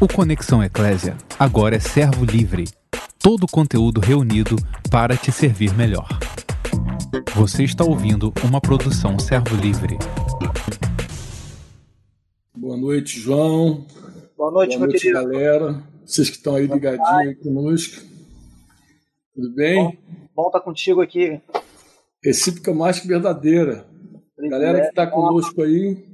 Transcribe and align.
O 0.00 0.06
Conexão 0.06 0.62
Eclésia 0.62 1.16
agora 1.36 1.74
é 1.74 1.80
servo 1.80 2.24
livre. 2.24 2.66
Todo 3.18 3.42
o 3.42 3.48
conteúdo 3.48 4.00
reunido 4.00 4.54
para 4.92 5.16
te 5.16 5.32
servir 5.32 5.74
melhor. 5.74 6.06
Você 7.34 7.64
está 7.64 7.82
ouvindo 7.82 8.32
uma 8.44 8.60
produção 8.60 9.18
servo 9.18 9.56
livre. 9.56 9.98
Boa 12.56 12.76
noite, 12.76 13.18
João. 13.18 13.88
Boa 14.36 14.52
noite, 14.52 14.76
Boa 14.76 14.86
noite, 14.86 15.00
querido. 15.00 15.20
galera. 15.20 15.82
Vocês 16.06 16.30
que 16.30 16.36
estão 16.36 16.54
aí 16.54 16.68
ligadinhos 16.68 17.08
aí 17.08 17.34
conosco. 17.34 18.00
Tudo 19.34 19.52
bem? 19.52 19.98
Bom 20.32 20.46
estar 20.46 20.60
contigo 20.60 21.00
aqui. 21.00 21.40
Recíproca 22.22 22.72
mais 22.72 23.00
que 23.00 23.08
verdadeira. 23.08 23.84
Galera 24.48 24.80
que 24.80 24.88
está 24.90 25.08
conosco 25.08 25.60
aí, 25.60 26.04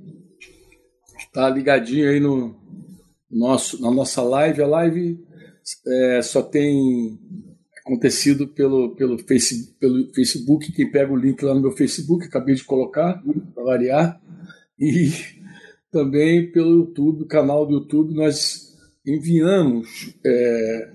está 1.18 1.50
ligadinho 1.50 2.08
aí 2.08 2.18
no 2.18 2.63
nosso, 3.34 3.80
na 3.82 3.90
nossa 3.90 4.22
live. 4.22 4.62
A 4.62 4.66
live 4.66 5.18
é, 5.86 6.22
só 6.22 6.42
tem 6.42 7.18
acontecido 7.84 8.48
pelo, 8.48 8.94
pelo, 8.94 9.18
face, 9.18 9.74
pelo 9.78 10.12
Facebook. 10.14 10.72
Quem 10.72 10.90
pega 10.90 11.12
o 11.12 11.16
link 11.16 11.42
lá 11.44 11.54
no 11.54 11.60
meu 11.60 11.72
Facebook, 11.72 12.24
acabei 12.24 12.54
de 12.54 12.64
colocar, 12.64 13.22
para 13.54 13.64
variar. 13.64 14.20
E 14.78 15.10
também 15.90 16.50
pelo 16.50 16.78
YouTube, 16.78 17.26
canal 17.26 17.66
do 17.66 17.74
YouTube, 17.74 18.14
nós 18.14 18.74
enviamos, 19.06 20.14
é, 20.24 20.90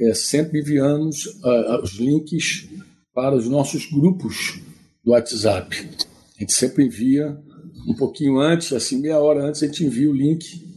é, 0.00 0.14
sempre 0.14 0.60
enviamos 0.60 1.26
uh, 1.26 1.82
os 1.82 1.98
links 1.98 2.68
para 3.14 3.34
os 3.34 3.48
nossos 3.48 3.86
grupos 3.90 4.60
do 5.04 5.12
WhatsApp. 5.12 5.88
A 6.36 6.40
gente 6.40 6.52
sempre 6.52 6.84
envia 6.84 7.36
um 7.88 7.94
pouquinho 7.94 8.38
antes, 8.38 8.72
assim, 8.72 9.00
meia 9.00 9.18
hora 9.18 9.44
antes, 9.44 9.62
a 9.62 9.66
gente 9.66 9.84
envia 9.84 10.08
o 10.08 10.14
link 10.14 10.69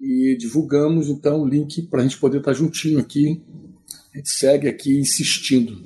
e 0.00 0.36
divulgamos 0.38 1.08
então 1.10 1.42
o 1.42 1.46
link 1.46 1.82
para 1.82 2.00
a 2.00 2.02
gente 2.02 2.18
poder 2.18 2.38
estar 2.38 2.52
juntinho 2.52 2.98
aqui. 2.98 3.42
A 4.14 4.16
gente 4.16 4.30
segue 4.30 4.68
aqui 4.68 4.98
insistindo. 4.98 5.76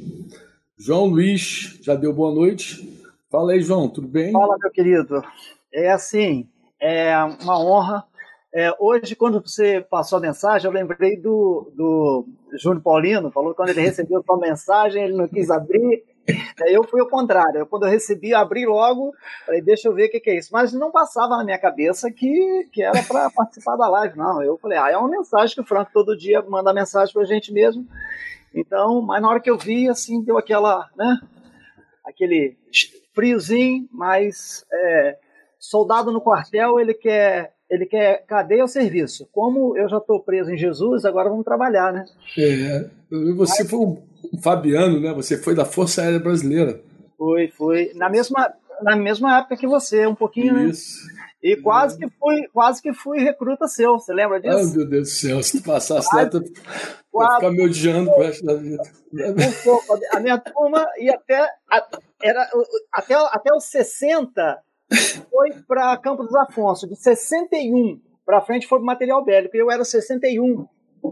João 0.78 1.06
Luiz, 1.06 1.78
já 1.82 1.94
deu 1.94 2.12
boa 2.12 2.32
noite? 2.32 3.02
Fala 3.30 3.52
aí, 3.52 3.60
João, 3.60 3.88
tudo 3.88 4.06
bem? 4.06 4.32
Fala, 4.32 4.56
meu 4.60 4.70
querido. 4.70 5.22
É 5.72 5.90
assim, 5.90 6.48
é 6.80 7.16
uma 7.42 7.58
honra. 7.58 8.04
É, 8.54 8.72
hoje, 8.78 9.16
quando 9.16 9.40
você 9.40 9.80
passou 9.80 10.18
a 10.18 10.22
mensagem, 10.22 10.68
eu 10.68 10.72
lembrei 10.72 11.16
do, 11.16 11.72
do 11.74 12.26
Júnior 12.56 12.82
Paulino, 12.82 13.32
falou 13.32 13.50
que 13.50 13.56
quando 13.56 13.70
ele 13.70 13.80
recebeu 13.80 14.22
sua 14.22 14.38
mensagem, 14.38 15.02
ele 15.02 15.16
não 15.16 15.26
quis 15.26 15.50
abrir. 15.50 16.04
Eu 16.66 16.84
fui 16.84 17.00
ao 17.00 17.08
contrário. 17.08 17.66
Quando 17.66 17.84
eu 17.84 17.90
recebi, 17.90 18.30
eu 18.30 18.38
abri 18.38 18.64
logo, 18.66 19.14
falei, 19.44 19.60
deixa 19.60 19.88
eu 19.88 19.94
ver 19.94 20.06
o 20.06 20.10
que, 20.10 20.20
que, 20.20 20.30
é 20.30 20.38
isso. 20.38 20.50
Mas 20.52 20.72
não 20.72 20.90
passava 20.90 21.36
na 21.36 21.44
minha 21.44 21.58
cabeça 21.58 22.10
que, 22.10 22.68
que 22.72 22.82
era 22.82 23.02
para 23.02 23.30
participar 23.34 23.76
da 23.76 23.88
live, 23.88 24.16
não. 24.16 24.42
Eu 24.42 24.56
falei, 24.58 24.78
ah, 24.78 24.90
é 24.90 24.96
uma 24.96 25.08
mensagem 25.08 25.54
que 25.54 25.60
o 25.60 25.66
Franco 25.66 25.90
todo 25.92 26.16
dia 26.16 26.42
manda 26.42 26.72
mensagem 26.72 27.12
para 27.12 27.22
a 27.22 27.26
gente 27.26 27.52
mesmo. 27.52 27.86
Então, 28.54 29.02
mas 29.02 29.20
na 29.20 29.28
hora 29.28 29.40
que 29.40 29.50
eu 29.50 29.58
vi, 29.58 29.88
assim, 29.88 30.22
deu 30.22 30.38
aquela, 30.38 30.88
né? 30.96 31.18
Aquele 32.04 32.56
friozinho, 33.12 33.88
mas 33.92 34.64
é, 34.72 35.18
soldado 35.58 36.12
no 36.12 36.20
quartel, 36.20 36.78
ele 36.78 36.94
quer 36.94 37.53
ele 37.70 37.86
quer 37.86 38.24
cadeia 38.26 38.62
ou 38.62 38.68
serviço. 38.68 39.28
Como 39.32 39.76
eu 39.76 39.88
já 39.88 39.98
estou 39.98 40.20
preso 40.20 40.50
em 40.50 40.56
Jesus, 40.56 41.04
agora 41.04 41.30
vamos 41.30 41.44
trabalhar, 41.44 41.92
né? 41.92 42.04
É, 42.38 42.86
você 43.36 43.62
Mas... 43.62 43.70
foi 43.70 43.78
um 43.78 44.02
Fabiano, 44.42 45.00
né? 45.00 45.12
Você 45.12 45.36
foi 45.36 45.54
da 45.54 45.64
Força 45.64 46.02
Aérea 46.02 46.18
Brasileira. 46.18 46.80
Foi, 47.16 47.48
foi. 47.48 47.92
Na 47.94 48.08
mesma, 48.08 48.52
na 48.82 48.96
mesma 48.96 49.38
época 49.38 49.56
que 49.56 49.66
você, 49.66 50.06
um 50.06 50.14
pouquinho, 50.14 50.68
Isso. 50.68 51.06
né? 51.06 51.14
E 51.42 51.56
quase 51.56 51.98
que 51.98 52.08
fui, 52.18 52.48
quase 52.54 52.80
que 52.80 52.94
fui 52.94 53.18
recruta 53.18 53.68
seu, 53.68 53.98
você 53.98 54.14
lembra 54.14 54.40
disso? 54.40 54.56
Ai, 54.56 54.64
meu 54.64 54.88
Deus 54.88 55.08
do 55.08 55.14
céu, 55.14 55.42
se 55.42 55.60
tu 55.60 55.64
passasse 55.64 56.08
lá, 56.16 56.26
tu 56.26 56.38
ia 56.38 57.34
ficar 57.34 57.50
me 57.50 57.62
odiando 57.62 58.10
pro 58.10 58.22
resto 58.22 58.46
da 58.46 58.54
vida. 58.54 58.82
Um 59.12 59.62
pouco. 59.62 59.98
A 60.14 60.20
minha 60.20 60.38
turma 60.38 60.88
ia 60.98 61.14
até, 61.14 61.46
era, 62.22 62.50
até, 62.90 63.14
até 63.14 63.54
os 63.54 63.64
60 63.64 64.58
foi 65.34 65.50
para 65.66 65.96
Campos 65.96 66.26
dos 66.26 66.36
Afonso. 66.36 66.86
De 66.86 66.94
61 66.94 68.00
para 68.24 68.40
frente 68.40 68.68
foi 68.68 68.78
para 68.78 68.86
material 68.86 69.24
bélico. 69.24 69.56
Eu 69.56 69.70
era 69.70 69.84
61. 69.84 70.64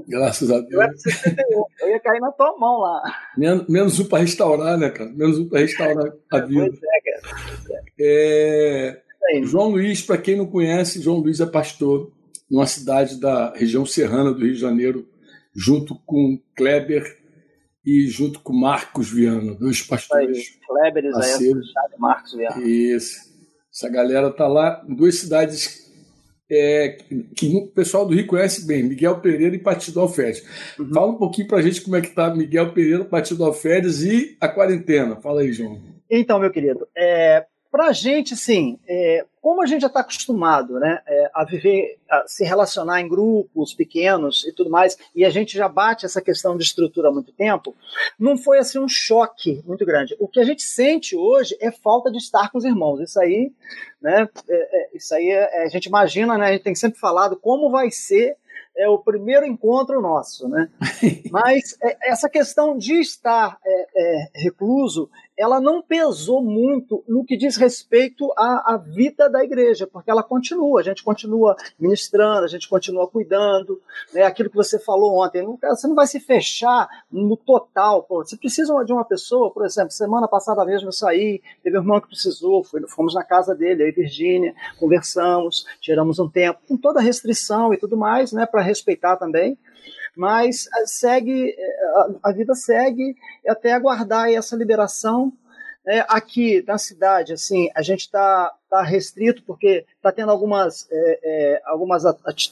Graças 0.09 0.50
a 0.50 0.60
Deus. 0.60 0.72
Eu 0.72 0.83
era 0.83 0.97
61. 0.97 1.65
Eu 1.81 1.88
ia 1.88 2.00
cair 2.00 2.21
na 2.21 2.31
tua 2.31 2.56
mão 2.56 2.78
lá. 2.78 3.03
Menos, 3.37 3.66
menos 3.69 3.99
um 3.99 4.05
para 4.05 4.21
restaurar, 4.21 4.78
né, 4.78 4.91
cara? 4.91 5.10
Menos 5.10 5.38
um 5.38 5.49
para 5.49 5.60
restaurar 5.60 6.12
a 6.31 6.38
vida. 6.38 6.71
Pois 6.71 6.81
é, 6.83 7.00
cara. 7.10 7.83
É... 8.00 9.03
João 9.43 9.71
Luiz, 9.71 10.03
para 10.03 10.19
quem 10.19 10.37
não 10.37 10.47
conhece, 10.47 11.03
João 11.03 11.19
Luiz 11.19 11.41
é 11.41 11.47
pastor 11.47 12.12
numa 12.50 12.66
cidade 12.66 13.21
da 13.21 13.53
região 13.54 13.84
serrana 13.84 14.33
do 14.33 14.44
Rio 14.44 14.54
de 14.54 14.60
Janeiro, 14.60 15.09
junto 15.54 15.99
com 16.04 16.39
Kleber 16.54 17.19
e 17.84 18.06
junto 18.09 18.41
com 18.41 18.53
Marcos 18.53 19.10
Viana, 19.10 19.54
dois 19.54 19.83
pastores. 19.83 20.59
Kleber, 20.66 21.04
Isaías 21.06 21.59
Marcos 21.99 22.34
Viana. 22.34 22.62
Isso. 22.62 23.31
Essa 23.72 23.88
galera 23.88 24.31
tá 24.31 24.47
lá 24.47 24.84
em 24.87 24.94
duas 24.94 25.19
cidades 25.19 25.91
é, 26.50 26.99
que 27.34 27.56
o 27.56 27.66
pessoal 27.69 28.06
do 28.06 28.15
Rio 28.15 28.27
conhece 28.27 28.66
bem, 28.66 28.83
Miguel 28.83 29.21
Pereira 29.21 29.56
e 29.56 29.59
Partido 29.59 30.00
Alferes. 30.00 30.44
Uhum. 30.78 30.93
Fala 30.93 31.12
um 31.12 31.16
pouquinho 31.16 31.49
para 31.49 31.59
a 31.59 31.62
gente 31.62 31.81
como 31.81 31.97
é 31.97 32.03
que 32.03 32.10
tá 32.10 32.34
Miguel 32.34 32.72
Pereira, 32.72 33.05
Partido 33.05 33.43
Alferes 33.44 34.03
e 34.03 34.37
a 34.38 34.49
quarentena. 34.49 35.16
Fala 35.16 35.41
aí, 35.41 35.53
João. 35.53 35.81
Então, 36.10 36.38
meu 36.38 36.50
querido, 36.50 36.87
é, 36.94 37.47
para 37.72 37.87
a 37.87 37.93
gente, 37.93 38.37
sim, 38.37 38.78
é, 38.87 39.25
como 39.41 39.62
a 39.62 39.66
gente 39.66 39.81
já 39.81 39.87
está 39.87 40.00
acostumado 40.00 40.78
né, 40.78 41.00
é, 41.06 41.31
a 41.33 41.43
viver, 41.43 41.99
a 42.09 42.28
se 42.28 42.44
relacionar 42.44 43.00
em 43.00 43.09
grupos 43.09 43.72
pequenos 43.72 44.44
e 44.44 44.53
tudo 44.53 44.69
mais, 44.69 44.99
e 45.15 45.25
a 45.25 45.31
gente 45.31 45.56
já 45.56 45.71
bate 45.71 46.05
essa 46.05 46.21
questão 46.21 46.55
de 46.55 46.65
estrutura 46.65 47.09
há 47.09 47.12
muito 47.12 47.33
tempo, 47.33 47.75
não 48.19 48.37
foi 48.37 48.59
assim 48.59 48.78
um 48.78 48.87
choque 48.87 49.62
muito 49.66 49.87
grande. 49.87 50.15
O 50.21 50.28
que 50.28 50.38
a 50.38 50.44
gente 50.44 50.62
sente 50.62 51.16
hoje 51.16 51.56
é 51.62 51.71
falta 51.71 52.10
de 52.12 52.19
estar 52.19 52.50
com 52.50 52.59
os 52.59 52.65
irmãos. 52.66 53.00
Isso 53.00 53.19
aí, 53.19 53.50
né, 54.03 54.28
é, 54.47 54.91
isso 54.94 55.15
aí 55.15 55.33
a 55.33 55.69
gente 55.69 55.87
imagina, 55.87 56.37
né, 56.37 56.49
a 56.49 56.53
gente 56.53 56.65
tem 56.65 56.75
sempre 56.75 57.00
falado 57.00 57.37
como 57.37 57.71
vai 57.71 57.91
ser 57.91 58.37
é 58.77 58.89
o 58.89 58.99
primeiro 58.99 59.44
encontro 59.44 60.00
nosso, 60.00 60.49
né? 60.49 60.69
Mas 61.31 61.77
é, 61.83 62.10
essa 62.10 62.28
questão 62.28 62.77
de 62.77 63.00
estar 63.00 63.59
é, 63.65 63.87
é, 63.97 64.31
recluso, 64.34 65.10
ela 65.42 65.60
não 65.60 65.82
pesou 65.82 66.41
muito 66.41 67.03
no 67.08 67.25
que 67.25 67.36
diz 67.36 67.56
respeito 67.56 68.32
à, 68.36 68.75
à, 68.75 68.76
vida 68.76 69.28
da 69.28 69.42
igreja, 69.42 69.88
porque 69.88 70.08
ela 70.08 70.22
continua, 70.22 70.80
a 70.80 70.84
gente 70.84 71.03
continua 71.03 71.56
ministrando, 71.76 72.44
a 72.44 72.48
gente 72.48 72.69
continua 72.69 73.08
cuidando, 73.08 73.80
né? 74.14 74.22
Aquilo 74.22 74.48
que 74.48 74.54
você 74.54 74.78
falou 74.78 75.20
ontem, 75.20 75.44
você 75.60 75.88
não 75.88 75.97
vai 75.97 76.06
se 76.06 76.20
fechar 76.20 76.88
no 77.10 77.36
total, 77.36 78.04
pô. 78.04 78.25
Você 78.25 78.36
precisa 78.36 78.72
de 78.84 78.92
uma 78.92 79.04
pessoa, 79.04 79.50
por 79.50 79.64
exemplo, 79.64 79.91
semana 79.91 80.28
passada 80.28 80.64
mesmo 80.64 80.88
eu 80.88 80.92
saí, 80.92 81.42
teve 81.60 81.76
um 81.76 81.80
irmão 81.80 82.00
que 82.00 82.06
precisou, 82.06 82.62
fomos 82.88 83.12
na 83.12 83.24
casa 83.24 83.53
dele, 83.53 83.82
aí 83.82 83.91
Virgínia, 83.91 84.54
conversamos, 84.78 85.66
tiramos 85.80 86.20
um 86.20 86.28
tempo, 86.28 86.60
com 86.69 86.76
toda 86.76 87.00
a 87.00 87.03
restrição 87.03 87.74
e 87.74 87.76
tudo 87.76 87.97
mais, 87.97 88.32
né? 88.32 88.47
Para 88.47 88.62
respeitar 88.62 89.16
também, 89.16 89.59
mas 90.16 90.68
segue, 90.86 91.54
a, 92.22 92.32
vida 92.32 92.54
segue 92.54 93.16
até 93.46 93.72
aguardar 93.72 94.30
essa 94.30 94.56
liberação. 94.56 95.32
É, 95.84 96.04
aqui 96.08 96.62
na 96.64 96.78
cidade, 96.78 97.32
assim, 97.32 97.68
a 97.74 97.82
gente 97.82 98.02
está 98.02 98.54
tá 98.70 98.82
restrito 98.82 99.42
porque 99.42 99.84
está 99.96 100.12
tendo 100.12 100.30
algumas, 100.30 100.86
é, 100.92 101.20
é, 101.24 101.62
algumas 101.64 102.04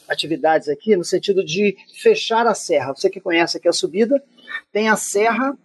atividades 0.09 0.67
aqui 0.67 0.97
no 0.97 1.03
sentido 1.05 1.43
de 1.43 1.77
fechar 2.01 2.45
a 2.45 2.53
serra. 2.53 2.93
Você 2.93 3.09
que 3.09 3.21
conhece 3.21 3.57
aqui 3.57 3.69
a 3.69 3.73
subida, 3.73 4.21
tem 4.73 4.89
a 4.89 4.97
serra, 4.97 5.57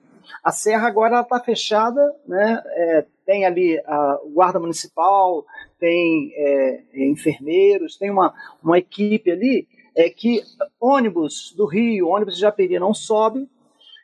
a 0.45 0.53
serra 0.53 0.87
agora 0.87 1.21
está 1.21 1.41
fechada, 1.41 2.15
né? 2.25 2.63
Tem 3.25 3.45
ali 3.45 3.81
a 3.85 4.21
guarda 4.33 4.61
municipal, 4.61 5.45
tem 5.81 6.33
enfermeiros, 6.95 7.97
tem 7.97 8.11
uma, 8.11 8.33
uma 8.63 8.79
equipe 8.79 9.29
ali 9.29 9.67
é 9.97 10.11
que 10.11 10.43
ônibus 10.81 11.55
do 11.57 11.65
Rio, 11.65 12.09
ônibus 12.09 12.35
de 12.35 12.41
Japeri 12.41 12.79
não 12.79 12.93
sobe, 12.93 13.49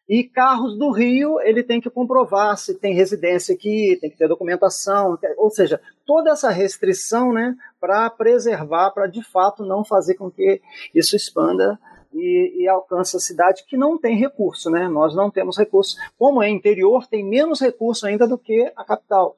e 0.09 0.25
carros 0.25 0.77
do 0.77 0.91
Rio, 0.91 1.41
ele 1.41 1.63
tem 1.63 1.81
que 1.81 1.89
comprovar 1.89 2.57
se 2.59 2.75
tem 2.75 2.95
residência 2.95 3.55
aqui, 3.55 3.97
tem 4.01 4.11
que 4.11 4.17
ter 4.17 4.29
documentação, 4.29 5.19
ou 5.37 5.49
seja, 5.51 5.81
toda 6.05 6.31
essa 6.31 6.51
restrição 6.51 7.33
né, 7.33 7.55
para 7.81 8.11
preservar, 8.11 8.91
para 8.91 9.07
de 9.07 9.23
fato 9.23 9.65
não 9.65 9.85
fazer 9.85 10.15
com 10.15 10.31
que 10.31 10.61
isso 10.95 11.15
expanda 11.15 11.79
e, 12.13 12.63
e, 12.63 12.69
alcance 12.69 13.17
a 13.17 13.21
cidade 13.21 13.65
que 13.67 13.77
não 13.77 13.97
tem 13.97 14.17
recurso. 14.17 14.69
Né? 14.69 14.89
Nós 14.89 15.15
não 15.15 15.31
temos 15.31 15.57
recurso. 15.57 15.97
Como 16.19 16.43
é 16.43 16.49
interior, 16.51 17.07
tem 17.07 17.25
menos 17.25 17.61
recurso 17.61 18.07
ainda 18.07 18.27
do 18.27 18.37
que 18.37 18.71
a 18.77 18.85
capital. 18.85 19.37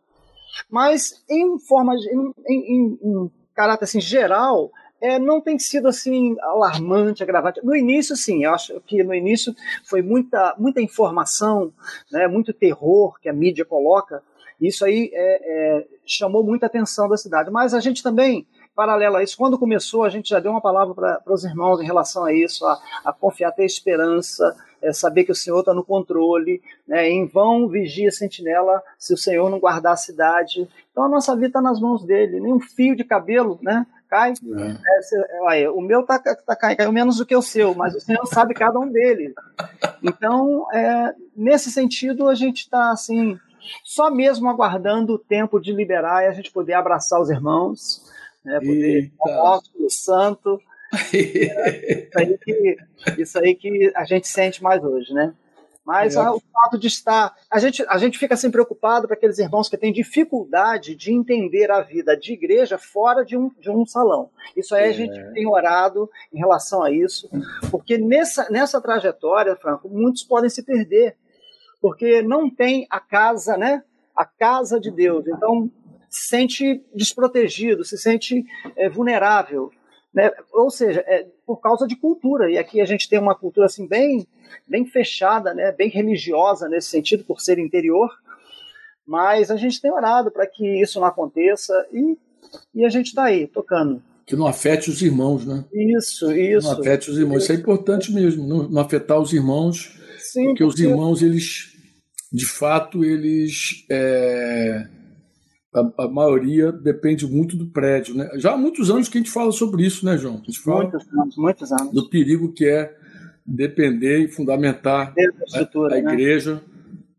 Mas, 0.69 1.25
em 1.31 1.59
forma, 1.59 1.95
em, 1.95 2.33
em, 2.49 2.99
em 3.01 3.31
caráter 3.55 3.85
assim, 3.85 4.01
geral, 4.01 4.73
é, 5.05 5.19
não 5.19 5.39
tem 5.39 5.59
sido 5.59 5.87
assim 5.87 6.35
alarmante, 6.41 7.23
agravante. 7.23 7.61
No 7.63 7.77
início, 7.77 8.17
sim, 8.17 8.45
eu 8.45 8.55
acho 8.55 8.81
que 8.87 9.05
no 9.05 9.15
início 9.15 9.55
foi 9.85 10.01
muita, 10.01 10.55
muita 10.57 10.81
informação, 10.81 11.71
né, 12.11 12.27
muito 12.27 12.55
terror 12.55 13.21
que 13.21 13.29
a 13.29 13.33
mídia 13.33 13.67
coloca. 13.67 14.23
Isso 14.59 14.83
aí 14.83 15.11
é, 15.13 15.79
é, 15.79 15.87
chamou 16.07 16.43
muita 16.43 16.65
atenção 16.65 17.07
da 17.07 17.19
cidade. 17.19 17.51
Mas 17.51 17.75
a 17.75 17.81
gente 17.81 18.03
também 18.03 18.47
paralelo 18.75 19.17
a 19.17 19.23
isso, 19.23 19.37
quando 19.37 19.59
começou, 19.59 20.05
a 20.05 20.09
gente 20.09 20.31
já 20.31 20.41
deu 20.41 20.51
uma 20.51 20.61
palavra 20.61 20.95
para 20.95 21.33
os 21.33 21.45
irmãos 21.45 21.81
em 21.81 21.85
relação 21.85 22.25
a 22.25 22.33
isso, 22.33 22.67
a, 22.67 22.81
a 23.05 23.13
confiar, 23.13 23.53
ter 23.53 23.65
esperança, 23.65 24.57
é 24.83 24.93
saber 24.93 25.25
que 25.25 25.33
o 25.33 25.35
Senhor 25.35 25.61
está 25.61 25.73
no 25.73 25.85
controle, 25.85 26.61
né? 26.89 27.09
em 27.09 27.27
vão 27.27 27.69
vigia 27.69 28.11
sentinela 28.11 28.83
se 28.99 29.15
o 29.15 29.19
Senhor 29.19 29.49
não 29.51 29.61
guardar 29.61 29.93
a 29.93 29.97
cidade. 29.97 30.69
Então 30.91 31.05
a 31.05 31.09
nossa 31.09 31.35
vida 31.35 31.49
está 31.49 31.61
nas 31.61 31.79
mãos 31.79 32.05
dele, 32.05 32.41
nem 32.41 32.53
um 32.53 32.61
fio 32.61 32.97
de 32.97 33.05
cabelo 33.05 33.59
né? 33.63 33.87
Cai. 34.15 34.33
É. 34.33 35.63
É, 35.63 35.71
o 35.71 35.81
meu 35.81 36.01
está 36.01 36.21
tá 36.21 36.55
caindo, 36.55 36.77
caiu 36.77 36.93
menos 36.93 37.17
do 37.17 37.27
que 37.27 37.35
o 37.35 37.43
seu, 37.43 37.75
mas 37.75 37.95
o 37.95 38.01
Senhor 38.01 38.25
sabe 38.27 38.55
cada 38.55 38.79
um 38.79 38.89
deles. 38.89 39.35
Então, 40.03 40.67
é, 40.73 41.13
nesse 41.37 41.71
sentido, 41.71 42.29
a 42.29 42.35
gente 42.35 42.59
está 42.59 42.93
assim, 42.93 43.37
só 43.83 44.11
mesmo 44.11 44.49
aguardando 44.49 45.15
o 45.15 45.19
tempo 45.19 45.61
de 45.61 45.73
liberar 45.73 46.23
e 46.23 46.29
a 46.29 46.33
gente 46.33 46.53
poder 46.53 46.75
abraçar 46.75 47.21
os 47.21 47.29
irmãos, 47.29 48.05
né? 48.45 48.61
poder 48.61 49.13
o 49.81 49.91
santo 49.91 50.61
é, 51.13 52.07
isso, 52.07 52.19
aí 52.19 52.39
que, 52.39 52.77
isso 53.19 53.39
aí 53.39 53.55
que 53.55 53.93
a 53.97 54.05
gente 54.05 54.29
sente 54.29 54.63
mais 54.63 54.85
hoje, 54.85 55.13
né? 55.13 55.35
Mas 55.85 56.17
o 56.17 56.41
fato 56.53 56.79
de 56.79 56.87
estar. 56.87 57.35
A 57.51 57.59
gente, 57.59 57.85
a 57.89 57.99
gente 57.99 58.19
fica 58.19 58.33
assim 58.33 58.51
preocupado 58.51 59.07
para 59.07 59.15
aqueles 59.17 59.39
irmãos 59.39 59.69
que 59.69 59.77
têm 59.77 59.93
dificuldade 59.93 60.95
de 60.95 61.13
entender 61.13 61.71
a 61.71 61.83
vida 61.83 62.17
de 62.17 62.33
igreja 62.33 62.79
fora 62.79 63.23
de 63.23 63.37
um, 63.37 63.51
de 63.61 63.71
um 63.71 63.85
salão. 63.85 64.31
Isso 64.57 64.75
aí 64.75 64.85
é. 64.85 64.89
a 64.89 64.93
gente 64.93 65.33
tem 65.35 65.47
orado 65.47 66.11
em 66.33 66.39
relação 66.39 66.83
a 66.83 66.91
isso, 66.91 67.29
porque 67.71 67.99
nessa, 67.99 68.51
nessa 68.51 68.81
trajetória, 68.81 69.55
Franco, 69.57 69.89
muitos 69.89 70.23
podem 70.23 70.49
se 70.49 70.63
perder, 70.63 71.17
porque 71.83 72.23
não 72.23 72.49
tem 72.49 72.87
a 72.89 72.99
casa, 72.99 73.59
né? 73.59 73.85
A 74.17 74.25
casa 74.25 74.81
de 74.81 74.91
Deus. 74.91 75.27
Então, 75.27 75.71
se 76.09 76.29
sente 76.29 76.83
desprotegido, 76.95 77.85
se 77.85 77.99
sente 77.99 78.43
é, 78.77 78.89
vulnerável. 78.89 79.71
Né? 80.15 80.31
Ou 80.53 80.71
seja, 80.71 81.05
é 81.07 81.27
por 81.45 81.57
causa 81.61 81.87
de 81.87 81.97
cultura. 81.97 82.51
E 82.51 82.57
aqui 82.57 82.81
a 82.81 82.85
gente 82.85 83.09
tem 83.09 83.19
uma 83.19 83.35
cultura 83.35 83.67
assim 83.67 83.87
bem, 83.87 84.27
bem 84.67 84.87
fechada, 84.87 85.55
né? 85.55 85.73
bem 85.73 85.89
religiosa 85.89 86.69
nesse 86.69 86.89
sentido, 86.89 87.25
por 87.25 87.41
ser 87.41 87.59
interior. 87.59 88.11
Mas 89.07 89.51
a 89.51 89.57
gente 89.57 89.81
tem 89.81 89.93
orado 89.93 90.31
para 90.31 90.47
que 90.47 90.81
isso 90.81 90.99
não 90.99 91.07
aconteça 91.07 91.87
e, 91.93 92.17
e 92.75 92.85
a 92.85 92.89
gente 92.89 93.09
está 93.09 93.25
aí, 93.25 93.47
tocando. 93.47 94.03
Que 94.27 94.35
não 94.35 94.47
afete 94.47 94.89
os 94.89 95.03
irmãos, 95.03 95.45
né? 95.45 95.65
Isso, 95.73 96.33
isso. 96.33 96.67
Não 96.67 96.81
afete 96.81 97.11
os 97.11 97.19
irmãos. 97.19 97.43
Isso 97.43 97.53
é 97.53 97.57
importante 97.57 98.13
mesmo, 98.13 98.47
não, 98.47 98.69
não 98.69 98.81
afetar 98.81 99.21
os 99.21 99.33
irmãos, 99.35 99.99
Sim, 100.19 100.45
porque, 100.47 100.65
porque 100.65 100.65
os 100.65 100.81
irmãos, 100.81 101.23
eles, 101.23 101.75
de 102.33 102.47
fato, 102.47 103.05
eles. 103.05 103.85
É 103.91 104.89
a, 105.75 106.05
a, 106.05 106.09
maioria 106.09 106.71
depende 106.71 107.27
muito 107.27 107.57
do 107.57 107.67
prédio. 107.67 108.15
Né? 108.15 108.31
Já 108.37 108.53
há 108.53 108.57
muitos 108.57 108.91
anos 108.91 109.09
que 109.09 109.19
a 109.19 109.21
gente 109.21 109.31
fala 109.31 109.51
sobre 109.51 109.85
isso, 109.85 110.07
né, 110.07 110.17
João? 110.17 110.37
A 110.37 110.45
gente 110.45 110.61
fala 110.61 110.83
muitos 110.83 111.13
anos, 111.13 111.37
muitos 111.37 111.73
anos. 111.73 111.93
do 111.93 112.09
perigo 112.09 112.53
que 112.53 112.65
é 112.65 112.97
depender 113.45 114.21
e 114.21 114.29
fundamentar 114.29 115.13
a, 115.55 115.59
a, 115.59 115.89
né? 115.89 115.99
igreja 115.99 116.55
né? 116.55 116.61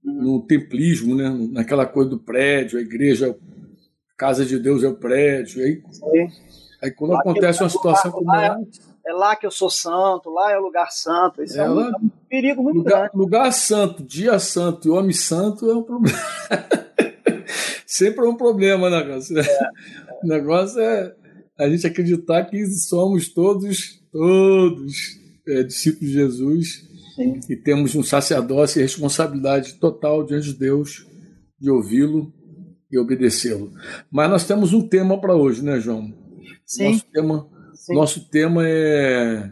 no 0.04 0.42
templismo, 0.42 1.16
né? 1.16 1.30
naquela 1.52 1.86
coisa 1.86 2.10
do 2.10 2.20
prédio, 2.20 2.80
a 2.80 2.82
igreja, 2.82 3.32
a 3.32 4.18
casa 4.18 4.46
de 4.46 4.58
Deus 4.58 4.84
é 4.84 4.88
o 4.88 4.96
prédio. 4.96 5.64
Aí, 5.64 5.82
aí 6.82 6.92
quando 6.92 7.12
lá 7.12 7.20
acontece 7.20 7.62
uma 7.62 7.70
situação 7.70 8.12
como 8.12 8.34
essa. 8.34 8.60
É, 9.06 9.12
é 9.12 9.14
lá 9.14 9.36
que 9.36 9.46
eu 9.46 9.52
sou 9.52 9.70
santo, 9.70 10.32
lá 10.32 10.52
é 10.52 10.58
o 10.58 10.64
lugar 10.64 10.92
santo. 10.92 11.44
Isso 11.44 11.60
é, 11.60 11.66
é 11.66 11.70
um, 11.70 11.74
lá, 11.76 11.92
um, 12.02 12.10
perigo 12.28 12.64
muito 12.64 12.78
lugar, 12.78 13.00
grande. 13.02 13.18
Lugar 13.18 13.54
santo, 13.54 14.04
dia 14.04 14.40
santo 14.40 14.88
e 14.88 14.92
homem 14.92 15.14
santo 15.14 15.70
é 15.70 15.76
um 15.76 15.84
problema. 15.84 16.18
sempre 17.86 18.26
é 18.26 18.30
um 18.30 18.36
problema, 18.36 18.90
né, 18.90 19.02
cara? 19.02 19.20
É. 19.20 19.70
O 20.24 20.28
negócio 20.28 20.80
é 20.80 21.14
a 21.58 21.70
gente 21.70 21.86
acreditar 21.86 22.46
que 22.46 22.66
somos 22.66 23.30
todos, 23.30 24.02
todos 24.12 25.25
é, 25.48 25.64
discípulos 25.64 26.10
de 26.10 26.14
Jesus 26.14 26.88
Sim. 27.16 27.40
e 27.50 27.56
temos 27.56 27.96
um 27.96 28.04
sacerdócio 28.04 28.80
e 28.80 28.84
responsabilidade 28.84 29.76
total 29.76 30.26
diante 30.26 30.48
de 30.48 30.60
Deus 30.60 31.08
de 31.60 31.70
ouvi-lo 31.70 32.34
e 32.92 32.98
obedecê-lo. 32.98 33.72
Mas 34.12 34.30
nós 34.30 34.46
temos 34.46 34.74
um 34.74 34.88
tema 34.88 35.20
para 35.20 35.36
hoje, 35.36 35.64
né, 35.64 35.80
João? 35.80 36.14
Sim. 36.66 36.92
Nosso 36.92 37.06
tema, 37.12 37.50
Sim. 37.74 37.94
Nosso 37.94 38.30
tema 38.30 38.68
é 38.68 39.52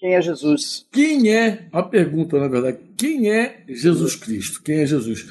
quem 0.00 0.14
é 0.14 0.22
Jesus? 0.22 0.86
Quem 0.90 1.30
é, 1.30 1.68
a 1.70 1.82
pergunta 1.82 2.40
na 2.40 2.48
verdade, 2.48 2.78
quem 2.96 3.30
é 3.30 3.62
Jesus 3.68 4.16
Cristo? 4.16 4.62
Quem 4.62 4.78
é 4.78 4.86
Jesus? 4.86 5.26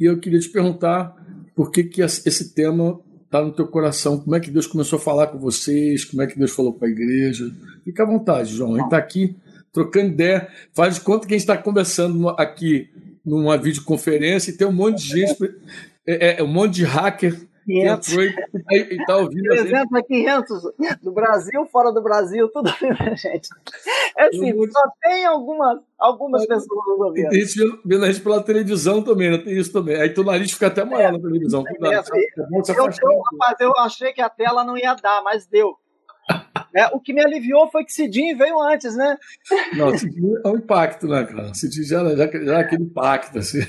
E 0.00 0.04
eu 0.04 0.18
queria 0.18 0.40
te 0.40 0.48
perguntar 0.48 1.14
por 1.54 1.70
que, 1.70 1.84
que 1.84 2.00
esse 2.00 2.54
tema 2.54 2.98
está 3.22 3.44
no 3.44 3.52
teu 3.52 3.66
coração? 3.68 4.18
Como 4.18 4.34
é 4.34 4.40
que 4.40 4.50
Deus 4.50 4.66
começou 4.66 4.98
a 4.98 5.02
falar 5.02 5.26
com 5.26 5.38
vocês? 5.38 6.06
Como 6.06 6.22
é 6.22 6.26
que 6.26 6.38
Deus 6.38 6.52
falou 6.52 6.72
para 6.72 6.88
a 6.88 6.90
igreja? 6.90 7.52
Fica 7.84 8.02
à 8.02 8.06
vontade, 8.06 8.54
João. 8.54 8.74
A 8.74 8.78
gente 8.78 8.86
está 8.86 8.96
aqui 8.96 9.36
trocando 9.74 10.06
ideia. 10.06 10.48
Faz 10.72 10.94
de 10.94 11.00
conta 11.02 11.26
que 11.26 11.34
a 11.34 11.36
gente 11.36 11.42
está 11.42 11.58
conversando 11.58 12.28
aqui 12.30 12.88
numa 13.24 13.58
videoconferência 13.58 14.50
e 14.50 14.56
tem 14.56 14.66
um 14.66 14.72
monte 14.72 15.02
de 15.02 15.08
gente, 15.08 15.54
é, 16.06 16.40
é, 16.40 16.42
um 16.42 16.46
monte 16.46 16.74
de 16.74 16.84
hacker 16.84 17.46
500. 17.66 18.08
Entrou 18.08 18.24
e, 18.70 18.96
está 19.00 19.16
ouvindo. 19.16 19.48
300 19.48 19.92
a 19.94 20.02
500 20.02 20.62
do 21.02 21.12
Brasil, 21.12 21.66
fora 21.66 21.90
do 21.92 22.02
Brasil, 22.02 22.48
tudo 22.48 22.70
né, 22.70 23.16
gente. 23.16 23.48
É 24.16 24.26
assim, 24.26 24.52
só 24.70 24.82
tem 25.02 25.24
algumas, 25.24 25.80
algumas 25.98 26.46
pessoas 26.46 27.00
ouvindo. 27.00 27.34
E 27.34 27.40
isso 27.40 27.80
vendo 27.84 28.04
a 28.04 28.12
gente 28.12 28.22
pela 28.22 28.42
televisão 28.42 29.02
também, 29.02 29.30
né? 29.30 29.38
Tem 29.38 29.58
isso 29.58 29.72
também. 29.72 29.96
Aí 29.96 30.10
teu 30.10 30.24
nariz 30.24 30.52
fica 30.52 30.68
até 30.68 30.84
maior 30.84 31.08
é, 31.08 31.12
na 31.12 31.18
televisão. 31.18 31.64
É, 31.66 31.94
é, 31.94 31.98
eu, 31.98 32.86
eu, 32.86 33.22
eu 33.60 33.72
achei 33.78 34.12
que 34.12 34.20
a 34.20 34.28
tela 34.28 34.62
não 34.62 34.76
ia 34.76 34.94
dar, 34.94 35.22
mas 35.22 35.46
deu. 35.46 35.76
É, 36.74 36.86
o 36.88 37.00
que 37.00 37.12
me 37.12 37.24
aliviou 37.24 37.70
foi 37.70 37.84
que 37.84 37.92
Cidinho 37.92 38.36
veio 38.36 38.60
antes, 38.60 38.96
né? 38.96 39.16
Não, 39.76 39.96
Cidinho 39.96 40.40
é 40.44 40.48
um 40.48 40.56
impacto, 40.56 41.06
né, 41.06 41.24
cara? 41.24 41.54
Cidinho 41.54 41.86
já, 41.86 42.16
já, 42.16 42.44
já 42.44 42.58
é 42.58 42.60
aquele 42.60 42.82
impacto, 42.82 43.38
assim. 43.38 43.60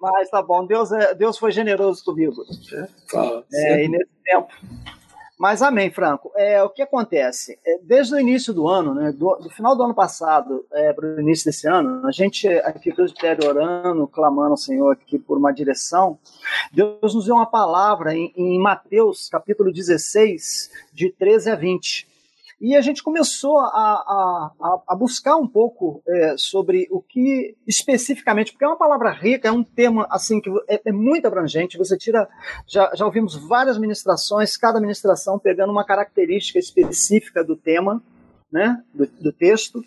Mas 0.00 0.28
tá 0.28 0.42
bom, 0.42 0.66
Deus, 0.66 0.92
é, 0.92 1.14
Deus 1.14 1.38
foi 1.38 1.52
generoso 1.52 2.04
comigo. 2.04 2.44
É, 3.52 3.84
e 3.84 3.88
nesse 3.88 4.10
tempo. 4.24 4.48
Mas 5.38 5.62
amém, 5.62 5.90
Franco. 5.90 6.30
É, 6.36 6.62
o 6.62 6.70
que 6.70 6.80
acontece? 6.80 7.58
É, 7.66 7.78
desde 7.82 8.14
o 8.14 8.20
início 8.20 8.52
do 8.52 8.68
ano, 8.68 8.94
né, 8.94 9.10
do, 9.12 9.34
do 9.36 9.50
final 9.50 9.76
do 9.76 9.82
ano 9.82 9.94
passado 9.94 10.64
é, 10.72 10.92
para 10.92 11.06
o 11.06 11.20
início 11.20 11.46
desse 11.46 11.68
ano, 11.68 12.06
a 12.06 12.12
gente 12.12 12.46
aqui 12.48 12.92
orando, 13.44 14.06
clamando 14.06 14.52
ao 14.52 14.56
Senhor 14.56 14.92
aqui 14.92 15.18
por 15.18 15.36
uma 15.36 15.52
direção, 15.52 16.18
Deus 16.72 17.14
nos 17.14 17.26
deu 17.26 17.34
uma 17.34 17.46
palavra 17.46 18.14
em, 18.14 18.32
em 18.36 18.60
Mateus 18.60 19.28
capítulo 19.28 19.72
16, 19.72 20.70
de 20.92 21.10
13 21.10 21.50
a 21.50 21.56
20. 21.56 22.13
E 22.64 22.74
a 22.74 22.80
gente 22.80 23.02
começou 23.02 23.58
a, 23.58 23.66
a, 23.68 24.82
a 24.88 24.96
buscar 24.96 25.36
um 25.36 25.46
pouco 25.46 26.02
é, 26.08 26.34
sobre 26.38 26.88
o 26.90 27.02
que 27.02 27.54
especificamente, 27.66 28.52
porque 28.52 28.64
é 28.64 28.66
uma 28.68 28.78
palavra 28.78 29.10
rica, 29.10 29.48
é 29.48 29.52
um 29.52 29.62
tema 29.62 30.06
assim 30.08 30.40
que 30.40 30.48
é, 30.66 30.80
é, 30.86 30.90
muito 30.90 31.26
abrangente. 31.26 31.76
Você 31.76 31.98
tira, 31.98 32.26
já, 32.66 32.90
já 32.94 33.04
ouvimos 33.04 33.34
várias 33.34 33.76
ministrações, 33.76 34.56
cada 34.56 34.80
ministração 34.80 35.38
pegando 35.38 35.72
uma 35.72 35.84
característica 35.84 36.58
específica 36.58 37.44
do 37.44 37.54
tema, 37.54 38.02
né, 38.50 38.82
do, 38.94 39.06
do 39.08 39.30
texto. 39.30 39.82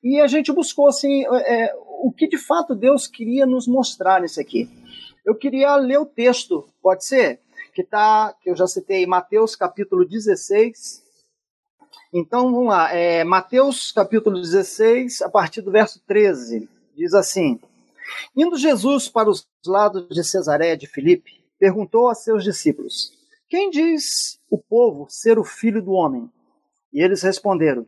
E 0.00 0.20
a 0.20 0.28
gente 0.28 0.52
buscou 0.52 0.86
assim 0.86 1.24
é, 1.26 1.64
é 1.64 1.74
o 2.04 2.12
que 2.16 2.28
de 2.28 2.38
fato 2.38 2.76
Deus 2.76 3.08
queria 3.08 3.46
nos 3.46 3.66
mostrar 3.66 4.20
nisso 4.20 4.40
aqui. 4.40 4.70
Eu 5.26 5.34
queria 5.34 5.74
ler 5.74 5.98
o 5.98 6.06
texto, 6.06 6.68
pode 6.80 7.04
ser? 7.04 7.40
Que 7.74 7.82
tá, 7.82 8.32
que 8.40 8.48
eu 8.48 8.54
já 8.54 8.68
citei, 8.68 9.04
Mateus 9.06 9.56
capítulo 9.56 10.06
16, 10.06 11.01
então, 12.12 12.52
vamos 12.52 12.68
lá. 12.68 12.94
É, 12.94 13.24
Mateus 13.24 13.90
capítulo 13.90 14.40
16, 14.40 15.22
a 15.22 15.30
partir 15.30 15.62
do 15.62 15.70
verso 15.70 15.98
13, 16.06 16.68
diz 16.94 17.14
assim: 17.14 17.58
Indo 18.36 18.56
Jesus 18.56 19.08
para 19.08 19.30
os 19.30 19.46
lados 19.66 20.08
de 20.08 20.22
Cesareia 20.22 20.76
de 20.76 20.86
Filipe, 20.86 21.42
perguntou 21.58 22.08
a 22.08 22.14
seus 22.14 22.44
discípulos: 22.44 23.12
Quem 23.48 23.70
diz 23.70 24.38
o 24.50 24.58
povo 24.58 25.06
ser 25.08 25.38
o 25.38 25.44
filho 25.44 25.82
do 25.82 25.92
homem? 25.92 26.30
E 26.92 27.02
eles 27.02 27.22
responderam: 27.22 27.86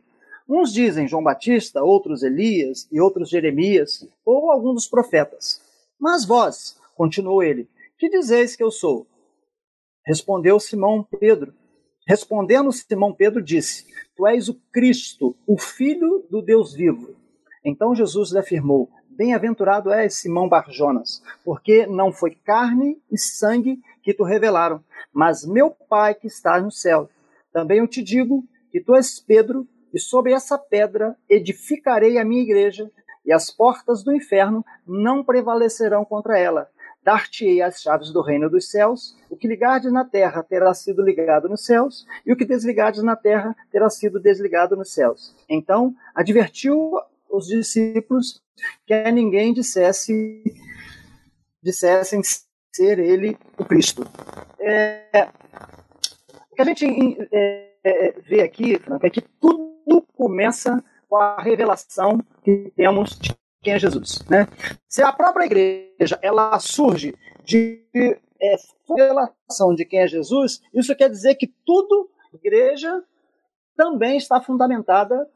Uns 0.49 0.73
dizem 0.73 1.07
João 1.07 1.23
Batista, 1.23 1.83
outros 1.83 2.23
Elias 2.23 2.87
e 2.91 2.99
outros 2.99 3.29
Jeremias, 3.29 4.07
ou 4.25 4.51
algum 4.51 4.73
dos 4.73 4.87
profetas. 4.87 5.61
Mas 5.99 6.25
vós, 6.25 6.79
continuou 6.95 7.43
ele, 7.43 7.69
que 7.97 8.09
dizeis 8.09 8.55
que 8.55 8.63
eu 8.63 8.71
sou? 8.71 9.05
Respondeu 10.05 10.59
Simão 10.59 11.03
Pedro. 11.19 11.53
Respondendo 12.07 12.71
Simão 12.71 13.13
Pedro, 13.13 13.41
disse: 13.41 13.85
Tu 14.15 14.27
és 14.27 14.47
o 14.47 14.55
Cristo, 14.71 15.35
o 15.45 15.57
Filho 15.57 16.25
do 16.29 16.41
Deus 16.41 16.73
vivo. 16.73 17.15
Então 17.63 17.93
Jesus 17.93 18.31
lhe 18.31 18.39
afirmou: 18.39 18.89
Bem-aventurado 19.09 19.91
és 19.91 20.15
Simão 20.15 20.47
Barjonas, 20.47 21.21
porque 21.43 21.85
não 21.85 22.11
foi 22.11 22.31
carne 22.31 23.01
e 23.11 23.17
sangue 23.17 23.81
que 24.03 24.13
tu 24.13 24.23
revelaram, 24.23 24.83
mas 25.13 25.45
meu 25.45 25.71
Pai 25.71 26.13
que 26.13 26.27
está 26.27 26.59
no 26.59 26.71
céu. 26.71 27.09
Também 27.51 27.79
eu 27.79 27.87
te 27.87 28.03
digo 28.03 28.43
que 28.71 28.81
tu 28.81 28.95
és 28.95 29.19
Pedro, 29.19 29.67
e 29.93 29.99
sobre 29.99 30.33
essa 30.33 30.57
pedra 30.57 31.15
edificarei 31.29 32.17
a 32.17 32.25
minha 32.25 32.41
igreja, 32.41 32.91
e 33.25 33.31
as 33.31 33.49
portas 33.49 34.03
do 34.03 34.13
inferno 34.13 34.63
não 34.85 35.23
prevalecerão 35.23 36.03
contra 36.05 36.37
ela. 36.37 36.69
Dar-te-ei 37.05 37.61
as 37.61 37.81
chaves 37.81 38.11
do 38.11 38.21
reino 38.21 38.49
dos 38.49 38.69
céus. 38.71 39.15
O 39.29 39.37
que 39.37 39.47
ligardes 39.47 39.91
na 39.93 40.03
terra 40.03 40.41
terá 40.41 40.73
sido 40.73 41.03
ligado 41.03 41.47
nos 41.47 41.63
céus, 41.63 42.05
e 42.25 42.33
o 42.33 42.35
que 42.35 42.43
desligardes 42.43 43.03
na 43.03 43.15
terra 43.15 43.55
terá 43.71 43.89
sido 43.89 44.19
desligado 44.19 44.75
nos 44.75 44.91
céus. 44.91 45.35
Então, 45.47 45.95
advertiu 46.15 46.93
os 47.29 47.45
discípulos 47.45 48.41
que 48.87 48.93
a 48.93 49.11
ninguém 49.11 49.53
dissesse 49.53 50.43
dissessem 51.61 52.21
ser 52.73 52.99
ele 52.99 53.37
o 53.57 53.65
Cristo. 53.65 54.03
É, 54.59 55.27
o 56.51 56.55
que 56.55 56.61
a 56.61 56.65
gente 56.65 56.85
é, 57.31 57.71
é, 57.83 58.11
vê 58.21 58.41
aqui, 58.41 58.79
é 59.01 59.09
que 59.09 59.21
tudo 59.21 60.01
começa 60.15 60.83
com 61.09 61.17
a 61.17 61.41
revelação 61.41 62.19
que 62.43 62.71
temos 62.75 63.17
de 63.19 63.35
quem 63.65 63.73
é 63.73 63.79
Jesus. 63.79 64.19
Né? 64.29 64.47
Se 64.87 65.01
a 65.01 65.11
própria 65.11 65.45
igreja 65.45 66.19
ela 66.21 66.57
surge 66.59 67.15
de 67.43 67.83
é, 68.39 68.55
revelação 68.87 69.73
de 69.75 69.83
quem 69.83 70.01
é 70.01 70.07
Jesus, 70.07 70.61
isso 70.71 70.95
quer 70.95 71.09
dizer 71.09 71.35
que 71.35 71.51
tudo, 71.65 72.09
igreja, 72.33 73.03
também 73.75 74.17
está 74.17 74.39
fundamentada 74.39 75.27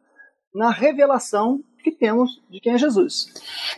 na 0.54 0.70
revelação 0.70 1.62
que 1.84 1.92
temos 1.92 2.42
de 2.50 2.60
quem 2.60 2.74
é 2.74 2.78
Jesus. 2.78 3.28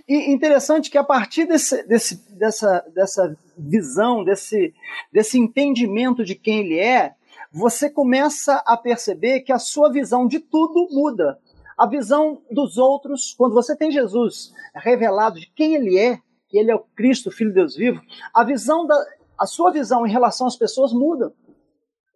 E 0.07 0.31
interessante 0.31 0.89
que 0.89 0.97
a 0.97 1.03
partir 1.03 1.45
desse, 1.45 1.83
desse, 1.87 2.15
dessa, 2.37 2.85
dessa 2.93 3.37
visão, 3.57 4.23
desse, 4.23 4.73
desse 5.13 5.37
entendimento 5.39 6.25
de 6.25 6.35
quem 6.35 6.59
ele 6.59 6.79
é, 6.79 7.13
você 7.53 7.89
começa 7.89 8.55
a 8.65 8.75
perceber 8.75 9.41
que 9.41 9.53
a 9.53 9.59
sua 9.59 9.91
visão 9.91 10.27
de 10.27 10.39
tudo 10.39 10.87
muda. 10.91 11.39
A 11.81 11.87
visão 11.87 12.43
dos 12.51 12.77
outros, 12.77 13.33
quando 13.35 13.55
você 13.55 13.75
tem 13.75 13.89
Jesus 13.89 14.53
revelado 14.75 15.39
de 15.39 15.47
quem 15.47 15.73
ele 15.73 15.97
é, 15.97 16.19
que 16.47 16.59
ele 16.59 16.69
é 16.69 16.75
o 16.75 16.85
Cristo, 16.95 17.31
Filho 17.31 17.49
de 17.49 17.55
Deus 17.55 17.75
vivo, 17.75 17.99
a 18.31 18.43
visão 18.43 18.85
da, 18.85 18.95
a 19.35 19.47
sua 19.47 19.71
visão 19.71 20.05
em 20.05 20.11
relação 20.11 20.45
às 20.45 20.55
pessoas 20.55 20.93
muda. 20.93 21.33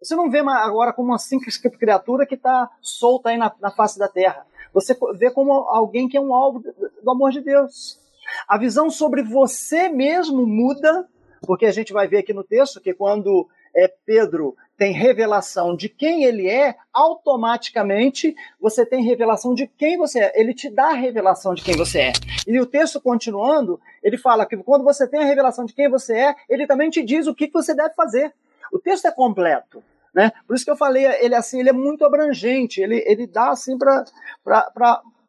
Você 0.00 0.14
não 0.14 0.30
vê 0.30 0.38
agora 0.38 0.92
como 0.92 1.08
uma 1.08 1.18
simples 1.18 1.56
criatura 1.56 2.24
que 2.24 2.36
está 2.36 2.70
solta 2.80 3.30
aí 3.30 3.36
na, 3.36 3.52
na 3.60 3.72
face 3.72 3.98
da 3.98 4.06
terra. 4.06 4.46
Você 4.72 4.96
vê 5.16 5.32
como 5.32 5.50
alguém 5.52 6.08
que 6.08 6.16
é 6.16 6.20
um 6.20 6.32
alvo 6.32 6.62
do 7.02 7.10
amor 7.10 7.32
de 7.32 7.40
Deus. 7.40 7.98
A 8.46 8.56
visão 8.56 8.88
sobre 8.88 9.24
você 9.24 9.88
mesmo 9.88 10.46
muda, 10.46 11.08
porque 11.44 11.66
a 11.66 11.72
gente 11.72 11.92
vai 11.92 12.06
ver 12.06 12.18
aqui 12.18 12.32
no 12.32 12.44
texto 12.44 12.80
que 12.80 12.94
quando 12.94 13.48
é, 13.74 13.92
Pedro 14.06 14.54
tem 14.76 14.92
revelação 14.92 15.74
de 15.74 15.88
quem 15.88 16.24
ele 16.24 16.48
é, 16.48 16.76
automaticamente 16.92 18.34
você 18.60 18.84
tem 18.84 19.02
revelação 19.02 19.54
de 19.54 19.66
quem 19.66 19.96
você 19.96 20.20
é. 20.20 20.40
Ele 20.40 20.52
te 20.52 20.68
dá 20.68 20.90
a 20.90 20.94
revelação 20.94 21.54
de 21.54 21.62
quem 21.62 21.76
você 21.76 22.00
é. 22.00 22.12
E 22.46 22.60
o 22.60 22.66
texto 22.66 23.00
continuando, 23.00 23.80
ele 24.02 24.18
fala 24.18 24.44
que 24.44 24.56
quando 24.58 24.84
você 24.84 25.06
tem 25.06 25.20
a 25.20 25.26
revelação 25.26 25.64
de 25.64 25.72
quem 25.72 25.88
você 25.88 26.14
é, 26.14 26.36
ele 26.48 26.66
também 26.66 26.90
te 26.90 27.02
diz 27.02 27.26
o 27.26 27.34
que 27.34 27.50
você 27.50 27.74
deve 27.74 27.94
fazer. 27.94 28.32
O 28.72 28.78
texto 28.78 29.06
é 29.06 29.10
completo. 29.10 29.82
Né? 30.14 30.32
Por 30.46 30.56
isso 30.56 30.64
que 30.64 30.70
eu 30.70 30.76
falei, 30.76 31.04
ele 31.04 31.34
assim, 31.34 31.60
ele 31.60 31.68
é 31.68 31.74
muito 31.74 32.04
abrangente, 32.04 32.80
ele, 32.80 33.04
ele 33.06 33.26
dá 33.26 33.50
assim 33.50 33.76
para 33.78 34.04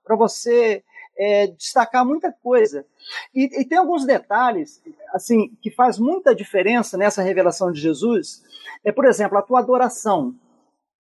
você 0.09 0.81
é, 1.17 1.47
destacar 1.47 2.05
muita 2.05 2.31
coisa. 2.31 2.85
E, 3.33 3.61
e, 3.61 3.65
tem 3.65 3.77
alguns 3.77 4.05
detalhes 4.05 4.81
assim 5.13 5.49
que 5.61 5.71
faz 5.71 5.97
muita 5.97 6.35
diferença 6.35 6.97
nessa 6.97 7.21
revelação 7.21 7.71
de 7.71 7.79
Jesus. 7.79 8.43
É, 8.83 8.91
por 8.91 9.05
exemplo, 9.05 9.37
a 9.37 9.41
tua 9.41 9.59
adoração. 9.59 10.35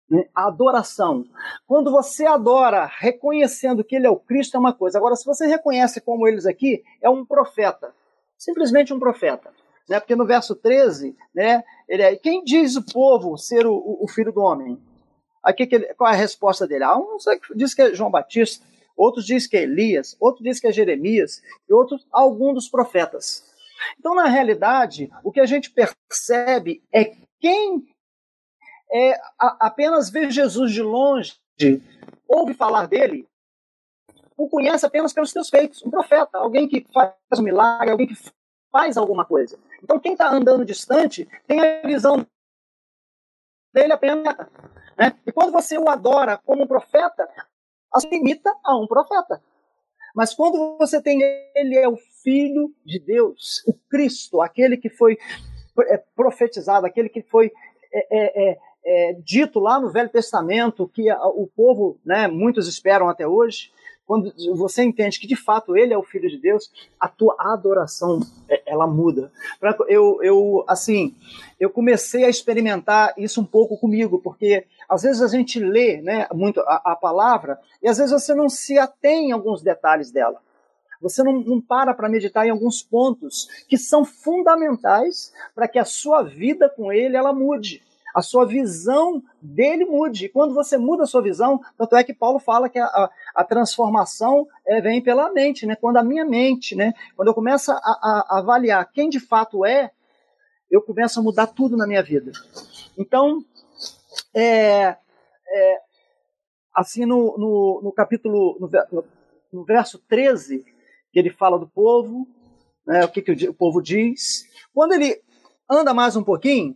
Né? 0.10 0.28
A 0.34 0.48
adoração. 0.48 1.26
Quando 1.66 1.92
você 1.92 2.26
adora 2.26 2.86
reconhecendo 2.86 3.84
que 3.84 3.96
ele 3.96 4.08
é 4.08 4.10
o 4.10 4.20
Cristo, 4.20 4.56
é 4.56 4.60
uma 4.60 4.74
coisa. 4.74 4.98
Agora, 4.98 5.16
se 5.16 5.26
você 5.26 5.46
reconhece 5.46 6.00
como 6.00 6.28
eles 6.28 6.46
aqui, 6.46 6.84
é 7.02 7.10
um 7.10 7.26
profeta. 7.26 7.94
Simplesmente 8.38 8.94
um 8.94 9.00
profeta 9.00 9.52
né? 9.88 10.00
Porque 10.00 10.16
no 10.16 10.26
verso 10.26 10.56
13, 10.56 11.16
né, 11.34 11.64
ele 11.88 12.04
é, 12.04 12.16
quem 12.16 12.44
diz 12.44 12.76
o 12.76 12.84
povo 12.84 13.38
ser 13.38 13.66
o, 13.66 13.98
o, 14.02 14.08
filho 14.08 14.34
do 14.34 14.42
homem? 14.42 14.78
Aqui 15.42 15.66
que 15.66 15.76
ele, 15.76 15.94
qual 15.94 16.12
é 16.12 16.14
a 16.14 16.18
resposta 16.18 16.68
dele? 16.68 16.84
Ah, 16.84 16.98
um 16.98 17.18
diz 17.56 17.74
que 17.74 17.82
é 17.82 17.94
João 17.94 18.12
Batista, 18.12 18.66
outros 18.98 19.26
diz 19.26 19.48
que 19.48 19.56
é 19.56 19.64
Elias, 19.64 20.18
outros 20.20 20.44
diz 20.44 20.60
que 20.60 20.68
é 20.68 20.72
Jeremias, 20.72 21.42
e 21.70 21.74
outros 21.74 22.06
algum 22.12 22.54
dos 22.54 22.68
profetas. 22.68 23.46
Então, 24.00 24.16
na 24.16 24.26
realidade, 24.26 25.10
o 25.24 25.32
que 25.32 25.40
a 25.40 25.46
gente 25.46 25.72
percebe 25.72 26.84
é 26.92 27.16
quem 27.40 27.86
é, 28.92 29.14
a, 29.40 29.68
apenas 29.68 30.10
vê 30.10 30.30
Jesus 30.32 30.72
de 30.72 30.82
longe, 30.82 31.36
ouve 32.28 32.54
falar 32.54 32.88
dele, 32.88 33.28
o 34.36 34.48
conhece 34.48 34.86
apenas 34.86 35.14
pelos 35.14 35.32
seus 35.32 35.50
feitos. 35.50 35.84
Um 35.84 35.90
profeta, 35.90 36.38
alguém 36.38 36.68
que 36.68 36.86
faz 36.94 37.40
um 37.40 37.44
milagre, 37.44 37.92
alguém 37.92 38.08
que 38.08 38.16
faz 38.72 38.98
alguma 38.98 39.26
coisa. 39.26 39.58
Então, 39.84 40.00
quem 40.00 40.14
está 40.14 40.32
andando 40.32 40.64
distante 40.64 41.28
tem 41.48 41.60
a 41.60 41.82
visão 41.82 42.26
dele 43.74 43.94
apenas. 43.94 44.36
Né? 44.98 45.18
E 45.26 45.32
quando 45.32 45.52
você 45.52 45.78
o 45.78 45.90
adora 45.90 46.38
como 46.38 46.64
um 46.64 46.68
profeta, 46.68 47.28
se 48.00 48.10
limita 48.10 48.54
a 48.64 48.78
um 48.78 48.88
profeta. 48.88 49.42
Mas 50.16 50.34
quando 50.34 50.78
você 50.78 51.02
tem 51.02 51.22
ele 51.56 51.78
é 51.78 51.88
o 51.88 51.98
Filho 52.24 52.74
de 52.84 53.00
Deus, 53.00 53.64
o 53.68 53.74
Cristo, 53.74 54.42
aquele 54.42 54.76
que 54.76 54.90
foi 54.90 55.18
é, 55.82 55.98
profetizado, 56.16 56.86
aquele 56.86 57.08
que 57.08 57.22
foi 57.22 57.52
é, 57.94 58.08
é, 58.10 58.50
é, 58.50 58.58
é 58.86 59.14
dito 59.14 59.60
lá 59.60 59.80
no 59.80 59.92
Velho 59.92 60.10
Testamento, 60.10 60.88
que 60.88 61.12
o 61.12 61.48
povo, 61.56 62.00
né, 62.04 62.28
muitos 62.28 62.68
esperam 62.68 63.08
até 63.08 63.28
hoje, 63.28 63.72
quando 64.08 64.34
você 64.56 64.84
entende 64.84 65.20
que 65.20 65.28
de 65.28 65.36
fato 65.36 65.76
ele 65.76 65.94
é 65.94 65.98
o 65.98 66.04
filho 66.04 66.30
de 66.30 66.38
Deus, 66.38 66.72
a 66.98 67.10
tua 67.10 67.36
adoração 67.38 68.22
é, 68.50 68.64
ela 68.66 68.88
muda. 68.88 69.32
Eu, 69.90 70.24
eu 70.24 70.64
assim, 70.66 71.14
eu 71.60 71.70
comecei 71.70 72.24
a 72.24 72.30
experimentar 72.30 73.14
isso 73.18 73.42
um 73.42 73.46
pouco 73.46 73.78
comigo, 73.78 74.20
porque 74.20 74.66
às 74.88 75.04
vezes 75.04 75.22
a 75.22 75.28
gente 75.28 75.60
lê, 75.60 76.02
né, 76.02 76.26
muito 76.34 76.62
a, 76.62 76.82
a 76.86 76.96
palavra 76.96 77.60
e 77.84 77.90
às 77.90 77.98
vezes 77.98 78.14
você 78.14 78.34
não 78.34 78.48
se 78.48 78.80
atém 78.80 79.30
em 79.30 79.32
alguns 79.34 79.62
detalhes 79.62 80.10
dela. 80.10 80.42
Você 81.02 81.22
não, 81.22 81.42
não 81.42 81.62
para 81.62 81.94
para 81.94 82.10
meditar 82.10 82.48
em 82.48 82.50
alguns 82.50 82.82
pontos 82.82 83.48
que 83.68 83.78
são 83.78 84.06
fundamentais 84.06 85.34
para 85.54 85.68
que 85.68 85.78
a 85.78 85.86
sua 85.86 86.24
vida 86.24 86.70
com 86.70 86.92
ele 86.94 87.18
ela 87.18 87.34
mude 87.34 87.84
a 88.18 88.22
sua 88.24 88.48
visão 88.48 89.22
dele 89.40 89.86
mude. 89.86 90.26
E 90.26 90.30
quando 90.30 90.52
você 90.52 90.76
muda 90.76 91.04
a 91.04 91.06
sua 91.06 91.22
visão, 91.22 91.62
tanto 91.78 91.96
é 91.96 92.04
que 92.04 92.16
Paulo 92.16 92.40
fala 92.40 92.68
que 92.68 92.80
a, 92.80 92.86
a, 92.86 93.12
a 93.36 93.44
transformação 93.44 94.48
é, 94.66 94.82
vem 94.82 95.04
pela 95.04 95.32
mente, 95.32 95.68
né? 95.68 95.76
Quando 95.76 95.98
a 95.98 96.04
minha 96.04 96.26
mente, 96.26 96.76
né? 96.76 96.96
Quando 97.16 97.28
eu 97.28 97.34
começo 97.36 97.72
a, 97.72 97.76
a, 97.76 98.40
avaliar 98.40 98.92
quem 98.92 99.08
de 99.08 99.20
fato 99.20 99.64
é, 99.64 99.92
eu 100.72 100.82
começo 100.82 101.20
a 101.20 101.22
mudar 101.22 101.46
tudo 101.46 101.78
na 101.78 101.86
minha 101.86 102.02
vida. 102.02 102.32
Então, 102.98 103.46
é, 104.34 104.98
é 105.48 105.78
assim 106.74 107.06
no, 107.06 107.38
no, 107.38 107.82
no 107.84 107.92
capítulo, 107.92 108.58
no, 108.60 109.04
no, 109.54 109.64
verso 109.64 110.00
13, 110.10 110.66
que 111.12 111.20
ele 111.20 111.30
fala 111.30 111.60
do 111.60 111.68
povo, 111.68 112.28
né, 112.84 113.06
o 113.06 113.10
que, 113.10 113.22
que 113.22 113.46
o, 113.46 113.52
o 113.52 113.54
povo 113.54 113.80
diz. 113.80 114.44
Quando 114.74 114.94
ele 114.94 115.22
anda 115.70 115.94
mais 115.94 116.16
um 116.16 116.24
pouquinho, 116.24 116.76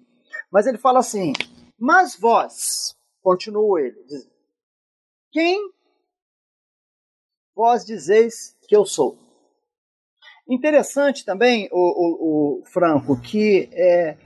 mas 0.51 0.67
ele 0.67 0.77
fala 0.77 0.99
assim: 0.99 1.33
Mas 1.79 2.15
vós, 2.15 2.95
continuou 3.21 3.79
ele, 3.79 4.03
diz, 4.07 4.29
quem 5.31 5.71
vós 7.55 7.85
dizeis 7.85 8.57
que 8.67 8.75
eu 8.75 8.85
sou? 8.85 9.17
Interessante 10.47 11.23
também, 11.23 11.69
o, 11.71 11.77
o, 11.77 12.59
o 12.59 12.65
Franco, 12.65 13.19
que 13.21 13.69
é, 13.71 14.17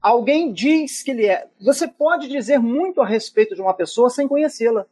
alguém 0.00 0.52
diz 0.52 1.02
que 1.02 1.10
ele 1.10 1.26
é. 1.26 1.46
Você 1.60 1.86
pode 1.86 2.28
dizer 2.28 2.58
muito 2.58 3.02
a 3.02 3.06
respeito 3.06 3.54
de 3.54 3.60
uma 3.60 3.74
pessoa 3.74 4.08
sem 4.08 4.26
conhecê-la. 4.26 4.86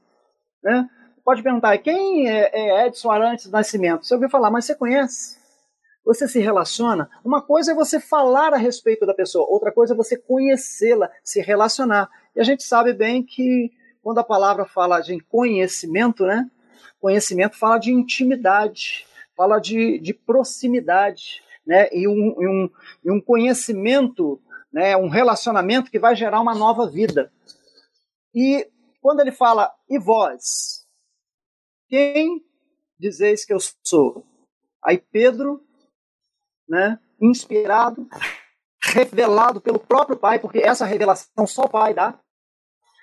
Né? 0.63 0.89
Pode 1.25 1.43
perguntar, 1.43 1.79
quem 1.79 2.29
é, 2.29 2.51
é 2.53 2.87
Edson 2.87 3.11
Arantes 3.11 3.47
do 3.47 3.53
Nascimento? 3.53 4.05
Você 4.05 4.13
ouviu 4.13 4.29
falar, 4.29 4.51
mas 4.51 4.67
você 4.67 4.75
conhece? 4.75 5.38
Você 6.05 6.27
se 6.27 6.41
relaciona, 6.41 7.11
uma 7.25 7.43
coisa 7.43 7.73
é 7.73 7.75
você 7.75 8.01
falar 8.01 8.55
a 8.55 8.57
respeito 8.57 9.05
da 9.05 9.13
pessoa, 9.13 9.47
outra 9.49 9.71
coisa 9.71 9.93
é 9.93 9.97
você 9.97 10.17
conhecê-la, 10.17 11.11
se 11.23 11.41
relacionar. 11.41 12.09
E 12.35 12.41
a 12.41 12.45
gente 12.45 12.63
sabe 12.63 12.93
bem 12.95 13.23
que 13.23 13.71
quando 14.03 14.19
a 14.19 14.25
palavra 14.25 14.65
fala 14.65 15.01
de 15.01 15.21
conhecimento, 15.21 16.25
né? 16.25 16.51
Conhecimento 16.99 17.59
fala 17.59 17.79
de 17.79 17.93
intimidade, 17.93 19.07
fala 19.37 19.59
de, 19.59 19.99
de 19.99 20.15
proximidade, 20.15 21.43
né? 21.67 21.89
E 21.93 22.09
um, 22.09 22.43
e 22.43 22.49
um, 22.49 22.71
e 23.05 23.11
um 23.11 23.21
conhecimento, 23.21 24.41
né? 24.73 24.97
um 24.97 25.09
relacionamento 25.09 25.91
que 25.91 25.99
vai 25.99 26.17
gerar 26.17 26.41
uma 26.41 26.55
nova 26.55 26.91
vida. 26.91 27.31
E 28.35 28.67
quando 29.03 29.21
ele 29.21 29.33
fala, 29.33 29.71
e 29.89 29.99
vós? 29.99 30.87
Quem 31.89 32.43
dizeis 32.99 33.45
que 33.45 33.53
eu 33.53 33.59
sou? 33.85 34.25
Aí 34.83 34.99
Pedro 34.99 35.63
né, 36.69 36.99
inspirado, 37.21 38.07
revelado 38.83 39.61
pelo 39.61 39.79
próprio 39.79 40.17
Pai, 40.17 40.39
porque 40.39 40.59
essa 40.59 40.85
revelação 40.85 41.47
só 41.47 41.63
o 41.63 41.69
Pai 41.69 41.95
dá. 41.95 42.19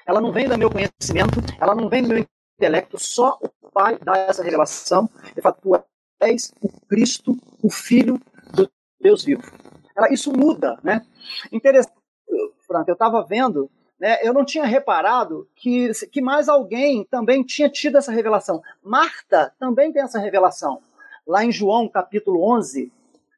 Ela 0.05 0.21
não 0.21 0.31
vem 0.31 0.47
do 0.47 0.57
meu 0.57 0.69
conhecimento, 0.69 1.39
ela 1.59 1.73
não 1.73 1.89
vem 1.89 2.03
do 2.03 2.09
meu 2.09 2.25
intelecto, 2.57 2.97
só 2.99 3.39
o 3.41 3.71
Pai 3.71 3.97
dá 3.97 4.17
essa 4.17 4.43
revelação. 4.43 5.09
Ele 5.31 5.41
fala: 5.41 5.55
Tu 5.55 5.83
és 6.21 6.53
o 6.61 6.69
Cristo, 6.87 7.37
o 7.61 7.69
Filho 7.69 8.19
do 8.53 8.69
Deus 8.99 9.23
vivo. 9.23 9.43
Ela, 9.95 10.11
isso 10.11 10.31
muda, 10.31 10.77
né? 10.83 11.05
Interessante, 11.51 11.95
Frank, 12.67 12.87
eu 12.89 12.93
estava 12.93 13.23
vendo, 13.23 13.69
né, 13.99 14.17
eu 14.21 14.33
não 14.33 14.43
tinha 14.43 14.65
reparado 14.65 15.47
que, 15.55 15.91
que 16.11 16.21
mais 16.21 16.49
alguém 16.49 17.05
também 17.05 17.43
tinha 17.43 17.69
tido 17.69 17.97
essa 17.97 18.11
revelação. 18.11 18.61
Marta 18.83 19.53
também 19.59 19.91
tem 19.91 20.01
essa 20.01 20.19
revelação. 20.19 20.81
Lá 21.25 21.43
em 21.43 21.51
João 21.51 21.87
capítulo 21.87 22.43
11, 22.55 22.91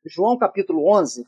João 0.08 0.38
capítulo 0.38 0.88
11, 0.88 1.26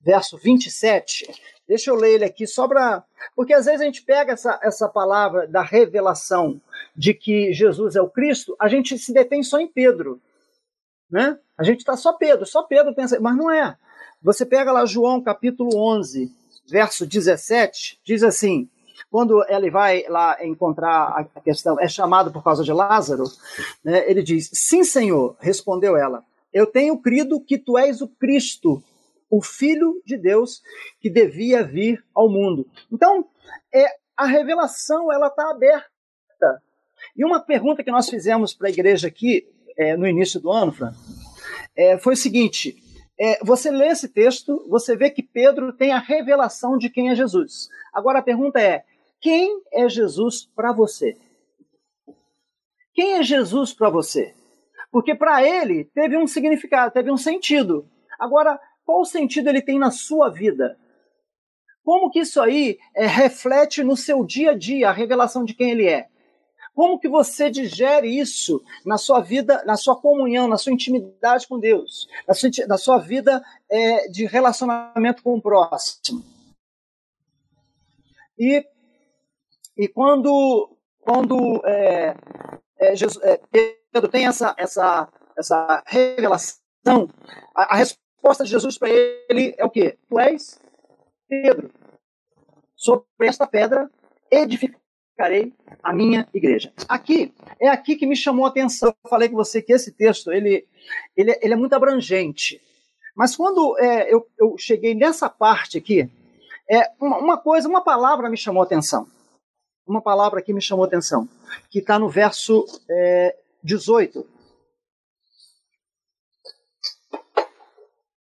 verso 0.00 0.36
27, 0.36 1.26
Deixa 1.66 1.90
eu 1.90 1.94
ler 1.94 2.16
ele 2.16 2.24
aqui 2.24 2.46
só 2.46 2.66
para. 2.68 3.02
Porque 3.34 3.54
às 3.54 3.64
vezes 3.66 3.80
a 3.80 3.84
gente 3.84 4.02
pega 4.02 4.32
essa, 4.32 4.58
essa 4.62 4.88
palavra 4.88 5.46
da 5.46 5.62
revelação 5.62 6.60
de 6.94 7.14
que 7.14 7.52
Jesus 7.52 7.96
é 7.96 8.02
o 8.02 8.10
Cristo, 8.10 8.54
a 8.60 8.68
gente 8.68 8.98
se 8.98 9.12
detém 9.12 9.42
só 9.42 9.58
em 9.58 9.68
Pedro. 9.68 10.20
Né? 11.10 11.38
A 11.56 11.62
gente 11.62 11.78
está 11.78 11.96
só 11.96 12.12
Pedro, 12.12 12.44
só 12.44 12.62
Pedro 12.62 12.92
essa. 12.98 13.18
Mas 13.20 13.36
não 13.36 13.50
é. 13.50 13.76
Você 14.22 14.44
pega 14.44 14.72
lá 14.72 14.84
João 14.84 15.22
capítulo 15.22 15.76
11, 15.76 16.30
verso 16.68 17.06
17, 17.06 18.00
diz 18.04 18.22
assim: 18.22 18.68
quando 19.10 19.44
ele 19.48 19.70
vai 19.70 20.04
lá 20.08 20.44
encontrar 20.44 21.26
a 21.34 21.40
questão, 21.40 21.78
é 21.80 21.88
chamado 21.88 22.30
por 22.30 22.42
causa 22.42 22.62
de 22.62 22.72
Lázaro, 22.72 23.24
né, 23.84 24.08
ele 24.10 24.22
diz: 24.22 24.50
Sim, 24.52 24.84
Senhor, 24.84 25.36
respondeu 25.40 25.96
ela, 25.96 26.24
eu 26.52 26.66
tenho 26.66 26.98
crido 26.98 27.40
que 27.40 27.58
tu 27.58 27.78
és 27.78 28.00
o 28.00 28.08
Cristo, 28.08 28.82
o 29.30 29.40
Filho 29.40 30.02
de 30.04 30.16
Deus 30.16 30.62
que 31.00 31.08
devia 31.08 31.64
vir 31.64 32.04
ao 32.14 32.28
mundo. 32.28 32.68
Então, 32.90 33.26
é, 33.72 33.86
a 34.16 34.26
revelação 34.26 35.12
ela 35.12 35.28
está 35.28 35.50
aberta. 35.50 35.88
E 37.16 37.24
uma 37.24 37.40
pergunta 37.40 37.82
que 37.82 37.90
nós 37.90 38.08
fizemos 38.08 38.52
para 38.52 38.68
a 38.68 38.70
igreja 38.70 39.08
aqui 39.08 39.48
é, 39.76 39.96
no 39.96 40.06
início 40.06 40.38
do 40.38 40.52
ano, 40.52 40.72
Fran, 40.72 40.92
é, 41.74 41.98
foi 41.98 42.14
o 42.14 42.16
seguinte: 42.16 42.76
é, 43.18 43.42
você 43.42 43.70
lê 43.70 43.88
esse 43.88 44.08
texto, 44.08 44.66
você 44.68 44.96
vê 44.96 45.10
que 45.10 45.22
Pedro 45.22 45.72
tem 45.72 45.92
a 45.92 45.98
revelação 45.98 46.76
de 46.76 46.90
quem 46.90 47.10
é 47.10 47.14
Jesus. 47.14 47.68
Agora 47.92 48.18
a 48.18 48.22
pergunta 48.22 48.60
é: 48.60 48.84
quem 49.20 49.62
é 49.72 49.88
Jesus 49.88 50.44
para 50.54 50.72
você? 50.72 51.16
Quem 52.94 53.14
é 53.14 53.22
Jesus 53.22 53.72
para 53.72 53.88
você? 53.88 54.34
Porque 54.92 55.14
para 55.14 55.42
ele 55.42 55.86
teve 55.86 56.18
um 56.18 56.26
significado, 56.26 56.92
teve 56.92 57.10
um 57.10 57.16
sentido. 57.16 57.88
Agora, 58.20 58.60
qual 58.84 59.02
sentido 59.06 59.48
ele 59.48 59.62
tem 59.62 59.78
na 59.78 59.90
sua 59.90 60.28
vida? 60.28 60.78
Como 61.82 62.10
que 62.10 62.20
isso 62.20 62.38
aí 62.38 62.78
é, 62.94 63.06
reflete 63.06 63.82
no 63.82 63.96
seu 63.96 64.22
dia 64.22 64.50
a 64.50 64.56
dia 64.56 64.90
a 64.90 64.92
revelação 64.92 65.46
de 65.46 65.54
quem 65.54 65.70
ele 65.70 65.88
é? 65.88 66.08
Como 66.74 66.98
que 66.98 67.08
você 67.08 67.50
digere 67.50 68.06
isso 68.06 68.62
na 68.84 68.98
sua 68.98 69.20
vida, 69.20 69.64
na 69.64 69.76
sua 69.76 69.96
comunhão, 69.96 70.46
na 70.46 70.58
sua 70.58 70.72
intimidade 70.72 71.48
com 71.48 71.58
Deus, 71.58 72.06
na 72.28 72.34
sua, 72.34 72.50
na 72.68 72.78
sua 72.78 72.98
vida 72.98 73.42
é, 73.70 74.08
de 74.08 74.26
relacionamento 74.26 75.22
com 75.22 75.34
o 75.34 75.42
próximo? 75.42 76.22
E, 78.38 78.64
e 79.76 79.88
quando, 79.88 80.76
quando 81.00 81.62
é, 81.66 82.14
Jesus, 82.94 83.18
Pedro 83.92 84.10
tem 84.10 84.26
essa, 84.26 84.54
essa, 84.56 85.08
essa 85.36 85.82
revelação, 85.86 87.10
a, 87.54 87.74
a, 87.74 87.76
resposta 87.76 88.42
de 88.42 88.50
Jesus 88.50 88.78
para 88.78 88.88
ele 88.88 89.54
é 89.58 89.64
o 89.64 89.70
quê? 89.70 89.98
Tu 90.08 90.18
és 90.18 90.58
Pedro. 91.28 91.70
Sobre 92.74 93.04
esta 93.20 93.46
pedra 93.46 93.90
edificarei 94.30 95.52
a 95.82 95.92
minha 95.92 96.26
igreja. 96.32 96.72
Aqui, 96.88 97.34
é 97.60 97.68
aqui 97.68 97.94
que 97.94 98.06
me 98.06 98.16
chamou 98.16 98.46
a 98.46 98.48
atenção. 98.48 98.94
Eu 99.04 99.10
falei 99.10 99.28
com 99.28 99.36
você 99.36 99.60
que 99.60 99.72
esse 99.72 99.92
texto, 99.92 100.32
ele, 100.32 100.66
ele, 101.14 101.38
ele 101.40 101.52
é 101.52 101.56
muito 101.56 101.74
abrangente. 101.74 102.60
Mas 103.14 103.36
quando 103.36 103.78
é, 103.78 104.12
eu, 104.12 104.26
eu 104.38 104.56
cheguei 104.58 104.94
nessa 104.94 105.28
parte 105.28 105.76
aqui, 105.76 106.10
é, 106.68 106.90
uma, 106.98 107.18
uma 107.18 107.38
coisa, 107.38 107.68
uma 107.68 107.84
palavra 107.84 108.30
me 108.30 108.38
chamou 108.38 108.62
a 108.62 108.66
atenção. 108.66 109.06
Uma 109.86 110.00
palavra 110.00 110.40
que 110.40 110.52
me 110.52 110.62
chamou 110.62 110.84
a 110.84 110.88
atenção, 110.88 111.28
que 111.68 111.80
está 111.80 111.98
no 111.98 112.08
verso 112.08 112.64
é, 112.88 113.36
18. 113.62 114.26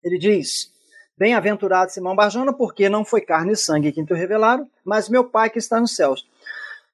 Ele 0.03 0.19
diz: 0.19 0.73
Bem-aventurado 1.17 1.93
Simão 1.93 2.17
Barjona, 2.17 2.53
porque 2.53 2.89
não 2.89 3.05
foi 3.05 3.21
carne 3.21 3.53
e 3.53 3.57
sangue 3.57 3.93
que 3.93 4.05
te 4.05 4.15
revelaram, 4.15 4.69
mas 4.85 5.09
meu 5.09 5.25
Pai 5.25 5.51
que 5.51 5.59
está 5.59 5.81
nos 5.81 5.95
céus. 5.95 6.27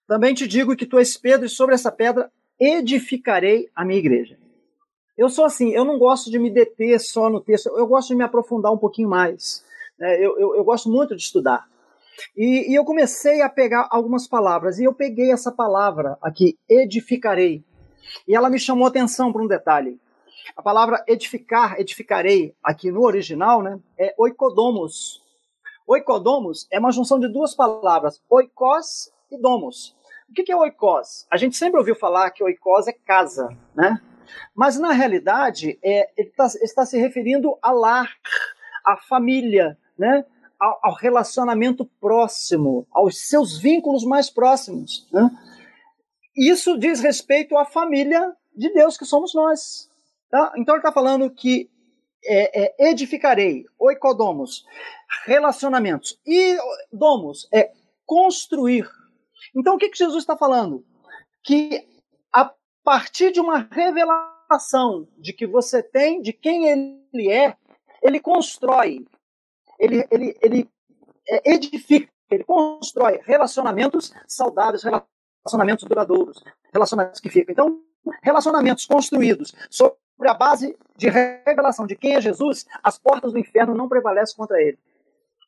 Também 0.07 0.35
te 0.35 0.47
digo 0.47 0.77
que 0.77 0.87
tu 0.87 0.99
és 0.99 1.17
Pedro, 1.17 1.47
e 1.47 1.49
sobre 1.49 1.75
essa 1.75 1.91
pedra 1.91 2.31
edificarei 2.59 3.69
a 3.75 3.85
minha 3.85 3.99
igreja. 3.99 4.39
Eu 5.17 5.29
sou 5.29 5.45
assim, 5.45 5.71
eu 5.71 5.85
não 5.85 5.99
gosto 5.99 6.31
de 6.31 6.39
me 6.39 6.51
deter 6.51 7.01
só 7.01 7.31
no 7.31 7.41
texto, 7.41 7.69
eu 7.77 7.87
gosto 7.87 8.09
de 8.09 8.15
me 8.15 8.25
aprofundar 8.25 8.73
um 8.73 8.79
pouquinho 8.79 9.09
mais. 9.09 9.65
Né? 9.99 10.17
Eu, 10.17 10.39
eu, 10.39 10.57
eu, 10.57 10.65
gosto 10.65 10.91
muito 10.91 11.17
de 11.17 11.23
estudar. 11.23 11.67
E, 12.37 12.71
e 12.71 12.75
eu 12.75 12.85
comecei 12.85 13.41
a 13.41 13.49
pegar 13.49 13.89
algumas 13.91 14.29
palavras, 14.29 14.79
e 14.79 14.85
eu 14.85 14.93
peguei 14.93 15.33
essa 15.33 15.51
palavra 15.51 16.19
aqui, 16.23 16.59
edificarei. 16.69 17.65
E 18.27 18.35
ela 18.35 18.51
me 18.51 18.59
chamou 18.59 18.87
atenção 18.87 19.33
para 19.33 19.43
um 19.43 19.47
detalhe. 19.47 20.01
A 20.57 20.63
palavra 20.63 21.05
edificar, 21.07 21.81
edificarei, 21.81 22.55
aqui 22.63 22.91
no 22.91 23.03
original, 23.03 23.63
né, 23.63 23.79
é 23.99 24.15
oikodomos. 24.17 25.23
Oikodomos 25.87 26.67
é 26.71 26.79
uma 26.79 26.93
junção 26.93 27.19
de 27.19 27.29
duas 27.29 27.55
palavras, 27.55 28.21
oikos 28.29 29.11
e 29.31 29.39
domos. 29.39 29.97
O 30.29 30.33
que 30.33 30.51
é 30.51 30.57
oikos? 30.57 31.27
A 31.31 31.37
gente 31.37 31.57
sempre 31.57 31.79
ouviu 31.79 31.95
falar 31.95 32.31
que 32.31 32.43
oikos 32.43 32.89
é 32.89 32.93
casa, 32.93 33.57
né? 33.75 34.01
Mas 34.55 34.79
na 34.79 34.93
realidade, 34.93 35.79
é, 35.83 36.11
ele 36.17 36.31
tá, 36.31 36.47
está 36.61 36.85
se 36.85 36.99
referindo 36.99 37.57
a 37.63 37.71
lar, 37.71 38.11
à 38.85 38.97
família, 38.97 39.79
né? 39.97 40.25
Ao, 40.59 40.79
ao, 40.83 40.95
relacionamento 40.95 41.85
próximo, 42.01 42.87
aos 42.91 43.29
seus 43.29 43.59
vínculos 43.59 44.05
mais 44.05 44.31
próximos. 44.31 45.07
Né? 45.13 45.31
Isso 46.37 46.79
diz 46.79 47.01
respeito 47.01 47.57
à 47.57 47.65
família 47.65 48.37
de 48.55 48.69
Deus 48.73 48.99
que 48.99 49.05
somos 49.05 49.35
nós. 49.35 49.89
Tá? 50.31 50.53
Então 50.57 50.75
ele 50.75 50.81
está 50.81 50.93
falando 50.93 51.31
que 51.31 51.71
é, 52.25 52.65
é, 52.65 52.91
edificarei, 52.91 53.65
oikodomos, 53.79 54.65
relacionamentos. 55.25 56.21
E 56.27 56.57
domos 56.93 57.49
é 57.53 57.73
construir. 58.05 58.89
Então 59.55 59.77
o 59.77 59.79
que, 59.79 59.89
que 59.89 59.99
Jesus 59.99 60.23
está 60.23 60.37
falando? 60.37 60.85
Que 61.43 61.87
a 62.33 62.53
partir 62.85 63.33
de 63.33 63.41
uma 63.41 63.69
revelação 63.71 65.09
de 65.17 65.33
que 65.33 65.47
você 65.47 65.83
tem, 65.83 66.21
de 66.21 66.33
quem 66.33 66.67
ele 66.67 67.31
é, 67.31 67.57
ele 68.03 68.21
constrói, 68.21 69.07
ele, 69.79 70.07
ele, 70.11 70.37
ele 70.43 70.71
é, 71.29 71.53
edifica, 71.53 72.13
ele 72.31 72.45
constrói 72.45 73.21
relacionamentos 73.25 74.13
saudáveis, 74.27 74.83
relacionamentos 74.83 75.16
duradouros, 75.89 76.43
relacionamentos 76.73 77.21
que 77.21 77.29
ficam. 77.29 77.53
Então, 77.53 77.81
relacionamentos 78.23 78.87
construídos 78.87 79.55
sobre 79.71 79.99
sobre 80.17 80.31
a 80.31 80.35
base 80.35 80.77
de 80.97 81.09
revelação 81.09 81.87
de 81.87 81.95
quem 81.95 82.15
é 82.15 82.21
Jesus, 82.21 82.67
as 82.83 82.99
portas 82.99 83.33
do 83.33 83.39
inferno 83.39 83.75
não 83.75 83.89
prevalecem 83.89 84.35
contra 84.35 84.61
ele. 84.61 84.79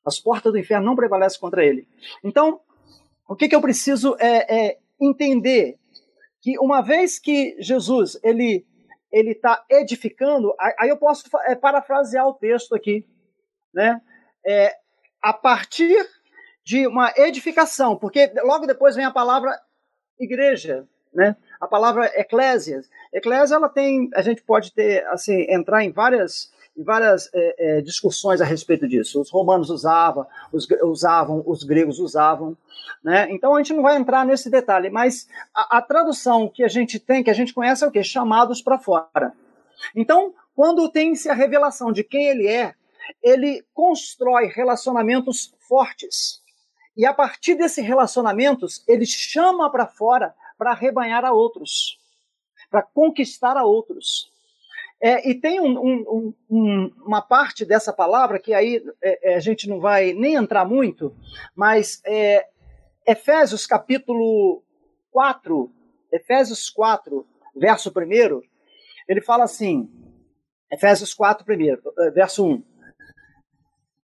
As 0.04 0.20
portas 0.20 0.52
do 0.52 0.58
inferno 0.58 0.86
não 0.86 0.94
prevalecem 0.94 1.40
contra 1.40 1.64
ele. 1.64 1.88
Então, 2.22 2.60
o 3.26 3.34
que, 3.34 3.48
que 3.48 3.56
eu 3.56 3.60
preciso 3.60 4.14
é, 4.20 4.66
é 4.68 4.78
entender 5.00 5.78
que 6.40 6.58
uma 6.58 6.82
vez 6.82 7.18
que 7.18 7.56
Jesus 7.58 8.18
ele 8.22 8.66
ele 9.10 9.30
está 9.30 9.64
edificando, 9.70 10.54
aí 10.78 10.90
eu 10.90 10.98
posso 10.98 11.24
é, 11.46 11.54
parafrasear 11.54 12.28
o 12.28 12.34
texto 12.34 12.74
aqui, 12.74 13.06
né? 13.72 14.02
É, 14.46 14.76
a 15.22 15.32
partir 15.32 16.06
de 16.62 16.86
uma 16.86 17.10
edificação, 17.16 17.96
porque 17.96 18.30
logo 18.44 18.66
depois 18.66 18.96
vem 18.96 19.06
a 19.06 19.10
palavra 19.10 19.58
igreja, 20.18 20.86
né? 21.12 21.36
A 21.60 21.66
palavra 21.66 22.06
eclésias. 22.14 22.88
Eclésia, 23.12 23.56
ela 23.56 23.68
tem, 23.68 24.10
a 24.14 24.22
gente 24.22 24.42
pode 24.42 24.72
ter, 24.72 25.06
assim, 25.08 25.46
entrar 25.50 25.82
em 25.84 25.90
várias, 25.90 26.52
em 26.76 26.82
várias 26.82 27.28
é, 27.34 27.78
é, 27.78 27.80
discussões 27.80 28.40
a 28.40 28.44
respeito 28.44 28.86
disso. 28.86 29.20
Os 29.20 29.30
romanos 29.30 29.70
usavam, 29.70 30.26
os, 30.52 30.68
usavam, 30.82 31.42
os 31.46 31.64
gregos 31.64 31.98
usavam, 31.98 32.56
né? 33.02 33.26
Então 33.30 33.54
a 33.54 33.58
gente 33.58 33.74
não 33.74 33.82
vai 33.82 33.96
entrar 33.96 34.24
nesse 34.24 34.50
detalhe, 34.50 34.90
mas 34.90 35.28
a, 35.54 35.78
a 35.78 35.82
tradução 35.82 36.48
que 36.48 36.62
a 36.62 36.68
gente 36.68 36.98
tem, 36.98 37.24
que 37.24 37.30
a 37.30 37.34
gente 37.34 37.54
conhece 37.54 37.84
é 37.84 37.86
o 37.86 37.90
quê? 37.90 38.02
Chamados 38.02 38.62
para 38.62 38.78
fora. 38.78 39.32
Então, 39.94 40.34
quando 40.54 40.88
tem-se 40.88 41.28
a 41.28 41.34
revelação 41.34 41.92
de 41.92 42.02
quem 42.02 42.26
ele 42.28 42.46
é, 42.46 42.74
ele 43.22 43.64
constrói 43.72 44.46
relacionamentos 44.46 45.54
fortes. 45.68 46.37
E 46.98 47.06
a 47.06 47.14
partir 47.14 47.54
desses 47.54 47.84
relacionamentos, 47.86 48.82
ele 48.88 49.06
chama 49.06 49.70
para 49.70 49.86
fora 49.86 50.34
para 50.58 50.72
arrebanhar 50.72 51.24
a 51.24 51.32
outros, 51.32 51.96
para 52.68 52.82
conquistar 52.82 53.56
a 53.56 53.64
outros. 53.64 54.32
É, 55.00 55.30
e 55.30 55.32
tem 55.32 55.60
um, 55.60 55.78
um, 55.78 56.34
um, 56.50 56.92
uma 57.06 57.22
parte 57.22 57.64
dessa 57.64 57.92
palavra 57.92 58.40
que 58.40 58.52
aí 58.52 58.84
é, 59.00 59.30
é, 59.30 59.36
a 59.36 59.38
gente 59.38 59.68
não 59.68 59.78
vai 59.78 60.12
nem 60.12 60.34
entrar 60.34 60.64
muito, 60.64 61.14
mas 61.54 62.02
é, 62.04 62.48
Efésios 63.06 63.64
capítulo 63.64 64.64
4, 65.12 65.72
Efésios 66.10 66.68
4, 66.68 67.24
verso 67.54 67.90
1, 67.90 68.42
ele 69.06 69.20
fala 69.20 69.44
assim, 69.44 69.88
Efésios 70.68 71.14
4, 71.14 71.44
primeiro, 71.44 71.80
é, 71.96 72.10
verso 72.10 72.44
1. 72.44 72.62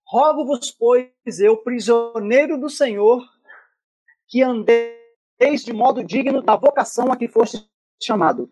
Rogo-vos, 0.08 0.70
pois, 0.70 1.38
eu, 1.38 1.58
prisioneiro 1.58 2.58
do 2.58 2.70
Senhor, 2.70 3.22
que 4.26 4.42
andeis 4.42 5.62
de 5.62 5.72
modo 5.72 6.02
digno 6.02 6.40
da 6.40 6.56
vocação 6.56 7.12
a 7.12 7.16
que 7.16 7.28
foste 7.28 7.68
chamado. 8.02 8.48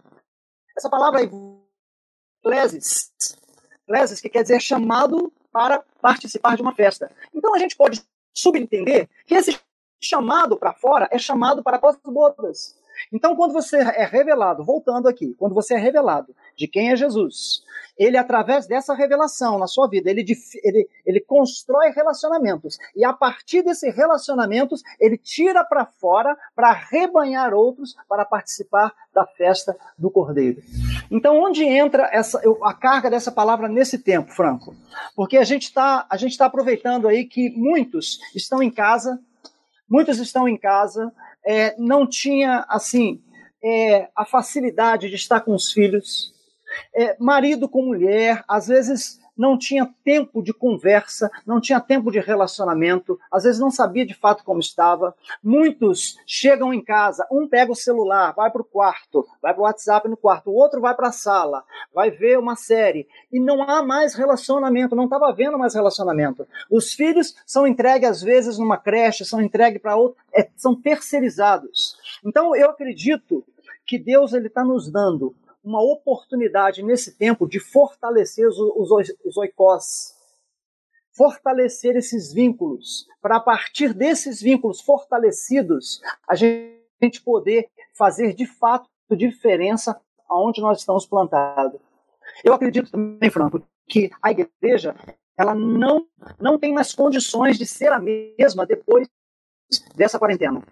Essa 0.77 0.91
palavra 0.91 1.21
aí, 1.21 1.31
Clesis, 2.43 3.11
Clesis, 3.87 4.21
que 4.21 4.29
quer 4.29 4.43
dizer 4.43 4.61
chamado 4.61 5.33
para 5.51 5.83
participar 6.03 6.57
de 6.57 6.63
uma 6.63 6.75
festa. 6.75 7.11
Então 7.35 7.55
a 7.55 7.59
gente 7.59 7.75
pode 7.75 8.05
subentender 8.35 9.09
que 9.25 9.35
esse 9.35 9.59
chamado 9.99 10.59
para 10.59 10.75
fora 10.75 11.09
é 11.11 11.19
chamado 11.19 11.63
para 11.63 11.81
as 11.83 11.97
bodas. 12.05 12.79
Então, 13.13 13.37
quando 13.37 13.53
você 13.53 13.79
é 13.79 14.05
revelado, 14.05 14.65
voltando 14.65 15.09
aqui, 15.09 15.35
quando 15.35 15.55
você 15.55 15.75
é 15.75 15.79
revelado 15.79 16.35
de 16.57 16.67
quem 16.67 16.91
é 16.91 16.97
Jesus, 16.97 17.63
ele, 17.99 18.17
através 18.17 18.67
dessa 18.67 18.95
revelação 18.95 19.59
na 19.59 19.67
sua 19.67 19.89
vida, 19.89 20.11
ele, 20.11 20.25
ele, 20.63 20.89
ele 21.05 21.21
constrói 21.21 21.91
relacionamentos. 21.91 22.79
E 22.95 23.05
a 23.05 23.13
partir 23.13 23.63
desses 23.63 23.95
relacionamentos, 23.95 24.83
ele 25.01 25.17
tira 25.17 25.65
para 25.65 25.87
fora 25.87 26.37
para 26.55 26.73
rebanhar 26.73 27.55
outros 27.55 27.97
para 28.09 28.25
participar 28.25 28.93
da 29.15 29.27
festa 29.27 29.77
do 29.99 30.11
Cordeiro. 30.11 30.63
Então, 31.11 31.39
onde 31.43 31.65
entra 31.65 32.09
essa, 32.13 32.41
a 32.63 32.75
carga 32.75 33.09
dessa 33.09 33.33
palavra 33.33 33.69
nesse 33.69 33.99
tempo, 33.99 34.31
Franco? 34.33 34.75
Porque 35.15 35.39
a 35.39 35.45
gente 35.45 35.65
está 35.65 36.07
tá 36.39 36.47
aproveitando 36.47 37.09
aí 37.09 37.25
que 37.25 37.51
muitos 37.51 38.19
estão 38.35 38.63
em 38.63 38.71
casa, 38.71 39.19
muitos 39.89 40.19
estão 40.19 40.49
em 40.49 40.57
casa, 40.57 41.13
é, 41.45 41.75
não 41.79 42.07
tinha, 42.07 42.67
assim, 42.69 43.23
é, 43.65 44.09
a 44.15 44.25
facilidade 44.25 45.09
de 45.09 45.15
estar 45.15 45.41
com 45.41 45.55
os 45.55 45.73
filhos, 45.73 46.35
é, 46.95 47.17
marido 47.19 47.69
com 47.69 47.83
mulher, 47.83 48.45
às 48.49 48.67
vezes 48.67 49.21
não 49.37 49.59
tinha 49.59 49.89
tempo 50.03 50.43
de 50.43 50.53
conversa, 50.53 51.31
não 51.47 51.61
tinha 51.61 51.79
tempo 51.79 52.11
de 52.11 52.19
relacionamento, 52.19 53.19
às 53.31 53.45
vezes 53.45 53.61
não 53.61 53.71
sabia 53.71 54.07
de 54.07 54.15
fato 54.15 54.43
como 54.43 54.61
estava. 54.61 55.15
Muitos 55.43 56.17
chegam 56.27 56.73
em 56.73 56.83
casa, 56.83 57.27
um 57.31 57.47
pega 57.47 57.71
o 57.71 57.77
celular, 57.77 58.33
vai 58.33 58.51
para 58.51 58.63
o 58.63 58.65
quarto, 58.65 59.27
vai 59.43 59.53
para 59.53 59.61
o 59.61 59.65
WhatsApp 59.65 60.09
no 60.09 60.17
quarto, 60.17 60.51
o 60.51 60.55
outro 60.55 60.81
vai 60.81 60.95
para 60.95 61.09
a 61.09 61.13
sala, 61.13 61.65
vai 61.95 62.11
ver 62.11 62.39
uma 62.39 62.57
série, 62.57 63.07
e 63.31 63.39
não 63.39 63.63
há 63.63 63.83
mais 63.83 64.15
relacionamento, 64.15 64.97
não 64.97 65.05
estava 65.05 65.29
havendo 65.29 65.59
mais 65.59 65.75
relacionamento. 65.75 66.47
Os 66.71 66.95
filhos 66.95 67.35
são 67.45 67.67
entregues 67.67 68.09
às 68.09 68.23
vezes 68.23 68.59
numa 68.59 68.79
creche, 68.79 69.25
são 69.25 69.41
entregues 69.41 69.83
para 69.83 69.97
outro, 69.97 70.17
é, 70.33 70.49
são 70.57 70.75
terceirizados. 70.75 71.97
Então 72.25 72.57
eu 72.57 72.71
acredito 72.71 73.45
que 73.85 73.99
Deus 73.99 74.33
ele 74.33 74.49
está 74.49 74.65
nos 74.65 74.91
dando 74.91 75.35
uma 75.67 75.83
oportunidade 75.83 76.83
nesse 76.83 77.19
tempo 77.19 77.47
de 77.47 77.59
fortalecer 77.59 78.47
os, 78.47 78.57
os, 78.57 79.15
os 79.25 79.37
oikós, 79.37 80.15
fortalecer 81.13 81.97
esses 81.97 82.33
vínculos, 82.33 83.07
para 83.21 83.37
a 83.37 83.41
partir 83.41 83.93
desses 83.93 84.41
vínculos 84.41 84.81
fortalecidos, 84.81 86.01
a 86.29 86.37
gente 86.37 87.21
poder 87.25 87.69
fazer 87.95 88.33
de 88.33 88.47
fato 88.47 88.89
diferença 89.17 90.01
aonde 90.29 90.61
nós 90.61 90.79
estamos 90.79 91.07
plantados. 91.07 91.81
Eu 92.45 92.53
acredito 92.53 92.91
também, 92.91 93.31
Franco, 93.31 93.63
que 93.89 94.11
a 94.23 94.31
igreja 94.31 94.95
ela 95.39 95.55
não, 95.55 96.07
não 96.41 96.59
tem 96.59 96.73
mais 96.73 96.95
condições 96.95 97.59
de 97.59 97.67
ser 97.67 97.93
a 97.93 97.99
mesma 97.99 98.67
depois 98.67 99.09
dessa 99.95 100.19
quarentena. 100.19 100.63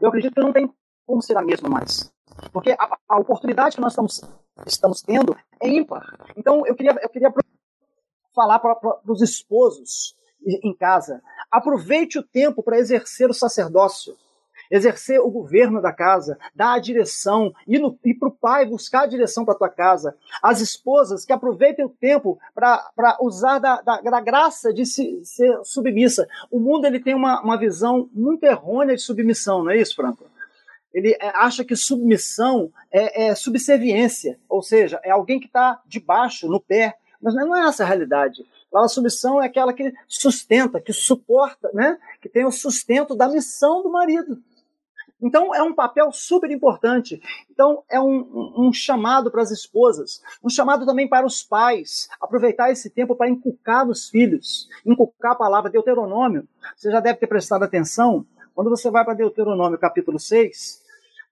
Eu 0.00 0.08
acredito 0.08 0.34
que 0.34 0.40
não 0.40 0.52
tem 0.52 0.70
como 1.06 1.22
ser 1.22 1.36
a 1.36 1.42
mesma 1.42 1.68
mais. 1.68 2.12
Porque 2.52 2.72
a, 2.78 2.98
a 3.08 3.18
oportunidade 3.18 3.76
que 3.76 3.80
nós 3.80 3.92
estamos, 3.92 4.22
estamos 4.66 5.02
tendo 5.02 5.36
é 5.60 5.68
ímpar. 5.68 6.16
Então, 6.36 6.66
eu 6.66 6.74
queria, 6.74 6.96
eu 7.02 7.08
queria 7.08 7.32
falar 8.34 8.58
para 8.58 8.76
os 9.06 9.22
esposos 9.22 10.16
em 10.44 10.74
casa: 10.74 11.22
aproveite 11.50 12.18
o 12.18 12.22
tempo 12.22 12.62
para 12.62 12.78
exercer 12.78 13.28
o 13.30 13.34
sacerdócio 13.34 14.16
exercer 14.70 15.20
o 15.20 15.30
governo 15.30 15.80
da 15.80 15.92
casa, 15.92 16.38
dar 16.54 16.74
a 16.74 16.78
direção, 16.78 17.52
ir, 17.66 17.80
ir 18.04 18.14
para 18.14 18.28
o 18.28 18.32
pai 18.32 18.66
buscar 18.66 19.02
a 19.02 19.06
direção 19.06 19.44
para 19.44 19.54
a 19.54 19.58
tua 19.58 19.68
casa. 19.68 20.16
As 20.42 20.60
esposas 20.60 21.24
que 21.24 21.32
aproveitem 21.32 21.84
o 21.84 21.88
tempo 21.88 22.38
para 22.54 23.18
usar 23.20 23.58
da, 23.58 23.80
da, 23.80 24.00
da, 24.00 24.20
graça 24.20 24.72
de 24.72 24.84
se, 24.86 25.24
ser 25.24 25.58
submissa. 25.64 26.26
O 26.50 26.58
mundo 26.58 26.86
ele 26.86 27.00
tem 27.00 27.14
uma, 27.14 27.40
uma 27.42 27.58
visão 27.58 28.08
muito 28.12 28.44
errônea 28.44 28.96
de 28.96 29.02
submissão, 29.02 29.64
não 29.64 29.70
é 29.70 29.78
isso, 29.78 29.94
Franco? 29.94 30.24
Ele 30.94 31.10
é, 31.20 31.28
acha 31.34 31.64
que 31.64 31.74
submissão 31.74 32.72
é, 32.90 33.26
é 33.26 33.34
subserviência, 33.34 34.38
ou 34.48 34.62
seja, 34.62 35.00
é 35.02 35.10
alguém 35.10 35.40
que 35.40 35.46
está 35.46 35.82
debaixo, 35.84 36.48
no 36.48 36.60
pé. 36.60 36.96
Mas 37.20 37.34
não 37.34 37.56
é 37.56 37.66
essa 37.66 37.82
a 37.82 37.86
realidade. 37.86 38.46
A 38.72 38.86
submissão 38.86 39.42
é 39.42 39.46
aquela 39.46 39.72
que 39.72 39.92
sustenta, 40.06 40.80
que 40.80 40.92
suporta, 40.92 41.70
né? 41.72 41.98
que 42.20 42.28
tem 42.28 42.44
o 42.44 42.52
sustento 42.52 43.16
da 43.16 43.28
missão 43.28 43.82
do 43.82 43.90
marido. 43.90 44.40
Então, 45.22 45.54
é 45.54 45.62
um 45.62 45.74
papel 45.74 46.12
super 46.12 46.50
importante. 46.50 47.20
Então, 47.50 47.82
é 47.88 47.98
um, 47.98 48.52
um 48.56 48.72
chamado 48.72 49.30
para 49.30 49.42
as 49.42 49.50
esposas, 49.50 50.22
um 50.42 50.50
chamado 50.50 50.84
também 50.84 51.08
para 51.08 51.26
os 51.26 51.42
pais, 51.42 52.08
aproveitar 52.20 52.70
esse 52.70 52.90
tempo 52.90 53.16
para 53.16 53.30
inculcar 53.30 53.86
nos 53.86 54.08
filhos, 54.10 54.68
inculcar 54.84 55.32
a 55.32 55.36
palavra 55.36 55.70
Deuteronômio. 55.70 56.46
Você 56.76 56.90
já 56.90 57.00
deve 57.00 57.18
ter 57.18 57.26
prestado 57.26 57.62
atenção, 57.62 58.26
quando 58.54 58.68
você 58.68 58.90
vai 58.90 59.04
para 59.04 59.14
Deuteronômio 59.14 59.78
capítulo 59.78 60.18
6, 60.18 60.83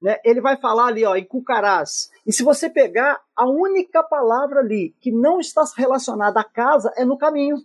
né, 0.03 0.19
ele 0.25 0.41
vai 0.41 0.57
falar 0.57 0.87
ali, 0.87 1.05
ó, 1.05 1.15
inculcarás. 1.15 2.11
E 2.27 2.33
se 2.33 2.43
você 2.43 2.69
pegar 2.69 3.23
a 3.37 3.47
única 3.47 4.03
palavra 4.03 4.59
ali 4.59 4.95
que 5.01 5.13
não 5.13 5.39
está 5.39 5.63
relacionada 5.77 6.41
à 6.41 6.45
casa 6.45 6.93
é 6.97 7.05
no 7.05 7.17
caminho. 7.17 7.65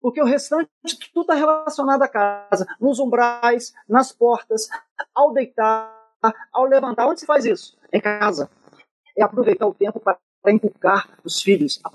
Porque 0.00 0.20
o 0.20 0.26
restante 0.26 0.68
tudo 1.12 1.22
está 1.22 1.34
relacionado 1.34 2.02
à 2.02 2.08
casa, 2.08 2.66
nos 2.78 2.98
umbrais, 2.98 3.72
nas 3.88 4.12
portas, 4.12 4.68
ao 5.14 5.32
deitar, 5.32 5.90
ao 6.52 6.64
levantar. 6.64 7.06
Onde 7.06 7.20
se 7.20 7.26
faz 7.26 7.44
isso? 7.44 7.78
Em 7.92 8.00
casa. 8.00 8.50
É 9.16 9.22
aproveitar 9.22 9.66
o 9.66 9.74
tempo 9.74 10.00
para 10.00 10.18
inculcar 10.48 11.08
os 11.24 11.42
filhos 11.42 11.80
a 11.84 11.90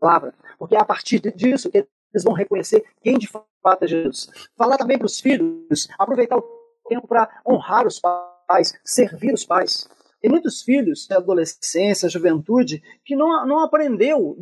palavra. 0.00 0.34
Porque 0.58 0.76
é 0.76 0.80
a 0.80 0.84
partir 0.84 1.20
disso 1.34 1.70
que 1.70 1.78
eles 2.12 2.24
vão 2.24 2.32
reconhecer 2.34 2.84
quem 3.02 3.18
de 3.18 3.26
fato 3.26 3.82
é 3.82 3.86
Jesus. 3.86 4.30
Falar 4.56 4.76
também 4.76 4.98
para 4.98 5.06
os 5.06 5.20
filhos, 5.20 5.88
aproveitar 5.98 6.36
o 6.36 6.42
tempo 6.88 7.06
para 7.06 7.42
honrar 7.46 7.86
os 7.86 8.00
pais 8.00 8.29
pais, 8.50 8.74
servir 8.84 9.32
os 9.32 9.44
pais. 9.44 9.88
Tem 10.20 10.30
muitos 10.30 10.62
filhos 10.62 11.06
de 11.06 11.14
adolescência, 11.14 12.08
juventude, 12.08 12.82
que 13.04 13.16
não, 13.16 13.46
não 13.46 13.60
aprendeu 13.60 14.36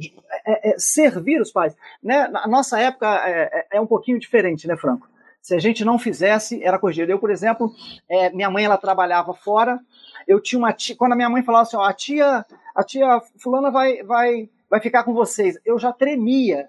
é, 0.47 0.71
é, 0.71 0.79
servir 0.79 1.40
os 1.40 1.53
pais. 1.53 1.77
Né? 2.03 2.27
Na 2.29 2.49
nossa 2.49 2.81
época 2.81 3.07
é, 3.07 3.42
é, 3.42 3.66
é, 3.75 3.81
um 3.81 3.87
pouquinho 3.87 4.18
diferente, 4.18 4.66
né, 4.66 4.77
Franco? 4.77 5.09
Se 5.40 5.55
a 5.55 5.59
gente 5.59 5.85
não 5.85 5.99
fizesse, 5.99 6.62
era 6.64 6.79
corrigido. 6.79 7.12
Eu, 7.12 7.18
por 7.18 7.31
exemplo, 7.31 7.73
é, 8.11 8.31
minha 8.31 8.51
mãe 8.51 8.64
ela 8.64 8.77
trabalhava 8.77 9.33
fora. 9.35 9.79
Eu 10.27 10.40
tinha 10.40 10.59
uma 10.59 10.73
tia, 10.73 10.97
quando 10.97 11.12
a 11.12 11.16
minha 11.16 11.31
mãe 11.31 11.44
falava 11.44 11.62
assim, 11.62 11.77
ó, 11.77 11.85
a 11.85 11.92
tia, 11.92 12.44
a 12.75 12.83
tia 12.83 13.21
fulana 13.40 13.71
vai, 13.71 14.03
vai, 14.03 14.51
vai 14.68 14.81
ficar 14.81 15.05
com 15.05 15.14
vocês. 15.14 15.57
Eu 15.64 15.79
já 15.79 15.92
tremia, 15.92 16.68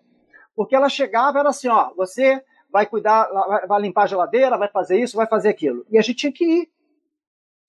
porque 0.56 0.76
ela 0.76 0.88
chegava 0.88 1.40
era 1.40 1.50
assim, 1.50 1.68
ó, 1.68 1.92
você 1.96 2.44
vai 2.72 2.86
cuidar, 2.86 3.28
vai 3.68 3.82
limpar 3.82 4.04
a 4.04 4.08
geladeira, 4.08 4.58
vai 4.58 4.68
fazer 4.68 5.00
isso, 5.00 5.18
vai 5.18 5.26
fazer 5.26 5.50
aquilo. 5.50 5.84
E 5.90 5.98
a 5.98 6.02
gente 6.02 6.18
tinha 6.18 6.32
que 6.32 6.46
ir 6.46 6.70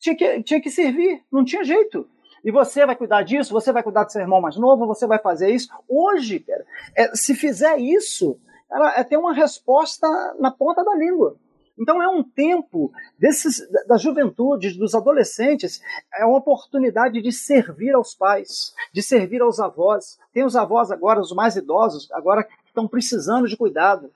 tinha 0.00 0.16
que, 0.16 0.42
tinha 0.42 0.60
que 0.60 0.70
servir, 0.70 1.22
não 1.30 1.44
tinha 1.44 1.62
jeito. 1.62 2.08
E 2.42 2.50
você 2.50 2.86
vai 2.86 2.96
cuidar 2.96 3.22
disso, 3.22 3.52
você 3.52 3.70
vai 3.70 3.82
cuidar 3.82 4.04
do 4.04 4.12
seu 4.12 4.22
irmão 4.22 4.40
mais 4.40 4.56
novo, 4.56 4.86
você 4.86 5.06
vai 5.06 5.18
fazer 5.18 5.50
isso. 5.50 5.68
Hoje, 5.86 6.40
cara, 6.40 6.64
é, 6.96 7.14
se 7.14 7.34
fizer 7.34 7.78
isso, 7.78 8.40
ela 8.72 8.98
é, 8.98 9.04
tem 9.04 9.18
uma 9.18 9.34
resposta 9.34 10.08
na 10.40 10.50
ponta 10.50 10.82
da 10.82 10.94
língua. 10.94 11.36
Então 11.78 12.02
é 12.02 12.08
um 12.08 12.22
tempo 12.22 12.90
desses, 13.18 13.60
da 13.86 13.96
juventude, 13.96 14.78
dos 14.78 14.94
adolescentes, 14.94 15.82
é 16.14 16.24
uma 16.24 16.38
oportunidade 16.38 17.20
de 17.22 17.32
servir 17.32 17.94
aos 17.94 18.14
pais, 18.14 18.74
de 18.92 19.02
servir 19.02 19.42
aos 19.42 19.60
avós. 19.60 20.18
Tem 20.32 20.44
os 20.44 20.56
avós 20.56 20.90
agora, 20.90 21.20
os 21.20 21.32
mais 21.32 21.56
idosos, 21.56 22.10
agora 22.12 22.44
que 22.44 22.52
estão 22.66 22.88
precisando 22.88 23.46
de 23.46 23.56
cuidado 23.56 24.10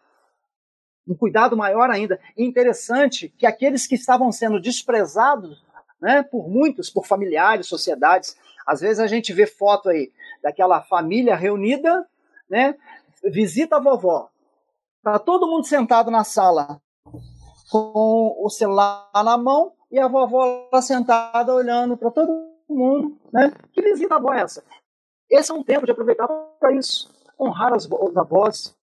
um 1.07 1.15
cuidado 1.15 1.57
maior 1.57 1.91
ainda. 1.91 2.19
E 2.37 2.45
interessante 2.45 3.29
que 3.29 3.47
aqueles 3.47 3.87
que 3.87 3.95
estavam 3.95 4.33
sendo 4.33 4.61
desprezados 4.61 5.63
né, 6.05 6.23
por 6.23 6.47
muitos, 6.51 6.91
por 6.91 7.07
familiares, 7.07 7.67
sociedades. 7.67 8.37
Às 8.67 8.83
vezes 8.83 9.01
a 9.01 9.07
gente 9.07 9.33
vê 9.33 9.47
foto 9.47 9.89
aí 9.89 10.13
daquela 10.43 10.83
família 10.83 11.35
reunida, 11.35 12.07
né, 12.49 12.77
visita 13.25 13.77
a 13.77 13.81
vovó. 13.81 14.29
Tá 15.03 15.19
todo 15.19 15.47
mundo 15.47 15.67
sentado 15.67 16.11
na 16.11 16.23
sala 16.23 16.79
com 17.71 18.37
o 18.39 18.51
celular 18.51 19.11
na 19.15 19.39
mão 19.39 19.73
e 19.91 19.99
a 19.99 20.07
vovó 20.07 20.69
lá 20.71 20.83
sentada 20.83 21.55
olhando 21.55 21.97
para 21.97 22.11
todo 22.11 22.53
mundo, 22.69 23.19
né? 23.33 23.51
Que 23.73 23.81
visita 23.81 24.15
a 24.15 24.19
avó 24.19 24.35
é 24.35 24.43
essa? 24.43 24.63
Esse 25.31 25.51
é 25.51 25.55
um 25.55 25.63
tempo 25.63 25.87
de 25.87 25.93
aproveitar 25.93 26.29
para 26.29 26.73
isso, 26.73 27.11
honrar 27.41 27.75
os 27.75 27.89
avós, 28.17 28.77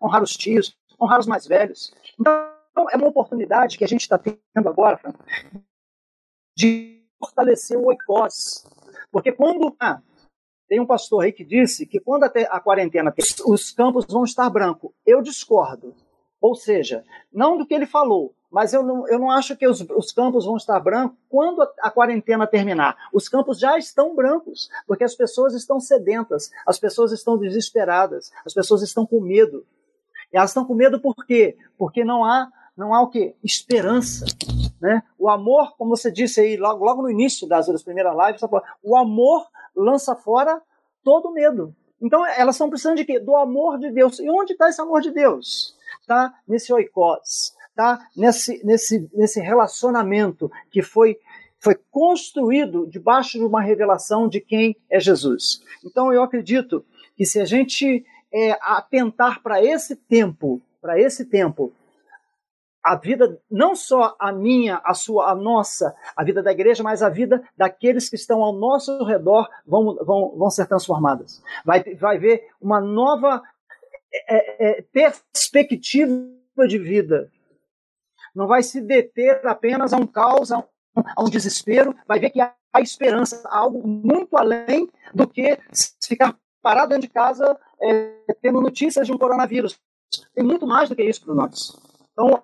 honrar 0.00 0.22
os 0.22 0.36
tios, 0.36 0.76
honrar 1.00 1.18
os 1.18 1.26
mais 1.26 1.44
velhos. 1.44 1.92
Então, 2.18 2.32
é 2.90 2.96
uma 2.96 3.08
oportunidade 3.08 3.76
que 3.76 3.84
a 3.84 3.88
gente 3.88 4.02
está 4.02 4.16
tendo 4.16 4.68
agora, 4.68 5.00
de 6.58 7.04
fortalecer 7.20 7.78
o 7.78 7.86
oikos. 7.86 8.66
Porque 9.12 9.30
quando 9.30 9.76
ah, 9.78 10.02
Tem 10.68 10.80
um 10.80 10.86
pastor 10.86 11.24
aí 11.24 11.32
que 11.32 11.44
disse 11.44 11.86
que 11.86 12.00
quando 12.00 12.24
a, 12.24 12.32
a 12.50 12.60
quarentena 12.60 13.14
os 13.46 13.70
campos 13.70 14.04
vão 14.08 14.24
estar 14.24 14.50
brancos. 14.50 14.90
Eu 15.06 15.22
discordo. 15.22 15.94
Ou 16.40 16.54
seja, 16.54 17.04
não 17.32 17.56
do 17.56 17.66
que 17.66 17.74
ele 17.74 17.86
falou, 17.86 18.34
mas 18.50 18.72
eu 18.72 18.82
não, 18.82 19.08
eu 19.08 19.18
não 19.18 19.30
acho 19.30 19.56
que 19.56 19.66
os, 19.66 19.80
os 19.80 20.12
campos 20.12 20.44
vão 20.44 20.56
estar 20.56 20.78
brancos 20.80 21.16
quando 21.28 21.62
a, 21.62 21.72
a, 21.82 21.90
quarentena 21.90 22.46
terminar. 22.46 22.96
Os 23.12 23.28
campos 23.28 23.58
já 23.58 23.78
estão 23.78 24.14
brancos, 24.14 24.68
porque 24.86 25.04
as 25.04 25.14
pessoas 25.14 25.54
estão 25.54 25.80
sedentas, 25.80 26.50
as 26.66 26.78
pessoas 26.78 27.12
estão 27.12 27.36
desesperadas, 27.38 28.30
as 28.44 28.52
pessoas 28.52 28.82
estão 28.82 29.06
com 29.06 29.20
medo. 29.20 29.64
E 30.32 30.36
elas 30.36 30.50
estão 30.50 30.64
com 30.64 30.74
medo 30.74 31.00
por 31.00 31.24
quê? 31.26 31.56
Porque 31.76 32.04
não 32.04 32.24
há, 32.24 32.48
não 32.78 32.94
há 32.94 33.02
o 33.02 33.08
quê? 33.08 33.34
Esperança. 33.42 34.24
Né? 34.80 35.02
O 35.18 35.28
amor, 35.28 35.76
como 35.76 35.96
você 35.96 36.12
disse 36.12 36.40
aí 36.40 36.56
logo, 36.56 36.84
logo 36.84 37.02
no 37.02 37.10
início 37.10 37.48
das, 37.48 37.82
primeiras 37.82 38.16
lives, 38.16 38.40
o 38.82 38.96
amor 38.96 39.48
lança 39.74 40.14
fora 40.14 40.62
todo 41.02 41.32
medo. 41.32 41.74
Então 42.00 42.24
elas 42.24 42.54
estão 42.54 42.70
precisando 42.70 42.96
de 42.96 43.04
quê? 43.04 43.18
Do 43.18 43.34
amor 43.34 43.80
de 43.80 43.90
Deus. 43.90 44.20
E 44.20 44.30
onde 44.30 44.52
está 44.52 44.68
esse 44.68 44.80
amor 44.80 45.00
de 45.00 45.10
Deus? 45.10 45.76
Está 46.00 46.32
nesse 46.46 46.72
oikos, 46.72 47.52
está 47.70 47.98
nesse, 48.16 48.64
nesse, 48.64 49.10
nesse 49.12 49.40
relacionamento 49.40 50.48
que 50.70 50.80
foi, 50.80 51.18
foi 51.58 51.74
construído 51.90 52.86
debaixo 52.86 53.38
de 53.38 53.44
uma 53.44 53.60
revelação 53.60 54.28
de 54.28 54.40
quem 54.40 54.76
é 54.88 55.00
Jesus. 55.00 55.60
Então 55.84 56.12
eu 56.12 56.22
acredito 56.22 56.84
que 57.16 57.26
se 57.26 57.40
a 57.40 57.44
gente 57.44 58.06
é, 58.32 58.52
atentar 58.62 59.42
para 59.42 59.64
esse 59.64 59.96
tempo, 59.96 60.62
para 60.80 61.00
esse 61.00 61.24
tempo, 61.24 61.72
a 62.82 62.96
vida, 62.96 63.40
não 63.50 63.74
só 63.74 64.16
a 64.18 64.32
minha, 64.32 64.80
a 64.84 64.94
sua, 64.94 65.30
a 65.30 65.34
nossa, 65.34 65.94
a 66.16 66.24
vida 66.24 66.42
da 66.42 66.52
igreja, 66.52 66.82
mas 66.82 67.02
a 67.02 67.08
vida 67.08 67.42
daqueles 67.56 68.08
que 68.08 68.16
estão 68.16 68.42
ao 68.42 68.52
nosso 68.52 69.04
redor 69.04 69.48
vão, 69.66 69.96
vão, 70.04 70.36
vão 70.36 70.50
ser 70.50 70.66
transformadas. 70.66 71.42
Vai, 71.64 71.82
vai 71.94 72.18
ver 72.18 72.48
uma 72.60 72.80
nova 72.80 73.42
é, 74.28 74.78
é, 74.78 74.82
perspectiva 74.82 76.14
de 76.66 76.78
vida. 76.78 77.30
Não 78.34 78.46
vai 78.46 78.62
se 78.62 78.80
deter 78.80 79.46
apenas 79.46 79.92
a 79.92 79.96
um 79.96 80.06
caos, 80.06 80.52
a 80.52 80.58
um, 80.58 80.64
a 81.16 81.22
um 81.22 81.30
desespero, 81.30 81.94
vai 82.06 82.18
ver 82.18 82.30
que 82.30 82.40
há 82.40 82.54
esperança, 82.80 83.46
algo 83.48 83.86
muito 83.86 84.36
além 84.36 84.88
do 85.14 85.26
que 85.26 85.58
ficar 86.02 86.36
parado 86.62 86.90
dentro 86.90 87.08
de 87.08 87.12
casa 87.14 87.58
é, 87.80 88.34
tendo 88.40 88.60
notícias 88.60 89.06
de 89.06 89.12
um 89.12 89.18
coronavírus. 89.18 89.78
Tem 90.34 90.44
muito 90.44 90.66
mais 90.66 90.88
do 90.88 90.96
que 90.96 91.02
isso 91.02 91.24
para 91.24 91.34
nós. 91.34 91.76
Então, 92.12 92.42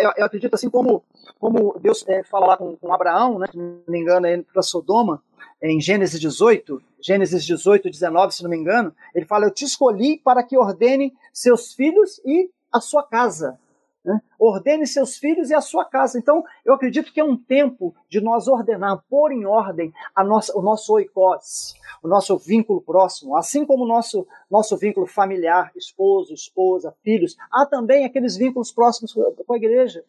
eu, 0.00 0.12
eu, 0.16 0.24
acredito 0.24 0.54
assim 0.54 0.70
como, 0.70 1.04
como 1.38 1.78
Deus 1.80 2.04
é, 2.08 2.22
fala 2.24 2.46
lá 2.46 2.56
com, 2.56 2.76
com 2.76 2.92
Abraão, 2.92 3.38
né, 3.38 3.46
se 3.50 3.56
não 3.56 3.80
me 3.88 3.98
engano, 3.98 4.26
é 4.26 4.42
para 4.42 4.62
Sodoma, 4.62 5.22
em 5.62 5.80
Gênesis 5.80 6.20
18, 6.20 6.82
Gênesis 7.00 7.44
18, 7.44 7.88
19, 7.88 8.34
se 8.34 8.42
não 8.42 8.50
me 8.50 8.56
engano, 8.56 8.92
ele 9.14 9.24
fala: 9.24 9.46
Eu 9.46 9.50
te 9.50 9.64
escolhi 9.64 10.18
para 10.18 10.42
que 10.42 10.58
ordene 10.58 11.14
seus 11.32 11.72
filhos 11.72 12.20
e 12.24 12.50
a 12.72 12.80
sua 12.80 13.02
casa. 13.04 13.58
Né? 14.04 14.20
Ordene 14.38 14.86
seus 14.86 15.16
filhos 15.16 15.50
e 15.50 15.54
a 15.54 15.60
sua 15.60 15.84
casa. 15.84 16.18
Então, 16.18 16.44
eu 16.64 16.74
acredito 16.74 17.12
que 17.12 17.20
é 17.20 17.24
um 17.24 17.36
tempo 17.36 17.94
de 18.08 18.20
nós 18.20 18.48
ordenar, 18.48 19.04
pôr 19.08 19.32
em 19.32 19.44
ordem 19.44 19.92
a 20.14 20.24
nossa, 20.24 20.56
o 20.58 20.62
nosso 20.62 20.92
oikos, 20.94 21.74
o 22.02 22.08
nosso 22.08 22.36
vínculo 22.36 22.80
próximo, 22.80 23.36
assim 23.36 23.64
como 23.64 23.84
o 23.84 23.88
nosso, 23.88 24.26
nosso 24.50 24.76
vínculo 24.76 25.06
familiar, 25.06 25.70
esposo, 25.76 26.34
esposa, 26.34 26.94
filhos. 27.02 27.36
Há 27.50 27.64
também 27.64 28.04
aqueles 28.04 28.36
vínculos 28.36 28.72
próximos 28.72 29.12
com 29.12 29.52
a 29.52 29.56
igreja. 29.56 30.04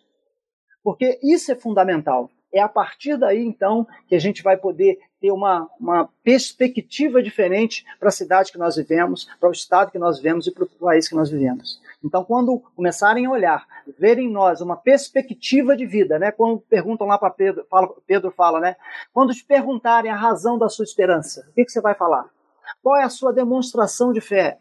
Porque 0.83 1.19
isso 1.23 1.51
é 1.51 1.55
fundamental. 1.55 2.29
É 2.51 2.59
a 2.59 2.69
partir 2.69 3.17
daí, 3.17 3.43
então, 3.43 3.87
que 4.07 4.13
a 4.13 4.19
gente 4.19 4.43
vai 4.43 4.57
poder 4.57 4.99
ter 5.19 5.31
uma, 5.31 5.67
uma 5.79 6.07
perspectiva 6.23 7.23
diferente 7.23 7.83
para 7.99 8.09
a 8.09 8.11
cidade 8.11 8.51
que 8.51 8.59
nós 8.59 8.75
vivemos, 8.75 9.25
para 9.39 9.49
o 9.49 9.51
estado 9.51 9.91
que 9.91 9.97
nós 9.97 10.17
vivemos 10.17 10.45
e 10.45 10.51
para 10.51 10.65
o 10.65 10.67
país 10.67 11.07
que 11.07 11.15
nós 11.15 11.31
vivemos. 11.31 11.81
Então, 12.03 12.23
quando 12.25 12.59
começarem 12.75 13.25
a 13.25 13.31
olhar, 13.31 13.65
verem 13.97 14.27
em 14.27 14.31
nós 14.31 14.59
uma 14.59 14.75
perspectiva 14.75 15.75
de 15.75 15.85
vida, 15.85 16.19
né? 16.19 16.31
Quando 16.31 16.59
perguntam 16.59 17.07
lá 17.07 17.17
para 17.17 17.29
Pedro, 17.29 17.65
fala, 17.69 17.95
Pedro 18.05 18.31
fala, 18.31 18.59
né? 18.59 18.75
Quando 19.13 19.33
te 19.33 19.45
perguntarem 19.45 20.11
a 20.11 20.15
razão 20.15 20.57
da 20.57 20.67
sua 20.67 20.83
esperança, 20.83 21.47
o 21.49 21.53
que, 21.53 21.65
que 21.65 21.71
você 21.71 21.79
vai 21.79 21.95
falar? 21.95 22.29
Qual 22.81 22.97
é 22.97 23.03
a 23.03 23.09
sua 23.09 23.31
demonstração 23.31 24.11
de 24.11 24.19
fé? 24.19 24.59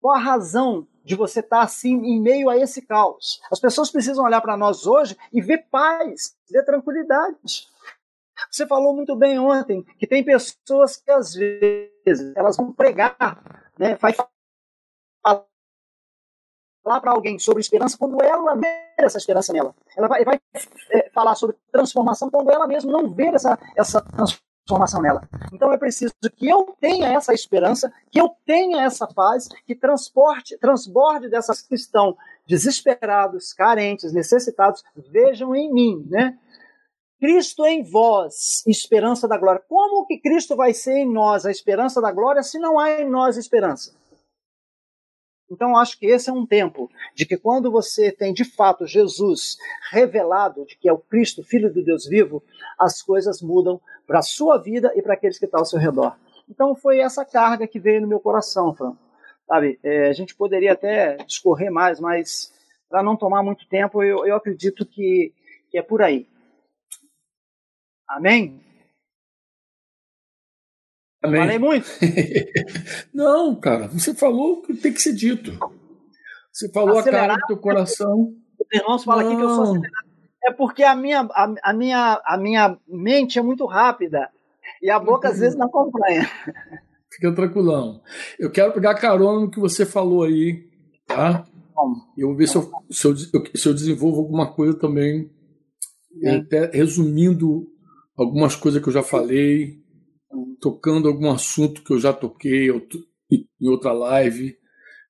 Qual 0.00 0.14
a 0.14 0.20
razão 0.20 0.86
de 1.06 1.14
você 1.14 1.38
estar 1.38 1.62
assim 1.62 1.94
em 2.04 2.20
meio 2.20 2.50
a 2.50 2.56
esse 2.56 2.82
caos. 2.84 3.40
As 3.50 3.60
pessoas 3.60 3.92
precisam 3.92 4.24
olhar 4.24 4.40
para 4.40 4.56
nós 4.56 4.88
hoje 4.88 5.16
e 5.32 5.40
ver 5.40 5.68
paz, 5.70 6.36
ver 6.50 6.64
tranquilidade. 6.64 7.68
Você 8.50 8.66
falou 8.66 8.92
muito 8.94 9.14
bem 9.14 9.38
ontem 9.38 9.84
que 9.98 10.06
tem 10.06 10.24
pessoas 10.24 10.96
que 10.96 11.10
às 11.12 11.32
vezes 11.32 12.34
elas 12.34 12.56
vão 12.56 12.72
pregar, 12.72 13.70
né, 13.78 13.94
vai 13.94 14.12
falar 14.12 15.46
para 17.00 17.10
alguém 17.10 17.38
sobre 17.38 17.60
esperança 17.60 17.98
quando 17.98 18.22
ela 18.22 18.54
vê 18.54 18.68
essa 18.98 19.18
esperança 19.18 19.52
nela. 19.52 19.74
Ela 19.96 20.08
vai, 20.08 20.24
vai 20.24 20.40
é, 20.92 21.10
falar 21.10 21.34
sobre 21.34 21.56
transformação 21.72 22.30
quando 22.30 22.50
ela 22.50 22.66
mesma 22.66 22.92
não 22.92 23.12
vê 23.12 23.26
essa, 23.26 23.58
essa 23.76 24.00
transformação 24.00 24.46
transformação 24.66 25.00
nela. 25.00 25.22
Então 25.52 25.72
é 25.72 25.78
preciso 25.78 26.12
que 26.36 26.48
eu 26.48 26.76
tenha 26.80 27.06
essa 27.12 27.32
esperança, 27.32 27.92
que 28.10 28.20
eu 28.20 28.28
tenha 28.44 28.82
essa 28.82 29.06
paz, 29.06 29.48
que 29.64 29.74
transporte, 29.76 30.58
transborde 30.58 31.30
dessas 31.30 31.62
que 31.62 31.76
estão 31.76 32.16
desesperados, 32.46 33.52
carentes, 33.52 34.12
necessitados, 34.12 34.82
vejam 35.10 35.54
em 35.54 35.72
mim, 35.72 36.04
né? 36.10 36.36
Cristo 37.18 37.64
em 37.64 37.82
vós, 37.82 38.62
esperança 38.66 39.26
da 39.26 39.38
glória. 39.38 39.62
Como 39.66 40.04
que 40.04 40.18
Cristo 40.18 40.54
vai 40.54 40.74
ser 40.74 40.98
em 40.98 41.10
nós 41.10 41.46
a 41.46 41.50
esperança 41.50 42.00
da 42.00 42.12
glória 42.12 42.42
se 42.42 42.58
não 42.58 42.78
há 42.78 43.00
em 43.00 43.08
nós 43.08 43.38
esperança? 43.38 43.94
Então, 45.50 45.76
acho 45.76 45.98
que 45.98 46.06
esse 46.06 46.28
é 46.28 46.32
um 46.32 46.44
tempo 46.44 46.90
de 47.14 47.24
que 47.24 47.36
quando 47.36 47.70
você 47.70 48.10
tem 48.10 48.32
de 48.32 48.44
fato 48.44 48.86
Jesus 48.86 49.56
revelado 49.90 50.64
de 50.66 50.76
que 50.76 50.88
é 50.88 50.92
o 50.92 50.98
Cristo, 50.98 51.42
Filho 51.42 51.72
do 51.72 51.84
Deus 51.84 52.06
vivo, 52.06 52.42
as 52.78 53.00
coisas 53.00 53.40
mudam 53.40 53.80
para 54.06 54.18
a 54.18 54.22
sua 54.22 54.58
vida 54.58 54.92
e 54.96 55.02
para 55.02 55.14
aqueles 55.14 55.38
que 55.38 55.44
estão 55.44 55.60
ao 55.60 55.66
seu 55.66 55.78
redor. 55.78 56.16
Então, 56.48 56.74
foi 56.74 56.98
essa 56.98 57.24
carga 57.24 57.66
que 57.66 57.78
veio 57.78 58.00
no 58.00 58.08
meu 58.08 58.20
coração, 58.20 58.74
Fran. 58.74 58.96
Sabe, 59.46 59.78
é, 59.82 60.08
a 60.08 60.12
gente 60.12 60.34
poderia 60.34 60.72
até 60.72 61.16
discorrer 61.18 61.70
mais, 61.70 62.00
mas 62.00 62.52
para 62.88 63.02
não 63.02 63.16
tomar 63.16 63.42
muito 63.42 63.68
tempo, 63.68 64.02
eu, 64.02 64.26
eu 64.26 64.34
acredito 64.34 64.84
que, 64.84 65.32
que 65.70 65.78
é 65.78 65.82
por 65.82 66.02
aí. 66.02 66.28
Amém? 68.08 68.65
Amém. 71.22 71.40
Falei 71.40 71.58
muito? 71.58 71.86
Não, 73.12 73.54
cara, 73.58 73.88
você 73.88 74.14
falou 74.14 74.54
o 74.54 74.62
que 74.62 74.74
tem 74.74 74.92
que 74.92 75.00
ser 75.00 75.14
dito. 75.14 75.58
Você 76.52 76.70
falou 76.70 76.98
acelerado, 76.98 77.24
a 77.24 77.28
cara 77.28 77.40
do 77.40 77.46
teu 77.46 77.56
coração. 77.58 78.34
Os 78.58 78.80
irmãos 78.80 79.04
falam 79.04 79.26
aqui 79.26 79.36
que 79.36 79.42
eu 79.42 79.48
sou 79.48 79.62
acelerado. 79.62 80.06
É 80.44 80.52
porque 80.52 80.84
a 80.84 80.94
minha, 80.94 81.20
a, 81.32 81.54
a, 81.62 81.72
minha, 81.72 82.22
a 82.24 82.38
minha 82.38 82.78
mente 82.86 83.38
é 83.38 83.42
muito 83.42 83.66
rápida 83.66 84.30
e 84.80 84.90
a 84.90 84.98
boca 84.98 85.28
às 85.28 85.40
vezes 85.40 85.58
não 85.58 85.66
acompanha. 85.66 86.28
Fica 87.10 87.34
tranquilão. 87.34 88.00
Eu 88.38 88.50
quero 88.50 88.72
pegar 88.72 88.94
carona 88.94 89.40
no 89.40 89.50
que 89.50 89.58
você 89.58 89.84
falou 89.84 90.22
aí, 90.22 90.68
tá? 91.06 91.46
Eu 92.16 92.28
vou 92.28 92.36
ver 92.36 92.46
se 92.46 92.56
eu, 92.56 92.70
se 92.90 93.06
eu, 93.06 93.16
se 93.16 93.68
eu 93.68 93.74
desenvolvo 93.74 94.20
alguma 94.20 94.52
coisa 94.52 94.78
também, 94.78 95.30
até 96.24 96.70
resumindo 96.70 97.66
algumas 98.16 98.54
coisas 98.54 98.82
que 98.82 98.88
eu 98.88 98.92
já 98.92 99.02
falei, 99.02 99.78
tocando 100.60 101.08
algum 101.08 101.30
assunto 101.30 101.82
que 101.82 101.92
eu 101.92 101.98
já 101.98 102.12
toquei 102.12 102.68
em 103.30 103.68
outra 103.68 103.92
live, 103.92 104.56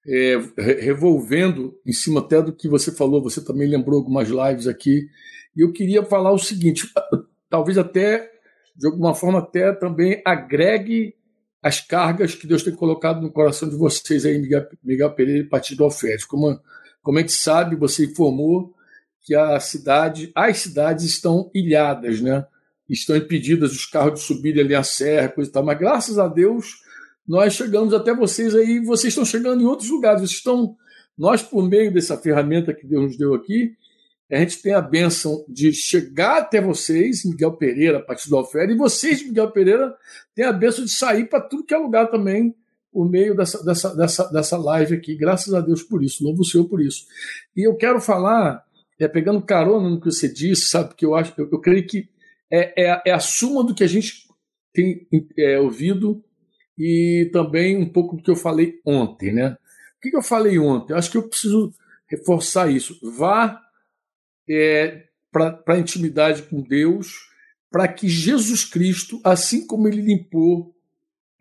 é, 0.06 0.36
revolvendo 0.80 1.74
em 1.84 1.92
cima 1.92 2.20
até 2.20 2.40
do 2.40 2.52
que 2.52 2.68
você 2.68 2.92
falou, 2.92 3.22
você 3.22 3.44
também 3.44 3.68
lembrou 3.68 3.98
algumas 3.98 4.28
lives 4.28 4.66
aqui, 4.66 5.08
e 5.56 5.62
eu 5.62 5.72
queria 5.72 6.04
falar 6.04 6.32
o 6.32 6.38
seguinte, 6.38 6.92
talvez 7.48 7.78
até, 7.78 8.30
de 8.76 8.86
alguma 8.86 9.14
forma, 9.14 9.38
até 9.38 9.72
também 9.72 10.22
agregue 10.24 11.14
as 11.62 11.80
cargas 11.80 12.34
que 12.34 12.46
Deus 12.46 12.62
tem 12.62 12.74
colocado 12.74 13.20
no 13.20 13.32
coração 13.32 13.68
de 13.68 13.74
vocês 13.74 14.24
aí, 14.24 14.38
Miguel, 14.84 15.10
Pereira 15.12 15.40
e 15.40 15.48
Partido 15.48 15.82
Alfete. 15.82 16.28
Como, 16.28 16.60
como 17.02 17.18
a 17.18 17.20
gente 17.22 17.32
sabe, 17.32 17.74
você 17.74 18.04
informou 18.04 18.72
que 19.22 19.34
a 19.34 19.58
cidade, 19.58 20.30
as 20.34 20.58
cidades 20.58 21.04
estão 21.04 21.50
ilhadas, 21.52 22.20
né? 22.20 22.46
Estão 22.88 23.16
impedidas 23.16 23.72
os 23.72 23.86
carros 23.86 24.20
de 24.20 24.26
subirem 24.26 24.62
ali 24.62 24.74
a 24.74 24.82
serra, 24.82 25.28
coisa 25.28 25.50
e 25.50 25.52
tal. 25.52 25.64
Mas 25.64 25.78
graças 25.78 26.18
a 26.18 26.28
Deus, 26.28 26.76
nós 27.26 27.54
chegamos 27.54 27.92
até 27.92 28.14
vocês 28.14 28.54
aí, 28.54 28.78
vocês 28.80 29.12
estão 29.12 29.24
chegando 29.24 29.62
em 29.62 29.66
outros 29.66 29.90
lugares. 29.90 30.20
Vocês 30.20 30.38
estão, 30.38 30.76
nós, 31.18 31.42
por 31.42 31.68
meio 31.68 31.92
dessa 31.92 32.16
ferramenta 32.16 32.72
que 32.72 32.86
Deus 32.86 33.04
nos 33.04 33.18
deu 33.18 33.34
aqui, 33.34 33.74
a 34.30 34.38
gente 34.38 34.60
tem 34.60 34.74
a 34.74 34.80
bênção 34.80 35.44
de 35.48 35.72
chegar 35.72 36.38
até 36.38 36.60
vocês, 36.60 37.24
Miguel 37.24 37.52
Pereira, 37.52 38.00
Partido 38.00 38.30
do 38.30 38.36
Alfera, 38.38 38.72
e 38.72 38.76
vocês, 38.76 39.24
Miguel 39.24 39.50
Pereira, 39.52 39.94
têm 40.34 40.44
a 40.44 40.52
bênção 40.52 40.84
de 40.84 40.90
sair 40.90 41.28
para 41.28 41.40
tudo 41.40 41.64
que 41.64 41.72
é 41.72 41.78
lugar 41.78 42.10
também, 42.10 42.54
por 42.92 43.08
meio 43.08 43.36
dessa, 43.36 43.62
dessa, 43.64 43.94
dessa, 43.94 44.24
dessa 44.32 44.56
live 44.56 44.96
aqui. 44.96 45.14
Graças 45.14 45.54
a 45.54 45.60
Deus 45.60 45.82
por 45.82 46.02
isso, 46.02 46.24
louvo 46.24 46.40
o 46.40 46.44
Senhor 46.44 46.64
por 46.64 46.80
isso. 46.80 47.04
E 47.56 47.66
eu 47.66 47.76
quero 47.76 48.00
falar, 48.00 48.64
é, 48.98 49.06
pegando 49.06 49.40
carona 49.42 49.88
no 49.88 50.00
que 50.00 50.10
você 50.10 50.32
disse, 50.32 50.70
sabe, 50.70 50.88
porque 50.88 51.04
eu 51.06 51.14
acho, 51.14 51.32
eu, 51.36 51.48
eu 51.52 51.60
creio 51.60 51.86
que 51.86 52.08
é, 52.50 52.84
é, 52.84 53.02
é 53.06 53.12
a 53.12 53.20
suma 53.20 53.64
do 53.64 53.74
que 53.74 53.84
a 53.84 53.88
gente 53.88 54.26
tem 54.72 55.06
é, 55.38 55.58
ouvido 55.58 56.22
e 56.78 57.30
também 57.32 57.76
um 57.76 57.88
pouco 57.88 58.16
do 58.16 58.22
que 58.22 58.30
eu 58.30 58.36
falei 58.36 58.80
ontem, 58.84 59.32
né? 59.32 59.56
O 59.96 60.00
que, 60.00 60.14
eu 60.14 60.22
falei 60.22 60.58
ontem? 60.58 60.92
Eu 60.92 60.98
acho 60.98 61.10
que 61.10 61.16
eu 61.16 61.28
preciso 61.28 61.72
reforçar 62.06 62.70
isso. 62.70 62.98
Vá 63.16 63.60
é, 64.48 65.04
para 65.32 65.62
a 65.66 65.78
intimidade 65.78 66.42
com 66.42 66.62
Deus, 66.62 67.12
para 67.70 67.88
que 67.88 68.08
Jesus 68.08 68.64
Cristo, 68.64 69.20
assim 69.24 69.66
como 69.66 69.88
ele 69.88 70.02
limpou 70.02 70.74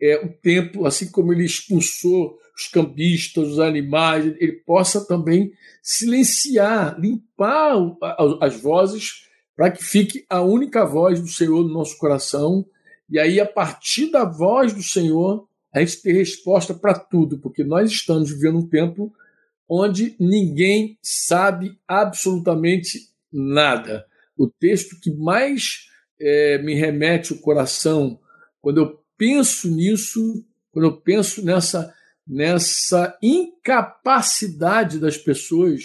é, 0.00 0.16
o 0.24 0.28
templo, 0.28 0.86
assim 0.86 1.10
como 1.10 1.32
ele 1.32 1.44
expulsou 1.44 2.38
os 2.56 2.66
cambistas, 2.68 3.48
os 3.48 3.58
animais, 3.60 4.24
ele 4.38 4.52
possa 4.52 5.06
também 5.06 5.52
silenciar, 5.82 6.98
limpar 6.98 7.76
as 8.40 8.60
vozes, 8.60 9.25
para 9.56 9.70
que 9.70 9.82
fique 9.82 10.26
a 10.28 10.42
única 10.42 10.84
voz 10.84 11.20
do 11.20 11.28
Senhor 11.28 11.64
no 11.64 11.72
nosso 11.72 11.96
coração. 11.96 12.66
E 13.08 13.18
aí, 13.18 13.40
a 13.40 13.46
partir 13.46 14.10
da 14.10 14.24
voz 14.24 14.74
do 14.74 14.82
Senhor, 14.82 15.48
a 15.72 15.80
gente 15.80 16.02
ter 16.02 16.12
resposta 16.12 16.74
para 16.74 16.94
tudo, 16.94 17.38
porque 17.38 17.64
nós 17.64 17.90
estamos 17.90 18.30
vivendo 18.30 18.58
um 18.58 18.68
tempo 18.68 19.12
onde 19.68 20.14
ninguém 20.20 20.98
sabe 21.02 21.78
absolutamente 21.88 23.08
nada. 23.32 24.06
O 24.36 24.46
texto 24.46 25.00
que 25.00 25.10
mais 25.10 25.86
é, 26.20 26.58
me 26.58 26.74
remete 26.74 27.32
o 27.32 27.40
coração 27.40 28.20
quando 28.60 28.78
eu 28.78 29.00
penso 29.16 29.70
nisso, 29.70 30.44
quando 30.70 30.86
eu 30.86 31.00
penso 31.00 31.44
nessa, 31.44 31.94
nessa 32.26 33.16
incapacidade 33.22 34.98
das 34.98 35.16
pessoas 35.16 35.84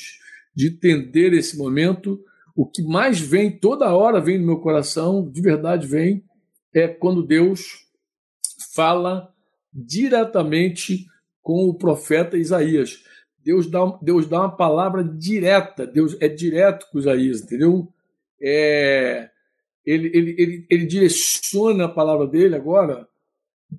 de 0.54 0.68
entender 0.68 1.34
esse 1.34 1.58
momento, 1.58 2.24
o 2.56 2.66
que 2.66 2.82
mais 2.82 3.20
vem, 3.20 3.52
toda 3.52 3.94
hora 3.94 4.20
vem 4.20 4.38
no 4.38 4.46
meu 4.46 4.60
coração, 4.60 5.30
de 5.30 5.42
verdade 5.42 5.88
vem, 5.88 6.24
é 6.74 6.88
quando 6.88 7.26
Deus 7.26 7.86
fala 8.74 9.34
diretamente 9.74 11.06
com 11.42 11.68
o 11.68 11.74
profeta 11.74 12.38
Isaías. 12.38 13.04
Deus 13.44 13.70
dá, 13.70 13.80
Deus 14.02 14.28
dá 14.28 14.42
uma 14.42 14.56
palavra 14.56 15.04
direta, 15.04 15.88
Deus 15.88 16.16
é 16.20 16.28
direto 16.28 16.88
com 16.92 17.00
Isaías, 17.00 17.42
entendeu? 17.42 17.92
É, 18.42 19.30
ele, 19.86 20.12
ele, 20.14 20.36
ele, 20.38 20.68
ele 20.70 20.86
direciona 20.86 21.86
a 21.86 21.90
palavra 21.90 22.28
dele 22.28 22.56
agora 22.56 23.08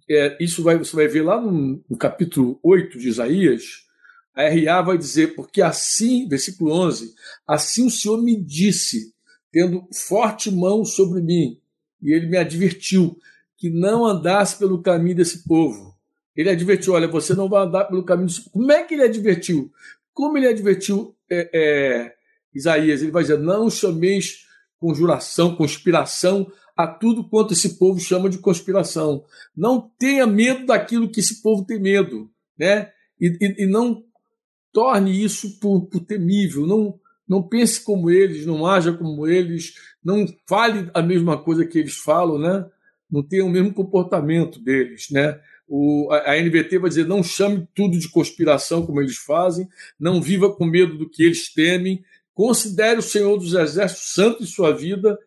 é, 0.08 0.36
isso 0.40 0.62
vai, 0.62 0.76
você 0.78 0.94
vai 0.94 1.08
ver 1.08 1.22
lá 1.22 1.40
no, 1.40 1.82
no, 1.88 1.96
capítulo 1.96 2.58
8 2.62 2.98
de 2.98 3.08
Isaías, 3.08 3.86
a 4.34 4.48
RA 4.48 4.82
vai 4.82 4.98
dizer, 4.98 5.34
porque 5.34 5.60
assim, 5.60 6.26
versículo 6.28 6.72
11, 6.72 7.14
assim 7.46 7.86
o 7.86 7.90
Senhor 7.90 8.20
me 8.22 8.36
disse, 8.36 9.12
tendo 9.50 9.86
forte 9.92 10.50
mão 10.50 10.84
sobre 10.84 11.20
mim, 11.20 11.58
e 12.00 12.12
ele 12.12 12.26
me 12.26 12.36
advertiu 12.36 13.16
que 13.56 13.70
não 13.70 14.04
andasse 14.04 14.58
pelo 14.58 14.82
caminho 14.82 15.16
desse 15.16 15.44
povo. 15.44 15.94
Ele 16.34 16.50
advertiu, 16.50 16.94
olha, 16.94 17.06
você 17.06 17.34
não 17.34 17.48
vai 17.48 17.64
andar 17.64 17.84
pelo 17.84 18.04
caminho 18.04 18.26
desse 18.26 18.50
Como 18.50 18.72
é 18.72 18.82
que 18.82 18.94
ele 18.94 19.04
advertiu? 19.04 19.70
Como 20.14 20.36
ele 20.36 20.48
advertiu 20.48 21.14
é, 21.30 21.50
é, 21.52 22.14
Isaías? 22.54 23.02
Ele 23.02 23.10
vai 23.10 23.22
dizer, 23.22 23.38
não 23.38 23.70
chameis 23.70 24.46
conjuração, 24.78 25.54
conspiração 25.54 26.50
a 26.76 26.86
tudo 26.86 27.28
quanto 27.28 27.52
esse 27.52 27.78
povo 27.78 28.00
chama 28.00 28.28
de 28.28 28.38
conspiração. 28.38 29.24
Não 29.56 29.90
tenha 29.98 30.26
medo 30.26 30.66
daquilo 30.66 31.10
que 31.10 31.20
esse 31.20 31.40
povo 31.42 31.64
tem 31.64 31.78
medo, 31.78 32.30
né? 32.58 32.90
E, 33.20 33.28
e, 33.40 33.64
e 33.64 33.66
não 33.66 34.02
torne 34.72 35.22
isso 35.22 35.58
por, 35.60 35.86
por, 35.86 36.00
temível. 36.00 36.66
Não, 36.66 36.98
não 37.28 37.42
pense 37.42 37.82
como 37.82 38.10
eles, 38.10 38.46
não 38.46 38.66
haja 38.66 38.92
como 38.92 39.26
eles, 39.26 39.74
não 40.04 40.26
fale 40.48 40.90
a 40.94 41.02
mesma 41.02 41.36
coisa 41.42 41.66
que 41.66 41.78
eles 41.78 41.96
falam, 41.96 42.38
né? 42.38 42.66
Não 43.10 43.22
tenha 43.22 43.44
o 43.44 43.50
mesmo 43.50 43.74
comportamento 43.74 44.58
deles, 44.58 45.08
né? 45.10 45.38
O, 45.68 46.08
a, 46.10 46.32
a 46.32 46.38
NBT 46.38 46.78
vai 46.78 46.88
dizer: 46.88 47.06
não 47.06 47.22
chame 47.22 47.68
tudo 47.74 47.98
de 47.98 48.08
conspiração 48.08 48.84
como 48.84 49.00
eles 49.00 49.16
fazem, 49.16 49.68
não 49.98 50.20
viva 50.20 50.54
com 50.54 50.64
medo 50.64 50.96
do 50.96 51.08
que 51.08 51.22
eles 51.22 51.52
temem, 51.52 52.04
considere 52.34 52.98
o 52.98 53.02
Senhor 53.02 53.36
dos 53.36 53.54
Exércitos 53.54 54.12
santo 54.12 54.42
em 54.42 54.46
sua 54.46 54.72
vida, 54.72 55.18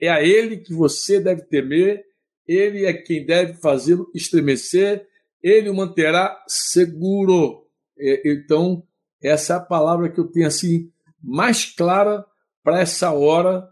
é 0.00 0.08
a 0.08 0.22
ele 0.22 0.58
que 0.58 0.72
você 0.72 1.20
deve 1.20 1.42
temer, 1.42 2.04
ele 2.46 2.84
é 2.84 2.92
quem 2.92 3.24
deve 3.24 3.54
fazê-lo 3.54 4.10
estremecer, 4.14 5.06
ele 5.42 5.68
o 5.68 5.74
manterá 5.74 6.42
seguro. 6.46 7.61
É, 8.02 8.32
então, 8.32 8.82
essa 9.22 9.54
é 9.54 9.56
a 9.56 9.60
palavra 9.60 10.10
que 10.10 10.18
eu 10.18 10.26
tenho 10.26 10.46
assim 10.46 10.90
mais 11.22 11.64
clara 11.64 12.24
para 12.62 12.80
essa 12.80 13.12
hora. 13.12 13.68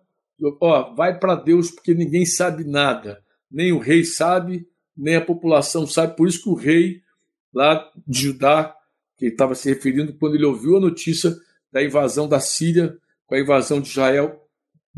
Ó, 0.61 0.95
vai 0.95 1.19
para 1.19 1.35
Deus 1.35 1.71
porque 1.71 1.93
ninguém 1.93 2.25
sabe 2.25 2.65
nada. 2.65 3.23
Nem 3.51 3.73
o 3.73 3.79
rei 3.79 4.05
sabe, 4.05 4.67
nem 4.97 5.17
a 5.17 5.25
população 5.25 5.87
sabe. 5.87 6.17
Por 6.17 6.29
isso 6.29 6.43
que 6.43 6.49
o 6.49 6.55
rei 6.55 7.03
lá 7.53 7.91
de 8.07 8.27
Judá, 8.27 8.75
que 9.19 9.27
estava 9.27 9.55
se 9.55 9.69
referindo 9.69 10.15
quando 10.15 10.37
ele 10.37 10.45
ouviu 10.45 10.77
a 10.77 10.81
notícia 10.81 11.37
da 11.73 11.83
invasão 11.83 12.29
da 12.29 12.39
Síria, 12.39 12.97
com 13.27 13.35
a 13.35 13.41
invasão 13.41 13.81
de 13.81 13.89
Israel 13.89 14.41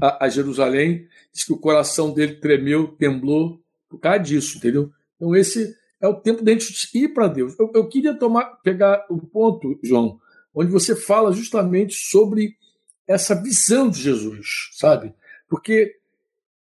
a, 0.00 0.26
a 0.26 0.28
Jerusalém, 0.28 1.06
diz 1.32 1.44
que 1.44 1.52
o 1.52 1.58
coração 1.58 2.12
dele 2.12 2.36
tremeu, 2.36 2.88
temblou 2.88 3.62
por 3.88 3.98
causa 3.98 4.20
disso, 4.20 4.58
entendeu? 4.58 4.90
Então 5.16 5.34
esse 5.34 5.74
é 6.02 6.08
o 6.08 6.20
tempo 6.20 6.44
de 6.44 6.50
a 6.50 6.58
gente 6.58 6.88
ir 6.92 7.14
para 7.14 7.28
Deus. 7.28 7.56
Eu, 7.58 7.70
eu, 7.72 7.88
queria 7.88 8.12
tomar, 8.12 8.60
pegar 8.62 9.06
um 9.08 9.18
ponto, 9.18 9.78
João, 9.82 10.20
onde 10.52 10.70
você 10.70 10.96
fala 10.96 11.32
justamente 11.32 11.94
sobre 11.94 12.56
essa 13.06 13.40
visão 13.40 13.88
de 13.88 14.02
Jesus, 14.02 14.70
sabe? 14.72 15.14
Porque 15.48 15.96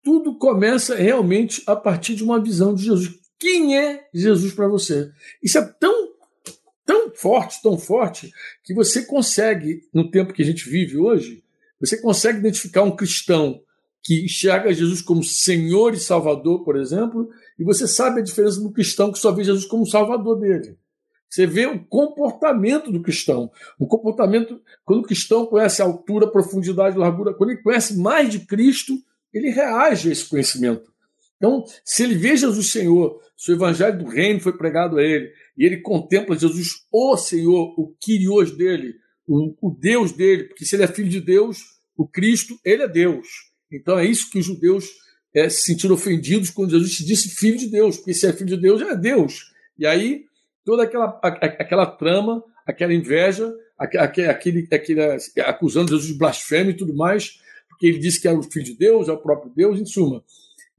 tudo 0.03 0.37
começa 0.37 0.95
realmente 0.95 1.63
a 1.65 1.75
partir 1.75 2.13
de 2.13 2.23
uma 2.23 2.41
visão 2.41 2.75
de 2.75 2.83
Jesus. 2.83 3.19
Quem 3.39 3.75
é 3.77 4.07
Jesus 4.13 4.53
para 4.53 4.67
você? 4.67 5.11
Isso 5.41 5.57
é 5.57 5.65
tão 5.79 6.05
tão 6.85 7.09
forte, 7.15 7.61
tão 7.63 7.79
forte 7.79 8.31
que 8.63 8.75
você 8.75 9.03
consegue 9.03 9.81
no 9.91 10.11
tempo 10.11 10.33
que 10.33 10.43
a 10.43 10.45
gente 10.45 10.69
vive 10.69 10.97
hoje, 10.97 11.43
você 11.79 11.99
consegue 11.99 12.37
identificar 12.37 12.83
um 12.83 12.95
cristão 12.95 13.59
que 14.03 14.23
enxerga 14.23 14.71
Jesus 14.71 15.01
como 15.01 15.23
Senhor 15.23 15.95
e 15.95 15.99
Salvador, 15.99 16.63
por 16.63 16.77
exemplo, 16.77 17.27
e 17.57 17.63
você 17.63 17.87
sabe 17.87 18.19
a 18.19 18.23
diferença 18.23 18.59
do 18.59 18.71
cristão 18.71 19.11
que 19.11 19.19
só 19.19 19.31
vê 19.31 19.43
Jesus 19.43 19.65
como 19.65 19.85
Salvador 19.85 20.39
dele. 20.39 20.77
Você 21.29 21.45
vê 21.45 21.65
o 21.65 21.83
comportamento 21.85 22.91
do 22.91 23.01
cristão. 23.01 23.51
O 23.79 23.87
comportamento, 23.87 24.61
quando 24.83 24.99
o 24.99 25.07
cristão 25.07 25.45
conhece 25.45 25.81
a 25.81 25.85
altura, 25.85 26.31
profundidade, 26.31 26.97
largura, 26.97 27.33
quando 27.33 27.51
ele 27.51 27.61
conhece 27.61 27.97
mais 27.97 28.29
de 28.29 28.39
Cristo, 28.39 28.93
ele 29.33 29.49
reage 29.49 30.09
a 30.09 30.11
esse 30.11 30.25
conhecimento. 30.25 30.93
Então, 31.37 31.65
se 31.83 32.03
ele 32.03 32.15
vê 32.15 32.37
Jesus 32.37 32.71
Senhor, 32.71 33.19
se 33.35 33.51
o 33.51 33.55
evangelho 33.55 33.99
do 33.99 34.05
reino 34.05 34.39
foi 34.39 34.53
pregado 34.53 34.97
a 34.97 35.03
ele, 35.03 35.29
e 35.57 35.65
ele 35.65 35.81
contempla 35.81 36.37
Jesus, 36.37 36.85
o 36.91 37.17
Senhor, 37.17 37.73
o 37.77 37.93
Kyrios 37.99 38.55
dele, 38.55 38.95
o, 39.27 39.53
o 39.61 39.69
Deus 39.71 40.11
dele, 40.11 40.45
porque 40.45 40.65
se 40.65 40.75
ele 40.75 40.83
é 40.83 40.87
filho 40.87 41.09
de 41.09 41.19
Deus, 41.19 41.59
o 41.97 42.07
Cristo, 42.07 42.57
ele 42.63 42.83
é 42.83 42.87
Deus. 42.87 43.27
Então 43.71 43.97
é 43.97 44.05
isso 44.05 44.29
que 44.29 44.39
os 44.39 44.45
judeus 44.45 44.89
é, 45.35 45.49
se 45.49 45.63
sentiram 45.63 45.95
ofendidos 45.95 46.49
quando 46.49 46.71
Jesus 46.71 46.93
disse 46.93 47.29
filho 47.29 47.57
de 47.57 47.67
Deus, 47.67 47.97
porque 47.97 48.13
se 48.13 48.25
é 48.25 48.33
filho 48.33 48.49
de 48.49 48.57
Deus, 48.57 48.81
é 48.81 48.95
Deus. 48.95 49.51
E 49.77 49.85
aí 49.85 50.25
toda 50.63 50.83
aquela, 50.83 51.19
aquela 51.21 51.85
trama, 51.85 52.43
aquela 52.65 52.93
inveja, 52.93 53.53
aquele, 53.77 54.27
aquele, 54.27 54.67
aquele, 54.71 55.01
acusando 55.41 55.89
Jesus 55.89 56.07
de 56.07 56.17
blasfêmia 56.17 56.71
e 56.71 56.77
tudo 56.77 56.95
mais, 56.95 57.39
porque 57.69 57.85
ele 57.85 57.99
disse 57.99 58.19
que 58.19 58.27
era 58.27 58.37
o 58.37 58.43
filho 58.43 58.65
de 58.65 58.75
Deus, 58.75 59.07
é 59.07 59.11
o 59.11 59.21
próprio 59.21 59.51
Deus, 59.53 59.79
em 59.79 59.85
suma. 59.85 60.23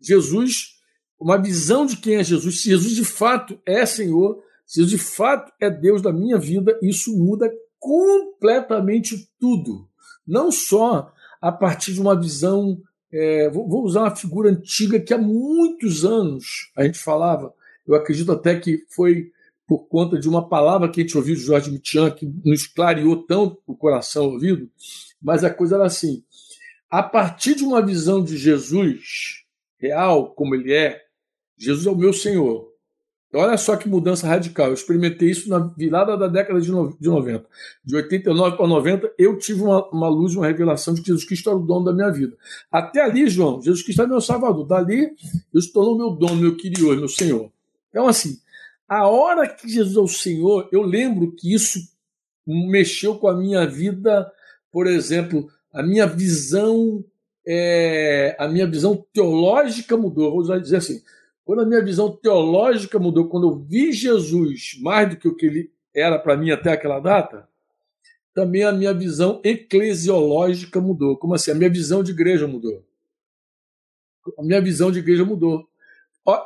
Jesus, 0.00 0.76
uma 1.20 1.40
visão 1.40 1.86
de 1.86 1.96
quem 1.98 2.16
é 2.16 2.24
Jesus, 2.24 2.62
se 2.62 2.70
Jesus 2.70 2.94
de 2.94 3.04
fato 3.04 3.60
é 3.64 3.84
Senhor, 3.86 4.42
se 4.66 4.80
Jesus 4.80 4.90
de 4.90 4.98
fato 4.98 5.52
é 5.60 5.70
Deus 5.70 6.02
da 6.02 6.12
minha 6.12 6.38
vida, 6.38 6.76
isso 6.82 7.16
muda 7.16 7.48
completamente 7.78 9.28
tudo. 9.38 9.88
Não 10.26 10.50
só 10.50 11.12
a 11.40 11.52
partir 11.52 11.92
de 11.92 12.00
uma 12.00 12.18
visão. 12.18 12.80
É, 13.12 13.48
vou, 13.50 13.68
vou, 13.68 13.84
usar 13.84 14.02
uma 14.02 14.16
figura 14.16 14.50
antiga 14.50 15.00
que 15.00 15.14
há 15.14 15.18
muitos 15.18 16.04
anos 16.04 16.70
a 16.76 16.84
gente 16.84 16.98
falava, 16.98 17.54
eu 17.86 17.94
acredito 17.94 18.32
até 18.32 18.58
que 18.58 18.84
foi 18.90 19.30
por 19.66 19.86
conta 19.88 20.18
de 20.18 20.28
uma 20.28 20.48
palavra 20.48 20.88
que 20.88 21.00
a 21.00 21.02
gente 21.02 21.16
ouviu 21.16 21.34
de 21.34 21.42
Jorge 21.42 21.70
Mitian, 21.70 22.10
que 22.10 22.26
nos 22.44 22.66
clareou 22.66 23.24
tanto 23.24 23.60
o 23.66 23.76
coração 23.76 24.26
ouvido, 24.26 24.70
mas 25.20 25.44
a 25.44 25.50
coisa 25.50 25.76
era 25.76 25.86
assim: 25.86 26.22
a 26.90 27.02
partir 27.02 27.54
de 27.54 27.64
uma 27.64 27.84
visão 27.84 28.22
de 28.22 28.36
Jesus 28.36 29.44
real, 29.78 30.34
como 30.34 30.54
ele 30.54 30.72
é, 30.72 31.02
Jesus 31.58 31.86
é 31.86 31.90
o 31.90 31.96
meu 31.96 32.12
Senhor, 32.12 32.72
Olha 33.34 33.56
só 33.58 33.76
que 33.76 33.88
mudança 33.88 34.26
radical. 34.26 34.68
Eu 34.68 34.74
experimentei 34.74 35.30
isso 35.30 35.48
na 35.48 35.58
virada 35.58 36.16
da 36.16 36.28
década 36.28 36.60
de 36.60 36.70
90. 36.70 37.46
De 37.84 37.96
89 37.96 38.56
para 38.56 38.66
90, 38.66 39.12
eu 39.18 39.36
tive 39.38 39.62
uma, 39.62 39.88
uma 39.90 40.08
luz, 40.08 40.34
uma 40.34 40.46
revelação 40.46 40.94
de 40.94 41.00
que 41.00 41.08
Jesus 41.08 41.26
Cristo 41.26 41.50
era 41.50 41.58
o 41.58 41.62
dono 41.62 41.84
da 41.84 41.92
minha 41.92 42.10
vida. 42.10 42.36
Até 42.70 43.02
ali, 43.02 43.28
João, 43.28 43.60
Jesus 43.60 43.82
Cristo 43.82 44.02
é 44.02 44.06
meu 44.06 44.20
salvador. 44.20 44.66
Dali, 44.66 45.10
eu 45.52 45.60
se 45.60 45.72
tornou 45.72 45.98
meu 45.98 46.10
dono, 46.10 46.36
meu 46.36 46.56
querido, 46.56 46.96
meu 46.96 47.08
Senhor. 47.08 47.50
Então, 47.90 48.06
assim, 48.06 48.38
a 48.88 49.08
hora 49.08 49.48
que 49.48 49.68
Jesus 49.68 49.96
é 49.96 50.00
o 50.00 50.08
Senhor, 50.08 50.68
eu 50.70 50.82
lembro 50.82 51.32
que 51.32 51.52
isso 51.52 51.80
mexeu 52.46 53.16
com 53.16 53.26
a 53.26 53.36
minha 53.36 53.66
vida, 53.66 54.30
por 54.70 54.86
exemplo, 54.86 55.48
a 55.72 55.82
minha 55.82 56.06
visão, 56.06 57.04
é, 57.46 58.36
a 58.38 58.46
minha 58.46 58.66
visão 58.66 59.04
teológica 59.12 59.96
mudou. 59.96 60.30
Vou 60.30 60.60
dizer 60.60 60.76
assim, 60.76 61.02
quando 61.46 61.62
a 61.62 61.64
minha 61.64 61.82
visão 61.82 62.10
teológica 62.10 62.98
mudou, 62.98 63.28
quando 63.28 63.48
eu 63.48 63.56
vi 63.56 63.92
Jesus 63.92 64.76
mais 64.80 65.08
do 65.08 65.16
que 65.16 65.28
o 65.28 65.34
que 65.36 65.46
ele 65.46 65.72
era 65.94 66.18
para 66.18 66.36
mim 66.36 66.50
até 66.50 66.72
aquela 66.72 66.98
data, 66.98 67.48
também 68.34 68.64
a 68.64 68.72
minha 68.72 68.92
visão 68.92 69.40
eclesiológica 69.44 70.80
mudou. 70.80 71.16
Como 71.16 71.34
assim? 71.34 71.52
A 71.52 71.54
minha 71.54 71.70
visão 71.70 72.02
de 72.02 72.10
igreja 72.10 72.48
mudou. 72.48 72.84
A 74.36 74.42
minha 74.42 74.60
visão 74.60 74.90
de 74.90 74.98
igreja 74.98 75.24
mudou. 75.24 75.68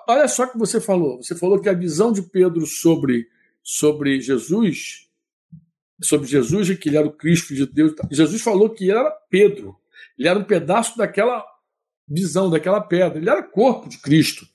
Olha 0.06 0.28
só 0.28 0.44
o 0.44 0.52
que 0.52 0.58
você 0.58 0.78
falou. 0.78 1.16
Você 1.16 1.34
falou 1.34 1.58
que 1.58 1.70
a 1.70 1.72
visão 1.72 2.12
de 2.12 2.20
Pedro 2.20 2.66
sobre, 2.66 3.26
sobre 3.62 4.20
Jesus, 4.20 5.08
sobre 6.02 6.28
Jesus 6.28 6.68
e 6.68 6.76
que 6.76 6.90
ele 6.90 6.98
era 6.98 7.06
o 7.06 7.12
Cristo 7.12 7.54
de 7.54 7.64
Deus. 7.64 7.94
Jesus 8.10 8.42
falou 8.42 8.68
que 8.68 8.84
ele 8.84 8.98
era 8.98 9.10
Pedro. 9.30 9.78
Ele 10.18 10.28
era 10.28 10.38
um 10.38 10.44
pedaço 10.44 10.98
daquela 10.98 11.42
visão, 12.06 12.50
daquela 12.50 12.82
pedra. 12.82 13.18
Ele 13.18 13.30
era 13.30 13.42
corpo 13.42 13.88
de 13.88 13.96
Cristo. 13.96 14.46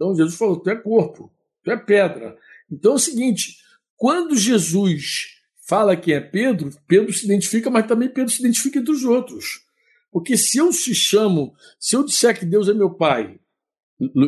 Então 0.00 0.16
Jesus 0.16 0.36
falou: 0.36 0.56
tu 0.56 0.70
é 0.70 0.76
corpo, 0.76 1.30
tu 1.62 1.70
é 1.70 1.76
pedra. 1.76 2.34
Então 2.72 2.92
é 2.92 2.94
o 2.94 2.98
seguinte: 2.98 3.58
quando 3.94 4.34
Jesus 4.34 5.36
fala 5.68 5.94
que 5.94 6.10
é 6.10 6.20
Pedro, 6.20 6.70
Pedro 6.88 7.12
se 7.12 7.26
identifica, 7.26 7.68
mas 7.68 7.86
também 7.86 8.08
Pedro 8.08 8.32
se 8.32 8.40
identifica 8.40 8.78
entre 8.78 8.92
os 8.92 9.04
outros. 9.04 9.66
Porque 10.10 10.38
se 10.38 10.56
eu 10.56 10.72
se 10.72 10.94
chamo, 10.94 11.52
se 11.78 11.94
eu 11.94 12.02
disser 12.02 12.36
que 12.36 12.46
Deus 12.46 12.66
é 12.68 12.72
meu 12.72 12.90
pai, 12.90 13.38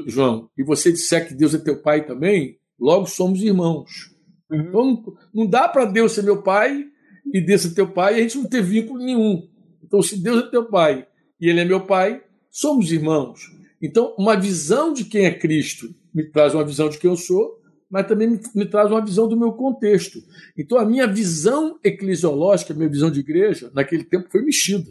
João, 0.07 0.51
e 0.59 0.63
você 0.63 0.93
disser 0.93 1.27
que 1.27 1.35
Deus 1.35 1.55
é 1.55 1.59
teu 1.59 1.81
pai 1.81 2.07
também, 2.07 2.59
logo 2.79 3.07
somos 3.07 3.43
irmãos. 3.43 4.15
Uhum. 4.51 4.61
Então 4.61 5.17
não 5.33 5.47
dá 5.47 5.67
para 5.67 5.87
Deus 5.87 6.13
ser 6.13 6.23
meu 6.23 6.43
pai 6.43 6.85
e 7.33 7.41
Deus 7.41 7.63
ser 7.63 7.75
teu 7.75 7.89
pai 7.89 8.15
e 8.15 8.19
a 8.19 8.23
gente 8.23 8.37
não 8.37 8.45
ter 8.45 8.63
vínculo 8.63 9.03
nenhum. 9.03 9.49
Então, 9.83 10.03
se 10.03 10.23
Deus 10.23 10.45
é 10.45 10.51
teu 10.51 10.67
pai 10.67 11.07
e 11.41 11.49
ele 11.49 11.61
é 11.61 11.65
meu 11.65 11.87
pai, 11.87 12.23
somos 12.51 12.93
irmãos. 12.93 13.51
Então, 13.83 14.15
uma 14.17 14.37
visão 14.37 14.93
de 14.93 15.05
quem 15.05 15.27
é 15.27 15.35
Cristo 15.35 15.89
me 16.15 16.31
traz 16.31 16.55
uma 16.55 16.65
visão 16.65 16.89
de 16.89 16.99
quem 16.99 17.11
eu 17.11 17.17
sou, 17.17 17.61
mas 17.91 18.07
também 18.07 18.31
me, 18.31 18.41
me 18.55 18.65
traz 18.65 18.91
uma 18.91 19.05
visão 19.05 19.29
do 19.29 19.37
meu 19.37 19.53
contexto. 19.53 20.19
Então, 20.57 20.79
a 20.79 20.85
minha 20.85 21.07
visão 21.07 21.79
eclesiológica, 21.83 22.73
a 22.73 22.77
minha 22.77 22.89
visão 22.89 23.11
de 23.11 23.21
igreja, 23.21 23.71
naquele 23.75 24.05
tempo 24.05 24.31
foi 24.31 24.43
mexida. 24.43 24.91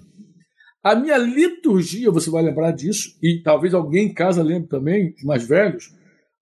A 0.83 0.95
minha 0.95 1.17
liturgia, 1.17 2.11
você 2.11 2.29
vai 2.29 2.43
lembrar 2.43 2.71
disso, 2.71 3.17
e 3.21 3.41
talvez 3.41 3.73
alguém 3.73 4.07
em 4.07 4.13
casa 4.13 4.43
lembre 4.43 4.67
também, 4.67 5.13
os 5.15 5.23
mais 5.23 5.47
velhos, 5.47 5.91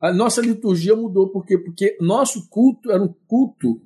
a 0.02 0.14
nossa 0.14 0.42
liturgia 0.42 0.96
mudou. 0.96 1.30
Por 1.30 1.46
quê? 1.46 1.58
Porque 1.58 1.98
nosso 2.00 2.50
culto 2.50 2.90
era 2.92 3.04
um 3.04 3.14
culto 3.28 3.82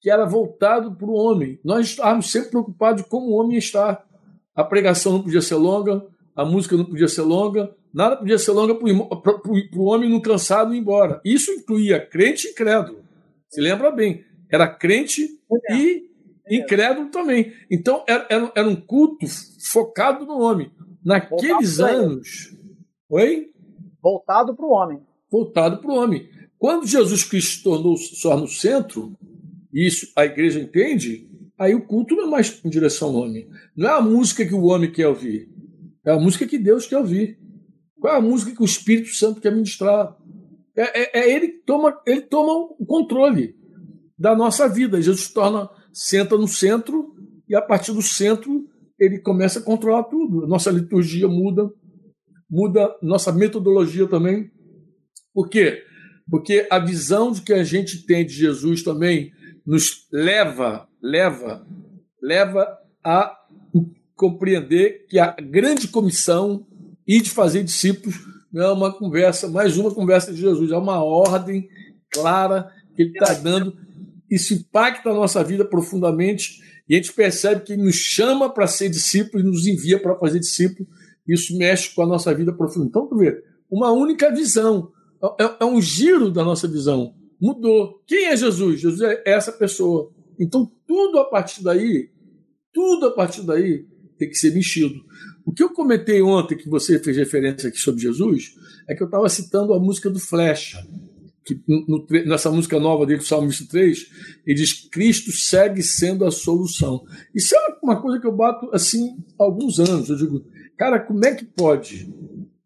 que 0.00 0.10
era 0.10 0.26
voltado 0.26 0.94
para 0.94 1.06
o 1.06 1.14
homem. 1.14 1.58
Nós 1.64 1.86
estávamos 1.86 2.30
sempre 2.30 2.50
preocupados 2.50 3.02
com 3.02 3.08
como 3.08 3.30
o 3.30 3.40
homem 3.40 3.56
está. 3.56 4.04
A 4.54 4.62
pregação 4.62 5.12
não 5.12 5.22
podia 5.22 5.40
ser 5.40 5.54
longa, 5.54 6.06
a 6.34 6.44
música 6.44 6.76
não 6.76 6.84
podia 6.84 7.08
ser 7.08 7.22
longa, 7.22 7.74
nada 7.92 8.16
podia 8.16 8.38
ser 8.38 8.50
longa 8.50 8.74
para 8.74 8.90
o 9.76 9.84
homem 9.84 10.10
não 10.10 10.20
cansado 10.20 10.74
ir 10.74 10.78
embora. 10.78 11.20
Isso 11.24 11.52
incluía 11.52 12.04
crente 12.04 12.48
e 12.48 12.50
incrédulo. 12.50 13.04
Se 13.48 13.60
lembra 13.60 13.90
bem, 13.90 14.24
era 14.50 14.66
crente 14.66 15.28
e 15.70 16.10
incrédulo 16.50 17.10
também. 17.10 17.52
Então 17.70 18.04
era, 18.06 18.26
era, 18.28 18.52
era 18.54 18.68
um 18.68 18.76
culto 18.76 19.26
focado 19.70 20.26
no 20.26 20.40
homem. 20.40 20.70
Naqueles 21.04 21.78
anos. 21.80 22.56
Oi? 23.08 23.50
Voltado 24.02 24.56
para 24.56 24.66
o 24.66 24.70
homem. 24.70 25.00
Voltado 25.30 25.78
para 25.78 25.90
o 25.90 25.96
homem. 25.96 26.28
Quando 26.58 26.86
Jesus 26.86 27.24
Cristo 27.24 27.62
tornou 27.62 27.96
só 27.96 28.36
no 28.36 28.48
centro, 28.48 29.16
isso 29.72 30.10
a 30.16 30.24
igreja 30.24 30.60
entende, 30.60 31.28
aí 31.58 31.74
o 31.74 31.86
culto 31.86 32.14
não 32.14 32.24
é 32.24 32.30
mais 32.30 32.64
em 32.64 32.70
direção 32.70 33.08
ao 33.08 33.22
homem. 33.22 33.48
Não 33.76 33.88
é 33.88 33.92
a 33.92 34.00
música 34.00 34.46
que 34.46 34.54
o 34.54 34.64
homem 34.64 34.90
quer 34.90 35.08
ouvir, 35.08 35.48
é 36.04 36.12
a 36.12 36.18
música 36.18 36.46
que 36.46 36.58
Deus 36.58 36.86
quer 36.86 36.98
ouvir. 36.98 37.38
Qual 37.98 38.14
é 38.14 38.18
a 38.18 38.20
música 38.20 38.54
que 38.54 38.62
o 38.62 38.66
Espírito 38.66 39.08
Santo 39.14 39.40
quer 39.40 39.52
ministrar? 39.52 40.16
É, 40.76 41.20
é, 41.20 41.20
é 41.20 41.34
ele 41.34 41.48
que 41.48 41.64
toma, 41.64 41.98
ele 42.06 42.22
toma 42.22 42.52
o 42.78 42.84
controle 42.84 43.56
da 44.18 44.34
nossa 44.34 44.68
vida. 44.68 45.00
Jesus 45.00 45.28
torna 45.28 45.68
senta 45.92 46.36
no 46.36 46.48
centro 46.48 47.14
e 47.48 47.54
a 47.54 47.62
partir 47.62 47.92
do 47.92 48.02
centro 48.02 48.68
ele 48.98 49.18
começa 49.18 49.58
a 49.58 49.62
controlar 49.62 50.04
tudo. 50.04 50.46
Nossa 50.46 50.70
liturgia 50.70 51.28
muda, 51.28 51.70
muda 52.50 52.94
nossa 53.02 53.32
metodologia 53.32 54.06
também. 54.06 54.50
Por 55.32 55.48
quê? 55.48 55.82
Porque 56.30 56.66
a 56.70 56.78
visão 56.78 57.32
de 57.32 57.42
que 57.42 57.52
a 57.52 57.64
gente 57.64 58.06
tem 58.06 58.24
de 58.24 58.32
Jesus 58.32 58.82
também 58.82 59.32
nos 59.66 60.06
leva, 60.12 60.88
leva, 61.02 61.66
leva 62.22 62.78
a 63.04 63.36
compreender 64.16 65.06
que 65.08 65.18
a 65.18 65.30
grande 65.32 65.88
comissão 65.88 66.66
e 67.06 67.20
de 67.20 67.30
fazer 67.30 67.62
discípulos 67.62 68.16
não 68.52 68.62
é 68.62 68.72
uma 68.72 68.92
conversa, 68.92 69.48
mais 69.48 69.76
uma 69.76 69.92
conversa 69.92 70.32
de 70.32 70.40
Jesus, 70.40 70.70
é 70.70 70.76
uma 70.76 71.02
ordem 71.02 71.68
clara 72.10 72.70
que 72.94 73.02
ele 73.02 73.10
está 73.10 73.34
dando 73.34 73.76
isso 74.30 74.54
impacta 74.54 75.10
a 75.10 75.14
nossa 75.14 75.42
vida 75.44 75.64
profundamente 75.64 76.60
e 76.88 76.94
a 76.94 76.96
gente 76.96 77.12
percebe 77.12 77.62
que 77.62 77.72
ele 77.72 77.82
nos 77.82 77.94
chama 77.94 78.52
para 78.52 78.66
ser 78.66 78.88
discípulo 78.88 79.42
e 79.42 79.46
nos 79.46 79.66
envia 79.66 80.00
para 80.00 80.16
fazer 80.16 80.40
discípulo. 80.40 80.88
Isso 81.26 81.56
mexe 81.56 81.94
com 81.94 82.02
a 82.02 82.06
nossa 82.06 82.34
vida 82.34 82.52
profunda. 82.52 82.86
Então, 82.86 83.06
tu 83.06 83.16
vê, 83.16 83.42
uma 83.70 83.92
única 83.92 84.34
visão. 84.34 84.90
É, 85.40 85.56
é 85.60 85.64
um 85.64 85.80
giro 85.80 86.30
da 86.30 86.44
nossa 86.44 86.68
visão. 86.68 87.14
Mudou. 87.40 88.02
Quem 88.06 88.26
é 88.26 88.36
Jesus? 88.36 88.80
Jesus 88.80 89.00
é 89.00 89.22
essa 89.24 89.52
pessoa. 89.52 90.10
Então, 90.38 90.70
tudo 90.86 91.18
a 91.20 91.24
partir 91.24 91.62
daí, 91.62 92.10
tudo 92.72 93.06
a 93.06 93.10
partir 93.12 93.42
daí 93.42 93.86
tem 94.18 94.28
que 94.28 94.36
ser 94.36 94.54
mexido. 94.54 94.94
O 95.44 95.52
que 95.52 95.62
eu 95.62 95.70
comentei 95.70 96.22
ontem, 96.22 96.56
que 96.56 96.68
você 96.68 96.98
fez 96.98 97.16
referência 97.16 97.68
aqui 97.68 97.78
sobre 97.78 98.02
Jesus, 98.02 98.54
é 98.88 98.94
que 98.94 99.02
eu 99.02 99.06
estava 99.06 99.28
citando 99.28 99.74
a 99.74 99.78
música 99.78 100.08
do 100.08 100.18
Flecha 100.18 100.78
que 101.44 101.62
no, 101.68 102.06
nessa 102.26 102.50
música 102.50 102.80
nova 102.80 103.04
dele, 103.04 103.20
Salmo 103.20 103.48
23, 103.48 104.10
ele 104.46 104.56
diz: 104.56 104.88
Cristo 104.88 105.30
segue 105.30 105.82
sendo 105.82 106.24
a 106.24 106.30
solução. 106.30 107.04
Isso 107.34 107.54
é 107.54 107.58
uma 107.82 108.00
coisa 108.00 108.18
que 108.18 108.26
eu 108.26 108.34
bato 108.34 108.70
assim 108.72 109.16
há 109.38 109.44
alguns 109.44 109.78
anos. 109.78 110.08
Eu 110.08 110.16
digo, 110.16 110.44
cara, 110.76 110.98
como 110.98 111.24
é 111.24 111.34
que 111.34 111.44
pode 111.44 112.12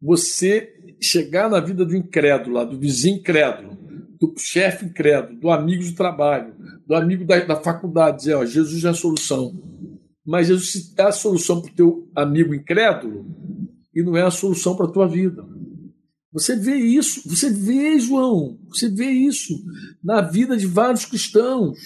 você 0.01 0.73
chegar 1.01 1.51
na 1.51 1.61
vida 1.61 1.85
do 1.85 1.97
incrédulo, 1.97 2.57
lá, 2.57 2.65
do 2.65 2.79
vizinho 2.79 3.19
incrédulo, 3.19 3.77
do 4.21 4.33
chefe 4.39 4.87
incrédulo, 4.87 5.39
do 5.41 5.51
amigo 5.51 5.83
de 5.83 5.93
trabalho, 5.93 6.55
do 6.87 6.95
amigo 6.95 7.25
da, 7.25 7.41
da 7.41 7.57
faculdade, 7.57 8.19
dizer: 8.19 8.35
ó, 8.35 8.45
Jesus 8.45 8.85
é 8.85 8.91
a 8.91 8.95
solução. 8.95 9.61
Mas 10.29 10.49
Jesus 10.49 10.93
é 10.99 11.05
a 11.05 11.11
solução 11.11 11.63
para 11.63 11.73
o 11.73 11.75
teu 11.75 12.11
amigo 12.15 12.55
incrédulo 12.55 13.25
e 13.95 14.03
não 14.03 14.15
é 14.15 14.21
a 14.21 14.31
solução 14.31 14.77
para 14.77 14.85
a 14.85 14.91
tua 14.91 15.09
vida. 15.09 15.43
Você 16.31 16.55
vê 16.55 16.75
isso, 16.75 17.27
você 17.27 17.49
vê, 17.49 17.99
João, 17.99 18.61
você 18.69 18.91
vê 18.91 19.07
isso 19.07 19.55
na 20.05 20.21
vida 20.21 20.55
de 20.55 20.67
vários 20.67 21.07
cristãos. 21.07 21.79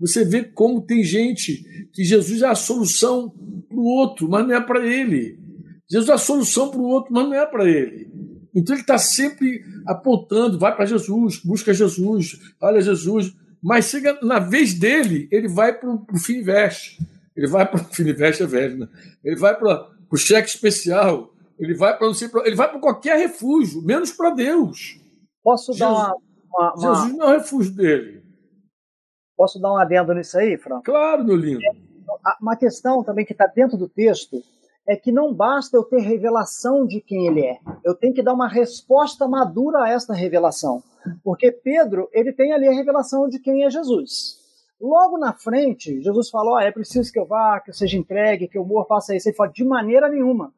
Você 0.00 0.24
vê 0.24 0.44
como 0.44 0.80
tem 0.80 1.04
gente 1.04 1.62
que 1.92 2.02
Jesus 2.04 2.40
é 2.40 2.46
a 2.46 2.54
solução 2.54 3.28
para 3.68 3.78
o 3.78 3.84
outro, 3.84 4.30
mas 4.30 4.46
não 4.46 4.54
é 4.54 4.60
para 4.62 4.86
ele. 4.86 5.38
Jesus 5.86 6.08
é 6.08 6.14
a 6.14 6.18
solução 6.18 6.70
para 6.70 6.80
o 6.80 6.84
outro, 6.84 7.12
mas 7.12 7.24
não 7.24 7.34
é 7.34 7.44
para 7.44 7.68
ele. 7.68 8.10
Então 8.54 8.74
ele 8.74 8.80
está 8.80 8.96
sempre 8.96 9.62
apontando, 9.86 10.58
vai 10.58 10.74
para 10.74 10.86
Jesus, 10.86 11.36
busca 11.44 11.74
Jesus, 11.74 12.40
olha 12.62 12.80
Jesus. 12.80 13.30
Mas 13.62 13.90
chega 13.90 14.18
na 14.22 14.38
vez 14.38 14.72
dele, 14.72 15.28
ele 15.30 15.48
vai 15.48 15.78
para 15.78 15.90
o 15.90 16.18
Finiveste. 16.18 16.98
Ele 17.36 17.46
vai 17.46 17.68
para 17.68 17.80
o 17.80 17.84
Finiveste 17.84 18.42
é 18.42 18.46
velho, 18.46 18.78
né? 18.78 18.88
Ele 19.22 19.36
vai 19.36 19.58
para 19.58 19.90
o 20.10 20.16
cheque 20.16 20.48
especial 20.48 21.34
ele 21.58 21.74
vai 21.74 21.96
para 21.96 22.08
ele 22.44 22.56
vai 22.56 22.68
para 22.68 22.80
qualquer 22.80 23.16
refúgio, 23.18 23.82
menos 23.82 24.12
para 24.12 24.30
Deus. 24.30 25.00
Posso 25.42 25.72
Jesus, 25.72 25.78
dar 25.78 25.90
uma, 25.90 26.16
uma, 26.48 26.74
uma, 26.74 26.94
Jesus 26.94 27.16
não 27.16 27.26
é 27.26 27.28
o 27.28 27.38
refúgio 27.38 27.74
dele. 27.74 28.24
Posso 29.36 29.60
dar 29.60 29.72
um 29.72 29.76
adendo 29.76 30.14
nisso 30.14 30.38
aí, 30.38 30.56
Franco? 30.56 30.84
Claro, 30.84 31.24
meu 31.24 31.36
lindo. 31.36 31.60
Uma 32.40 32.56
questão 32.56 33.02
também 33.02 33.24
que 33.24 33.32
está 33.32 33.46
dentro 33.46 33.76
do 33.76 33.88
texto 33.88 34.42
é 34.86 34.96
que 34.96 35.10
não 35.10 35.32
basta 35.32 35.76
eu 35.76 35.82
ter 35.82 36.00
revelação 36.00 36.86
de 36.86 37.00
quem 37.00 37.26
ele 37.26 37.40
é. 37.40 37.58
Eu 37.84 37.94
tenho 37.94 38.14
que 38.14 38.22
dar 38.22 38.34
uma 38.34 38.48
resposta 38.48 39.26
madura 39.26 39.84
a 39.84 39.88
esta 39.90 40.14
revelação. 40.14 40.82
Porque 41.22 41.50
Pedro, 41.50 42.08
ele 42.12 42.32
tem 42.32 42.52
ali 42.52 42.68
a 42.68 42.72
revelação 42.72 43.28
de 43.28 43.38
quem 43.38 43.64
é 43.64 43.70
Jesus. 43.70 44.38
Logo 44.80 45.18
na 45.18 45.32
frente, 45.32 46.00
Jesus 46.02 46.30
falou: 46.30 46.54
oh, 46.54 46.58
é 46.58 46.70
preciso 46.70 47.12
que 47.12 47.18
eu 47.18 47.26
vá, 47.26 47.60
que 47.60 47.70
eu 47.70 47.74
seja 47.74 47.96
entregue, 47.96 48.48
que 48.48 48.58
eu 48.58 48.64
morra, 48.64 48.86
faça 48.86 49.14
isso. 49.14 49.28
Ele 49.28 49.36
fala: 49.36 49.50
de 49.50 49.64
maneira 49.64 50.08
nenhuma. 50.08 50.52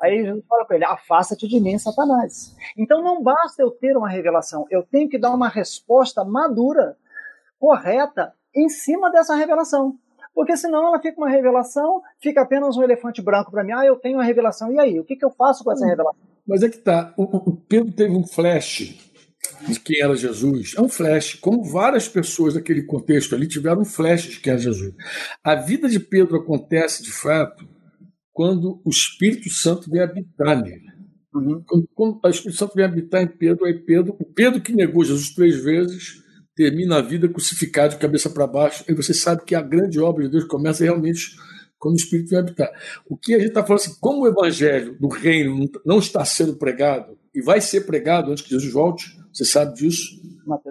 Aí 0.00 0.24
Jesus 0.24 0.44
fala 0.48 0.64
para 0.64 0.76
ele: 0.76 0.84
afasta-te 0.84 1.46
de 1.46 1.60
mim, 1.60 1.78
Satanás. 1.78 2.54
Então 2.76 3.02
não 3.02 3.22
basta 3.22 3.62
eu 3.62 3.70
ter 3.70 3.96
uma 3.96 4.08
revelação, 4.08 4.66
eu 4.70 4.82
tenho 4.82 5.08
que 5.08 5.18
dar 5.18 5.30
uma 5.30 5.48
resposta 5.48 6.24
madura, 6.24 6.96
correta, 7.58 8.32
em 8.54 8.68
cima 8.68 9.10
dessa 9.10 9.34
revelação. 9.34 9.96
Porque 10.34 10.56
senão 10.56 10.86
ela 10.86 11.00
fica 11.00 11.20
uma 11.20 11.28
revelação, 11.28 12.00
fica 12.20 12.40
apenas 12.40 12.76
um 12.76 12.82
elefante 12.82 13.20
branco 13.20 13.50
para 13.50 13.64
mim. 13.64 13.72
Ah, 13.72 13.84
eu 13.84 13.96
tenho 13.96 14.16
uma 14.16 14.24
revelação, 14.24 14.72
e 14.72 14.78
aí? 14.78 14.98
O 14.98 15.04
que, 15.04 15.16
que 15.16 15.24
eu 15.24 15.30
faço 15.30 15.64
com 15.64 15.72
essa 15.72 15.84
hum, 15.84 15.88
revelação? 15.88 16.20
Mas 16.46 16.62
é 16.62 16.68
que 16.68 16.78
tá. 16.78 17.12
O, 17.16 17.50
o 17.50 17.56
Pedro 17.56 17.92
teve 17.92 18.16
um 18.16 18.26
flash 18.26 19.09
de 19.68 19.78
quem 19.80 20.00
era 20.00 20.14
Jesus. 20.16 20.74
É 20.76 20.80
um 20.80 20.88
flash, 20.88 21.34
como 21.34 21.64
várias 21.64 22.08
pessoas 22.08 22.54
daquele 22.54 22.82
contexto 22.82 23.34
ali 23.34 23.46
tiveram 23.46 23.82
um 23.82 23.84
flash 23.84 24.24
de 24.24 24.40
quem 24.40 24.52
era 24.52 24.60
Jesus. 24.60 24.94
A 25.44 25.54
vida 25.54 25.88
de 25.88 26.00
Pedro 26.00 26.36
acontece, 26.36 27.02
de 27.02 27.12
fato, 27.12 27.66
quando 28.32 28.80
o 28.84 28.90
Espírito 28.90 29.50
Santo 29.50 29.90
vem 29.90 30.00
habitar 30.00 30.62
nele. 30.62 30.90
Uhum. 31.34 31.62
Quando, 31.66 31.88
quando, 31.94 32.20
a 32.24 32.30
Espírito 32.30 32.58
Santo 32.58 32.74
vem 32.74 32.84
habitar 32.84 33.22
em 33.22 33.28
Pedro, 33.28 33.64
aí 33.64 33.78
Pedro, 33.78 34.16
o 34.18 34.24
Pedro 34.24 34.60
que 34.60 34.72
negou 34.72 35.04
Jesus 35.04 35.34
três 35.34 35.62
vezes, 35.62 36.22
termina 36.54 36.96
a 36.96 37.02
vida 37.02 37.28
crucificado 37.28 37.94
de 37.94 38.00
cabeça 38.00 38.28
para 38.30 38.46
baixo, 38.46 38.84
e 38.88 38.94
você 38.94 39.14
sabe 39.14 39.44
que 39.44 39.54
a 39.54 39.62
grande 39.62 40.00
obra 40.00 40.24
de 40.24 40.30
Deus 40.30 40.44
começa 40.44 40.84
realmente 40.84 41.36
quando 41.78 41.94
o 41.94 41.98
Espírito 41.98 42.30
vem 42.30 42.38
habitar. 42.38 42.70
O 43.08 43.16
que 43.16 43.34
a 43.34 43.38
gente 43.38 43.48
está 43.48 43.62
falando 43.62 43.80
assim, 43.80 43.96
como 44.00 44.22
o 44.22 44.28
evangelho 44.28 44.96
do 44.98 45.08
reino 45.08 45.68
não 45.84 45.98
está 45.98 46.24
sendo 46.24 46.56
pregado, 46.56 47.18
e 47.34 47.40
vai 47.40 47.60
ser 47.60 47.82
pregado 47.82 48.30
antes 48.30 48.42
que 48.42 48.50
Jesus 48.50 48.72
volte, 48.72 49.16
você 49.32 49.44
sabe 49.44 49.74
disso? 49.74 50.20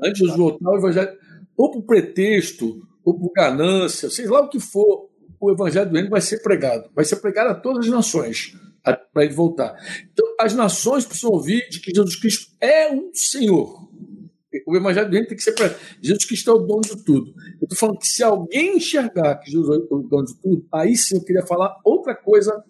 Antes 0.04 0.14
de 0.14 0.20
Jesus 0.20 0.38
voltar, 0.38 0.70
o 0.70 0.78
evangelho, 0.78 1.18
ou 1.56 1.72
por 1.72 1.84
pretexto, 1.84 2.82
ou 3.04 3.18
por 3.18 3.32
ganância, 3.32 4.10
sei 4.10 4.28
lá 4.28 4.42
o 4.42 4.50
que 4.50 4.60
for, 4.60 5.10
o 5.40 5.52
evangelho 5.52 5.90
do 5.90 5.96
reino 5.96 6.10
vai 6.10 6.22
ser 6.22 6.42
pregado. 6.42 6.90
Vai 6.94 7.06
ser 7.06 7.18
pregado 7.18 7.50
a 7.50 7.56
todas 7.56 7.86
as 7.86 7.92
nações 7.92 8.54
para 9.14 9.24
ele 9.24 9.34
voltar. 9.34 9.76
Então, 10.12 10.26
as 10.40 10.54
nações 10.54 11.06
precisam 11.06 11.32
ouvir 11.32 11.68
de 11.70 11.80
que 11.80 11.92
Jesus 11.94 12.16
Cristo 12.16 12.54
é 12.60 12.92
um 12.92 13.12
Senhor. 13.14 13.90
O 14.66 14.76
evangelho 14.76 15.08
do 15.08 15.14
reino 15.14 15.28
tem 15.28 15.38
que 15.38 15.44
ser 15.44 15.54
para 15.54 15.74
Jesus 16.02 16.26
Cristo 16.26 16.50
é 16.50 16.54
o 16.54 16.60
dono 16.60 16.82
de 16.82 17.04
tudo. 17.04 17.34
Eu 17.62 17.66
estou 17.66 17.78
falando 17.78 18.00
que 18.00 18.08
se 18.08 18.24
alguém 18.24 18.78
enxergar 18.78 19.36
que 19.36 19.52
Jesus 19.52 19.80
é 19.80 19.94
o 19.94 20.00
dono 20.00 20.26
de 20.26 20.36
tudo, 20.42 20.66
aí 20.74 20.96
sim 20.96 21.18
eu 21.18 21.24
queria 21.24 21.46
falar 21.46 21.78
outra 21.84 22.16
coisa 22.16 22.64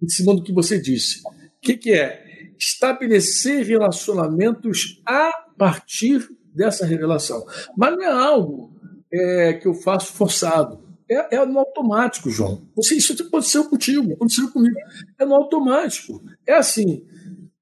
em 0.00 0.08
cima 0.08 0.34
do 0.34 0.42
que 0.42 0.52
você 0.52 0.80
disse. 0.80 1.20
O 1.26 1.60
que, 1.60 1.76
que 1.76 1.92
é? 1.92 2.25
Estabelecer 2.58 3.64
relacionamentos 3.64 5.02
a 5.06 5.32
partir 5.58 6.28
dessa 6.54 6.86
revelação. 6.86 7.44
Mas 7.76 7.96
não 7.96 8.02
é 8.02 8.10
algo 8.10 8.74
é, 9.12 9.52
que 9.54 9.68
eu 9.68 9.74
faço 9.74 10.12
forçado. 10.12 10.84
É, 11.08 11.36
é, 11.36 11.46
no 11.46 11.58
automático, 11.58 12.30
João. 12.30 12.66
Você, 12.74 12.96
isso 12.96 13.12
aconteceu 13.22 13.68
contigo, 13.68 14.14
aconteceu 14.14 14.50
comigo. 14.50 14.76
É 15.18 15.24
no 15.24 15.34
automático. 15.34 16.20
É 16.46 16.54
assim: 16.54 17.06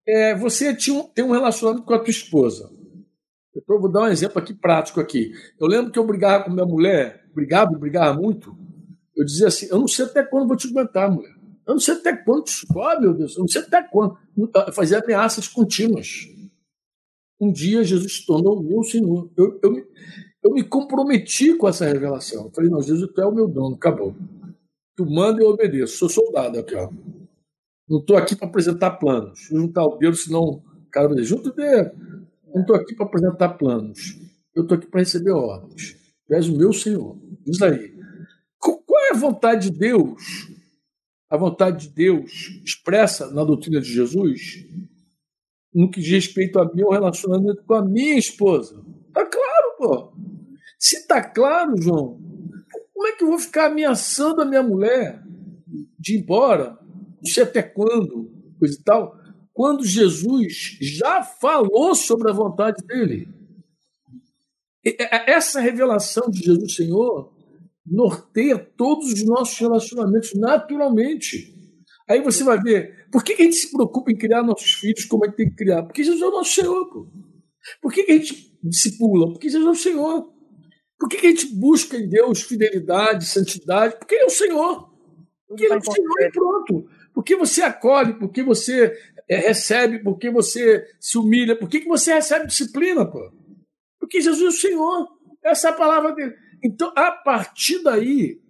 é, 0.06 0.34
você 0.34 0.74
tinha, 0.74 1.02
tem 1.14 1.24
um 1.24 1.32
relacionamento 1.32 1.84
com 1.84 1.94
a 1.94 1.98
tua 1.98 2.10
esposa. 2.10 2.70
Eu 3.54 3.80
vou 3.80 3.90
dar 3.90 4.02
um 4.02 4.08
exemplo 4.08 4.38
aqui 4.38 4.52
prático 4.52 5.00
aqui. 5.00 5.32
Eu 5.60 5.66
lembro 5.66 5.92
que 5.92 5.98
eu 5.98 6.06
brigava 6.06 6.44
com 6.44 6.50
minha 6.50 6.66
mulher, 6.66 7.24
brigava, 7.34 7.78
brigava 7.78 8.18
muito. 8.18 8.56
Eu 9.16 9.24
dizia 9.24 9.48
assim: 9.48 9.66
eu 9.70 9.78
não 9.78 9.88
sei 9.88 10.06
até 10.06 10.22
quando 10.22 10.48
vou 10.48 10.56
te 10.56 10.68
aguentar, 10.68 11.10
mulher. 11.10 11.33
Eu 11.66 11.74
não 11.74 11.80
sei 11.80 11.94
até 11.94 12.16
quando. 12.16 12.44
Oh, 12.74 13.00
meu 13.00 13.14
Deus, 13.14 13.34
eu 13.36 13.40
não 13.40 13.48
sei 13.48 13.62
até 13.62 13.82
quando. 13.82 14.16
Eu 14.36 14.72
fazia 14.72 14.98
ameaças 14.98 15.48
contínuas. 15.48 16.28
Um 17.40 17.52
dia 17.52 17.82
Jesus 17.84 18.16
se 18.16 18.26
tornou 18.26 18.62
meu 18.62 18.82
Senhor. 18.82 19.30
Eu, 19.36 19.58
eu, 19.62 19.86
eu 20.42 20.52
me 20.52 20.62
comprometi 20.62 21.54
com 21.56 21.68
essa 21.68 21.86
revelação. 21.86 22.44
Eu 22.44 22.50
falei: 22.50 22.70
não, 22.70 22.82
Jesus, 22.82 23.10
tu 23.12 23.20
é 23.20 23.26
o 23.26 23.34
meu 23.34 23.48
dono, 23.48 23.76
acabou. 23.76 24.14
Tu 24.96 25.04
manda 25.06 25.42
e 25.42 25.44
eu 25.44 25.50
obedeço. 25.50 25.96
Sou 25.96 26.08
soldado 26.08 26.58
aqui, 26.58 26.74
ó. 26.74 26.90
Não 27.88 27.98
estou 27.98 28.16
aqui 28.16 28.36
para 28.36 28.46
apresentar 28.46 28.92
planos. 28.92 29.40
Juntar 29.50 29.84
o 29.84 29.96
dedo, 29.96 30.16
senão 30.16 30.42
o 30.42 30.90
cara 30.90 31.08
vai 31.08 31.22
junta 31.22 31.48
o 31.48 31.52
dedo 31.52 31.90
não 32.54 32.60
estou 32.60 32.76
aqui 32.76 32.94
para 32.94 33.06
apresentar 33.06 33.48
planos. 33.54 34.16
Eu 34.54 34.62
estou 34.62 34.78
aqui 34.78 34.86
para 34.86 35.00
receber 35.00 35.32
ordens. 35.32 35.96
Tu 36.26 36.34
és 36.34 36.48
o 36.48 36.56
meu 36.56 36.72
Senhor. 36.72 37.18
Diz 37.44 37.60
aí. 37.60 37.92
Qual 38.58 38.80
é 39.10 39.10
a 39.10 39.18
vontade 39.18 39.70
de 39.70 39.76
Deus? 39.76 40.53
A 41.34 41.36
vontade 41.36 41.88
de 41.88 41.92
Deus 41.92 42.60
expressa 42.64 43.28
na 43.32 43.42
doutrina 43.42 43.80
de 43.80 43.92
Jesus 43.92 44.64
no 45.74 45.90
que 45.90 46.00
diz 46.00 46.26
respeito 46.26 46.60
a 46.60 46.72
meu 46.72 46.90
relacionamento 46.90 47.64
com 47.64 47.74
a 47.74 47.84
minha 47.84 48.16
esposa. 48.16 48.80
Está 49.08 49.26
claro, 49.26 49.76
pô. 49.76 50.12
Se 50.78 50.98
está 50.98 51.20
claro, 51.20 51.76
João, 51.82 52.20
como 52.92 53.08
é 53.08 53.16
que 53.16 53.24
eu 53.24 53.28
vou 53.28 53.38
ficar 53.40 53.66
ameaçando 53.66 54.42
a 54.42 54.44
minha 54.44 54.62
mulher 54.62 55.24
de 55.98 56.14
ir 56.14 56.20
embora? 56.20 56.78
Não 57.20 57.26
sei 57.26 57.42
até 57.42 57.64
quando, 57.64 58.30
coisa 58.56 58.78
e 58.78 58.84
tal 58.84 59.18
quando 59.52 59.84
Jesus 59.84 60.78
já 60.80 61.24
falou 61.24 61.96
sobre 61.96 62.30
a 62.30 62.34
vontade 62.34 62.80
dele. 62.86 63.28
Essa 65.26 65.60
revelação 65.60 66.30
de 66.30 66.40
Jesus 66.40 66.76
Senhor 66.76 67.33
norteia 67.86 68.58
todos 68.58 69.12
os 69.12 69.24
nossos 69.24 69.58
relacionamentos 69.58 70.34
naturalmente. 70.34 71.54
Aí 72.08 72.22
você 72.22 72.44
vai 72.44 72.60
ver, 72.60 73.08
por 73.10 73.22
que 73.22 73.32
a 73.32 73.36
gente 73.36 73.56
se 73.56 73.70
preocupa 73.70 74.10
em 74.10 74.16
criar 74.16 74.42
nossos 74.42 74.72
filhos 74.72 75.04
como 75.04 75.24
a 75.24 75.28
gente 75.28 75.36
tem 75.36 75.48
que 75.48 75.56
criar? 75.56 75.82
Porque 75.82 76.04
Jesus 76.04 76.20
é 76.20 76.26
o 76.26 76.30
nosso 76.30 76.54
Senhor. 76.54 76.86
Pô. 76.90 77.06
Por 77.80 77.92
que 77.92 78.02
a 78.02 78.12
gente 78.12 78.58
discipula? 78.62 79.32
Porque 79.32 79.48
Jesus 79.48 79.66
é 79.66 79.70
o 79.70 79.82
Senhor. 79.82 80.34
Por 80.98 81.08
que 81.08 81.26
a 81.26 81.30
gente 81.30 81.54
busca 81.54 81.96
em 81.96 82.08
Deus 82.08 82.42
fidelidade, 82.42 83.26
santidade? 83.26 83.96
Porque 83.98 84.14
Ele 84.14 84.24
é 84.24 84.26
o 84.26 84.30
Senhor. 84.30 84.90
Porque 85.46 85.64
Ele 85.64 85.74
é 85.74 85.76
o 85.76 85.92
Senhor 85.92 86.20
e 86.20 86.30
pronto. 86.30 86.88
Porque 87.12 87.36
você 87.36 87.62
acolhe, 87.62 88.18
porque 88.18 88.42
você 88.42 88.92
é, 89.28 89.36
recebe, 89.36 90.02
porque 90.02 90.30
você 90.30 90.86
se 91.00 91.16
humilha, 91.16 91.56
por 91.56 91.68
que, 91.68 91.80
que 91.80 91.88
você 91.88 92.12
recebe 92.14 92.46
disciplina, 92.46 93.06
pô? 93.06 93.32
Porque 93.98 94.20
Jesus 94.20 94.42
é 94.42 94.48
o 94.48 94.52
Senhor. 94.52 95.08
Essa 95.42 95.68
é 95.68 95.70
a 95.70 95.74
palavra 95.74 96.12
dele. 96.14 96.34
Então, 96.64 96.92
a 96.96 97.12
partir 97.12 97.82
daí, 97.82 98.40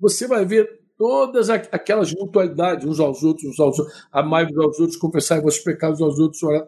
você 0.00 0.26
vai 0.26 0.44
ver 0.44 0.80
todas 0.96 1.50
aquelas 1.50 2.12
mutualidades 2.12 2.86
uns 2.86 2.98
aos 2.98 3.22
outros, 3.22 3.50
uns 3.50 3.60
aos 3.60 3.78
outros, 3.78 4.06
amai 4.10 4.46
uns 4.46 4.56
aos 4.56 4.80
outros, 4.80 4.96
confessar 4.96 5.40
vossos 5.40 5.60
pecados 5.60 6.00
aos 6.00 6.18
outros, 6.18 6.42
orar. 6.42 6.66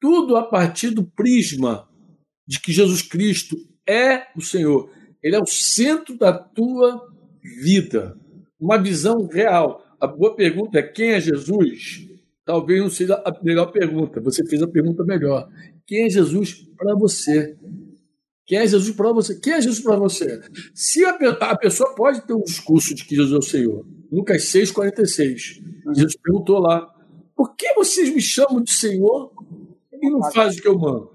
Tudo 0.00 0.36
a 0.36 0.44
partir 0.44 0.90
do 0.90 1.04
prisma 1.04 1.88
de 2.46 2.60
que 2.60 2.72
Jesus 2.72 3.02
Cristo 3.02 3.56
é 3.86 4.26
o 4.36 4.40
Senhor. 4.40 4.90
Ele 5.22 5.36
é 5.36 5.40
o 5.40 5.46
centro 5.46 6.16
da 6.16 6.32
tua 6.32 7.08
vida. 7.62 8.16
Uma 8.58 8.78
visão 8.78 9.26
real. 9.26 9.84
A 10.00 10.06
boa 10.06 10.34
pergunta 10.34 10.78
é: 10.78 10.82
quem 10.82 11.10
é 11.10 11.20
Jesus? 11.20 12.08
talvez 12.48 12.80
não 12.80 12.88
seja 12.88 13.22
a 13.26 13.44
melhor 13.44 13.66
pergunta. 13.66 14.22
Você 14.22 14.42
fez 14.46 14.62
a 14.62 14.66
pergunta 14.66 15.04
melhor. 15.04 15.50
Quem 15.86 16.06
é 16.06 16.08
Jesus 16.08 16.54
para 16.78 16.94
você? 16.94 17.54
Quem 18.48 18.58
é 18.58 18.66
Jesus 18.66 18.96
para 18.96 19.12
você? 19.12 19.38
Quem 19.38 19.52
é 19.52 19.60
Jesus 19.60 19.80
para 19.80 19.96
você? 19.96 20.40
Se 20.74 21.04
a, 21.04 21.10
a, 21.10 21.56
pessoa 21.56 21.94
pode 21.94 22.26
ter 22.26 22.32
um 22.32 22.42
discurso 22.42 22.94
de 22.94 23.04
que 23.04 23.14
Jesus 23.14 23.32
é 23.32 23.38
o 23.38 23.42
Senhor. 23.42 23.86
Lucas 24.10 24.42
6,46. 24.44 25.62
Jesus 25.94 26.16
perguntou 26.16 26.58
lá: 26.58 26.92
por 27.36 27.54
que 27.54 27.74
vocês 27.74 28.12
me 28.12 28.20
chamam 28.20 28.62
de 28.62 28.72
Senhor 28.72 29.32
e 29.92 30.10
não 30.10 30.32
fazem 30.32 30.58
o 30.58 30.62
que 30.62 30.68
eu 30.68 30.78
mando? 30.78 31.12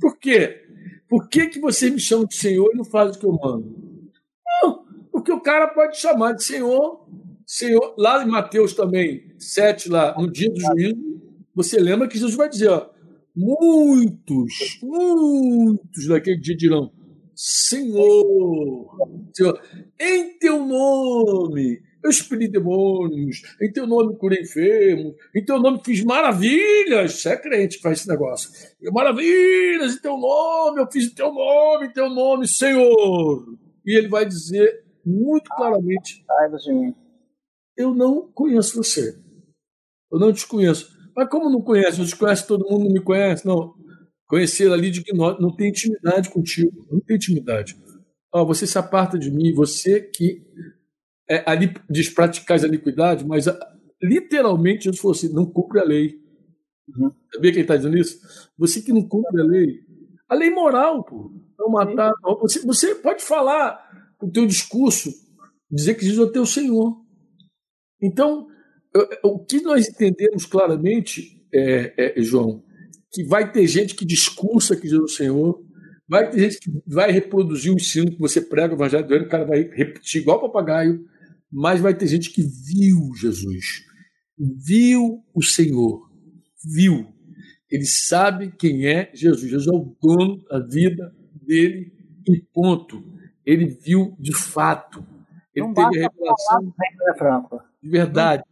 Por 0.00 0.18
quê? 0.18 0.62
Por 1.08 1.28
que, 1.28 1.46
que 1.48 1.60
vocês 1.60 1.92
me 1.92 2.00
chamam 2.00 2.26
de 2.26 2.34
Senhor 2.34 2.70
e 2.72 2.76
não 2.76 2.84
fazem 2.84 3.16
o 3.16 3.20
que 3.20 3.26
eu 3.26 3.32
mando? 3.32 4.10
Não, 4.62 4.86
porque 5.12 5.30
o 5.30 5.40
cara 5.40 5.68
pode 5.68 6.00
chamar 6.00 6.32
de 6.32 6.42
Senhor 6.42 7.04
Senhor, 7.46 7.94
lá 7.98 8.22
em 8.22 8.26
Mateus 8.26 8.72
também, 8.72 9.32
7, 9.38 9.90
lá, 9.90 10.14
no 10.18 10.30
dia 10.30 10.50
do 10.50 10.60
juízo, 10.60 10.96
você 11.54 11.78
lembra 11.78 12.08
que 12.08 12.18
Jesus 12.18 12.34
vai 12.34 12.48
dizer, 12.48 12.68
ó, 12.68 12.88
muitos, 13.34 14.78
muitos 14.82 16.08
daquele 16.08 16.40
dia 16.40 16.56
dirão, 16.56 16.92
Senhor, 17.34 18.96
Senhor, 19.34 19.60
em 19.98 20.38
teu 20.38 20.64
nome 20.64 21.82
eu 22.04 22.10
expeli 22.10 22.46
demônios, 22.46 23.42
em 23.62 23.72
teu 23.72 23.86
nome 23.86 24.14
curei 24.18 24.42
enfermos, 24.42 25.14
em 25.34 25.42
teu 25.42 25.58
nome 25.58 25.80
fiz 25.82 26.04
maravilhas. 26.04 27.14
Você 27.14 27.30
é 27.30 27.36
crente 27.36 27.78
que 27.78 27.82
faz 27.82 28.00
esse 28.00 28.08
negócio. 28.08 28.50
Maravilhas 28.92 29.94
em 29.94 30.00
teu 30.02 30.18
nome, 30.18 30.82
eu 30.82 30.92
fiz 30.92 31.06
em 31.06 31.14
teu 31.14 31.32
nome, 31.32 31.86
em 31.86 31.92
teu 31.92 32.10
nome, 32.10 32.46
Senhor. 32.46 33.46
E 33.86 33.96
ele 33.96 34.08
vai 34.08 34.26
dizer 34.26 34.84
muito 35.04 35.48
claramente: 35.48 36.22
eu 37.74 37.94
não 37.94 38.30
conheço 38.32 38.76
você. 38.76 39.18
Eu 40.12 40.18
não 40.18 40.30
te 40.30 40.46
conheço. 40.46 40.93
Mas 41.16 41.28
como 41.28 41.50
não 41.50 41.62
conhece? 41.62 42.00
Eu 42.00 42.06
te 42.06 42.16
conheço, 42.16 42.46
todo 42.46 42.68
mundo 42.68 42.84
não 42.84 42.92
me 42.92 43.00
conhece. 43.00 43.46
Não. 43.46 43.74
Conhecer 44.26 44.70
ali 44.72 44.90
de 44.90 45.02
que 45.02 45.12
não, 45.12 45.38
não 45.38 45.54
tem 45.54 45.68
intimidade 45.68 46.30
contigo. 46.30 46.86
Não 46.90 47.00
tem 47.00 47.16
intimidade. 47.16 47.76
Oh, 48.32 48.44
você 48.44 48.66
se 48.66 48.76
aparta 48.76 49.18
de 49.18 49.30
mim, 49.30 49.54
você 49.54 50.00
que 50.00 50.42
é, 51.28 51.42
ali 51.46 51.72
diz 51.88 52.08
praticar 52.08 52.62
a 52.62 52.66
iniquidade, 52.66 53.24
mas 53.24 53.46
literalmente 54.02 54.84
Jesus 54.84 55.00
falou 55.00 55.14
assim: 55.14 55.32
não 55.32 55.46
cumpre 55.46 55.80
a 55.80 55.84
lei. 55.84 56.18
Uhum. 56.88 57.12
Sabia 57.32 57.52
quem 57.52 57.62
está 57.62 57.76
dizendo 57.76 57.96
isso? 57.96 58.20
Você 58.58 58.82
que 58.82 58.92
não 58.92 59.06
cumpre 59.06 59.40
a 59.40 59.44
lei. 59.44 59.80
A 60.28 60.34
lei 60.34 60.50
moral, 60.50 61.04
pô. 61.04 61.32
Não 61.58 61.70
matar. 61.70 62.12
Você, 62.40 62.60
você 62.66 62.94
pode 62.94 63.22
falar 63.22 63.80
o 64.20 64.30
teu 64.30 64.46
discurso, 64.46 65.10
dizer 65.70 65.94
que 65.94 66.04
Jesus 66.04 66.26
é 66.26 66.28
o 66.28 66.32
teu 66.32 66.44
Senhor. 66.44 66.96
Então, 68.02 68.48
o 69.22 69.38
que 69.38 69.60
nós 69.60 69.88
entendemos 69.88 70.46
claramente, 70.46 71.42
é, 71.52 72.18
é, 72.18 72.22
João, 72.22 72.62
que 73.12 73.24
vai 73.24 73.50
ter 73.50 73.66
gente 73.66 73.94
que 73.94 74.04
discursa 74.04 74.76
que 74.76 74.88
Jesus 74.88 75.10
é 75.10 75.12
o 75.12 75.16
Senhor, 75.16 75.64
vai 76.08 76.30
ter 76.30 76.38
gente 76.38 76.58
que 76.60 76.70
vai 76.86 77.10
reproduzir 77.10 77.72
o 77.72 77.76
ensino 77.76 78.10
que 78.10 78.18
você 78.18 78.40
prega, 78.40 78.74
o 78.74 78.76
evangelho 78.76 79.06
do 79.06 79.10
reino, 79.10 79.26
o 79.26 79.28
cara 79.28 79.44
vai 79.44 79.62
repetir 79.62 80.22
igual 80.22 80.40
papagaio, 80.40 81.04
mas 81.50 81.80
vai 81.80 81.94
ter 81.94 82.06
gente 82.06 82.30
que 82.30 82.42
viu 82.42 83.14
Jesus, 83.16 83.84
viu 84.38 85.24
o 85.34 85.42
Senhor, 85.42 86.08
viu. 86.64 87.06
Ele 87.70 87.86
sabe 87.86 88.52
quem 88.56 88.86
é 88.86 89.10
Jesus. 89.12 89.50
Jesus 89.50 89.66
é 89.66 89.76
o 89.76 89.96
dono 90.00 90.44
da 90.44 90.60
vida 90.60 91.12
dele 91.42 91.92
e 92.28 92.40
ponto. 92.52 93.02
Ele 93.44 93.66
viu 93.66 94.16
de 94.20 94.32
fato. 94.32 95.04
Ele 95.54 95.66
Não 95.66 95.74
teve 95.74 95.98
a 95.98 96.08
revelação. 96.08 96.60
Falar, 96.60 97.12
né, 97.12 97.18
Franco? 97.18 97.60
de 97.84 97.90
verdade. 97.90 98.42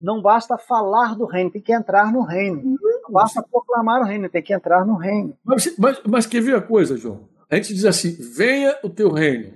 Não 0.00 0.20
basta 0.20 0.58
falar 0.58 1.16
do 1.16 1.24
reino, 1.24 1.50
tem 1.50 1.62
que 1.62 1.72
entrar 1.72 2.12
no 2.12 2.22
reino. 2.22 2.62
Não 2.62 3.12
basta 3.12 3.42
proclamar 3.42 4.02
o 4.02 4.04
reino, 4.04 4.28
tem 4.28 4.42
que 4.42 4.54
entrar 4.54 4.84
no 4.86 4.96
reino. 4.96 5.36
Mas, 5.44 5.76
mas, 5.78 6.00
mas 6.06 6.26
quer 6.26 6.42
ver 6.42 6.56
a 6.56 6.60
coisa, 6.60 6.96
João? 6.96 7.28
A 7.50 7.56
gente 7.56 7.74
diz 7.74 7.84
assim: 7.84 8.16
venha 8.34 8.76
o 8.82 8.90
teu 8.90 9.10
reino, 9.10 9.54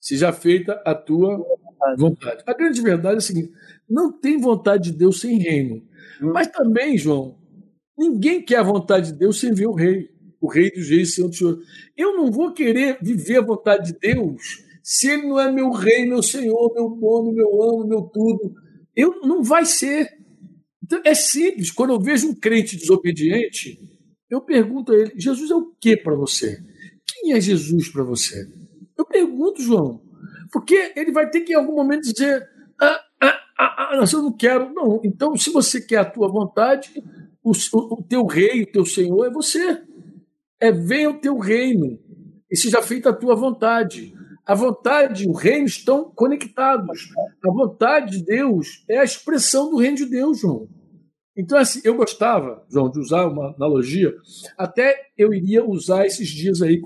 seja 0.00 0.32
feita 0.32 0.80
a 0.84 0.94
tua 0.94 1.44
vontade. 1.96 2.42
A 2.46 2.54
grande 2.54 2.80
verdade 2.80 3.16
é 3.16 3.18
a 3.18 3.20
seguinte: 3.20 3.52
não 3.88 4.12
tem 4.12 4.40
vontade 4.40 4.90
de 4.90 4.98
Deus 4.98 5.20
sem 5.20 5.38
reino. 5.38 5.82
Hum. 6.22 6.32
Mas 6.32 6.48
também, 6.48 6.96
João, 6.96 7.36
ninguém 7.96 8.42
quer 8.42 8.58
a 8.58 8.62
vontade 8.62 9.12
de 9.12 9.18
Deus 9.18 9.40
sem 9.40 9.52
ver 9.52 9.66
o 9.66 9.74
rei, 9.74 10.08
o 10.40 10.48
rei 10.48 10.70
dos 10.70 10.88
reis, 10.88 11.14
Senhor 11.14 11.28
do 11.28 11.34
Senhor. 11.34 11.58
Eu 11.96 12.16
não 12.16 12.30
vou 12.30 12.52
querer 12.52 12.98
viver 13.00 13.38
a 13.38 13.44
vontade 13.44 13.92
de 13.92 13.98
Deus 13.98 14.64
se 14.84 15.08
ele 15.08 15.26
não 15.26 15.40
é 15.40 15.50
meu 15.50 15.70
rei, 15.70 16.06
meu 16.06 16.22
senhor, 16.22 16.70
meu 16.74 16.90
dono, 16.90 17.32
meu 17.32 17.62
amo, 17.62 17.86
meu 17.86 18.02
tudo. 18.02 18.54
Eu 18.96 19.20
não 19.22 19.42
vai 19.42 19.64
ser. 19.64 20.08
Então, 20.82 21.00
é 21.04 21.14
simples. 21.14 21.70
Quando 21.70 21.90
eu 21.90 22.00
vejo 22.00 22.28
um 22.28 22.34
crente 22.34 22.76
desobediente, 22.76 23.78
eu 24.30 24.40
pergunto 24.40 24.92
a 24.92 24.96
ele: 24.96 25.12
Jesus 25.16 25.50
é 25.50 25.54
o 25.54 25.74
que 25.80 25.96
para 25.96 26.14
você? 26.14 26.62
Quem 27.06 27.32
é 27.32 27.40
Jesus 27.40 27.88
para 27.88 28.02
você? 28.02 28.48
Eu 28.96 29.04
pergunto, 29.04 29.62
João, 29.62 30.00
porque 30.52 30.92
ele 30.96 31.12
vai 31.12 31.28
ter 31.28 31.40
que 31.40 31.52
em 31.52 31.56
algum 31.56 31.74
momento 31.74 32.02
dizer: 32.02 32.48
ah, 32.80 33.00
ah, 33.20 33.40
ah, 33.58 33.88
ah 33.90 34.04
eu 34.12 34.22
não 34.22 34.32
quero. 34.32 34.72
Não, 34.72 35.00
então 35.04 35.36
se 35.36 35.50
você 35.50 35.80
quer 35.80 35.98
a 35.98 36.04
tua 36.04 36.28
vontade, 36.28 36.90
o, 37.42 37.52
o, 37.52 38.02
teu 38.02 38.24
rei, 38.24 38.62
o 38.62 38.72
teu 38.72 38.86
senhor 38.86 39.26
é 39.26 39.30
você. 39.30 39.82
É 40.60 40.72
venha 40.72 41.10
o 41.10 41.18
teu 41.20 41.38
reino 41.38 41.98
e 42.50 42.56
seja 42.56 42.80
feita 42.80 43.10
a 43.10 43.14
tua 43.14 43.34
vontade. 43.34 44.14
A 44.46 44.54
vontade 44.54 45.24
e 45.24 45.28
o 45.28 45.32
reino 45.32 45.66
estão 45.66 46.10
conectados. 46.14 47.08
A 47.44 47.50
vontade 47.50 48.18
de 48.18 48.24
Deus 48.24 48.84
é 48.88 48.98
a 48.98 49.04
expressão 49.04 49.70
do 49.70 49.78
reino 49.78 49.96
de 49.96 50.06
Deus, 50.06 50.40
João. 50.40 50.68
Então, 51.36 51.58
assim, 51.58 51.80
eu 51.82 51.96
gostava, 51.96 52.64
João, 52.70 52.88
de 52.88 53.00
usar 53.00 53.26
uma 53.26 53.54
analogia, 53.54 54.14
até 54.56 54.94
eu 55.18 55.34
iria 55.34 55.64
usar 55.64 56.06
esses 56.06 56.28
dias 56.28 56.62
aí 56.62 56.80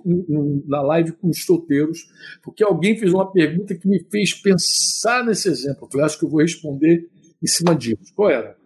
na 0.66 0.80
live 0.80 1.12
com 1.12 1.28
os 1.28 1.44
solteiros, 1.44 1.98
porque 2.42 2.64
alguém 2.64 2.96
fez 2.96 3.12
uma 3.12 3.30
pergunta 3.30 3.76
que 3.76 3.86
me 3.86 4.02
fez 4.11 4.32
pensar 4.32 5.22
nesse 5.24 5.48
exemplo. 5.48 5.86
Eu 5.92 6.04
acho 6.04 6.18
que 6.18 6.24
eu 6.24 6.30
vou 6.30 6.40
responder 6.40 7.06
em 7.42 7.46
cima 7.46 7.74
disso. 7.74 8.14
Qual 8.14 8.30
era? 8.30 8.56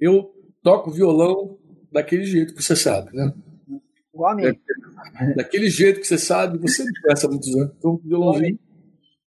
Eu 0.00 0.34
toco 0.60 0.90
violão 0.90 1.56
daquele 1.92 2.24
jeito 2.24 2.54
que 2.54 2.62
você 2.62 2.74
sabe, 2.74 3.14
né? 3.14 3.32
Igual 4.14 4.32
a 4.32 4.34
mim. 4.34 4.44
É, 4.44 5.34
daquele 5.34 5.70
jeito 5.70 6.00
que 6.00 6.06
você 6.06 6.18
sabe, 6.18 6.58
você 6.58 6.84
me 6.84 7.00
conhece 7.00 7.26
há 7.26 7.28
muitos 7.28 7.54
anos. 7.54 7.72
Então, 7.78 8.00
violãozinho. 8.04 8.58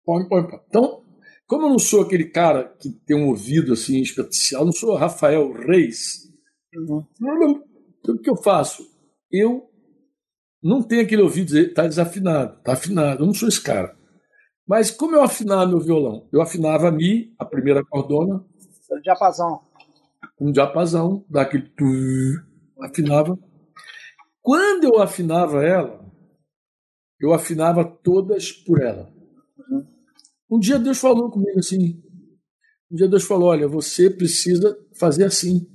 Põe, 0.05 0.29
põe, 0.29 0.43
põe. 0.47 0.61
Então, 0.69 1.03
como 1.47 1.67
eu 1.67 1.71
não 1.71 1.79
sou 1.79 2.03
aquele 2.03 2.25
cara 2.25 2.65
que 2.79 2.91
tem 2.91 3.17
um 3.17 3.29
ouvido 3.29 3.73
assim 3.73 4.01
especial, 4.01 4.65
não 4.65 4.73
sou 4.73 4.95
Rafael 4.95 5.53
Reis, 5.53 6.31
uhum. 6.75 7.05
então, 8.01 8.15
o 8.15 8.19
que 8.19 8.31
eu 8.31 8.37
faço? 8.37 8.83
Eu 9.31 9.69
não 10.63 10.83
tenho 10.83 11.03
aquele 11.03 11.23
ouvido 11.23 11.57
está 11.59 11.87
desafinado, 11.87 12.57
está 12.57 12.73
afinado. 12.73 13.23
Eu 13.23 13.27
não 13.27 13.35
sou 13.35 13.49
esse 13.49 13.61
cara. 13.61 13.95
Mas 14.67 14.91
como 14.91 15.15
eu 15.15 15.23
afinava 15.23 15.67
meu 15.67 15.81
violão? 15.81 16.27
Eu 16.33 16.41
afinava 16.41 16.89
a 16.89 16.91
Mi, 16.91 17.35
a 17.39 17.45
primeira 17.45 17.85
cordona. 17.85 18.43
Um 18.91 19.01
diapasão. 19.03 19.61
Um 20.41 20.51
diapasão, 20.51 21.25
daquele. 21.29 21.71
Afinava. 22.81 23.39
Quando 24.45 24.85
eu 24.85 25.01
afinava 25.01 25.65
ela, 25.65 26.05
eu 27.19 27.33
afinava 27.33 27.83
todas 27.83 28.53
por 28.53 28.83
ela. 28.83 29.11
Um 30.51 30.59
dia 30.61 30.79
Deus 30.79 30.99
falou 30.99 31.31
comigo 31.31 31.59
assim. 31.59 32.03
Um 32.93 32.95
dia 32.95 33.09
Deus 33.09 33.25
falou: 33.25 33.49
Olha, 33.49 33.67
você 33.67 34.11
precisa 34.11 34.79
fazer 34.93 35.25
assim. 35.25 35.67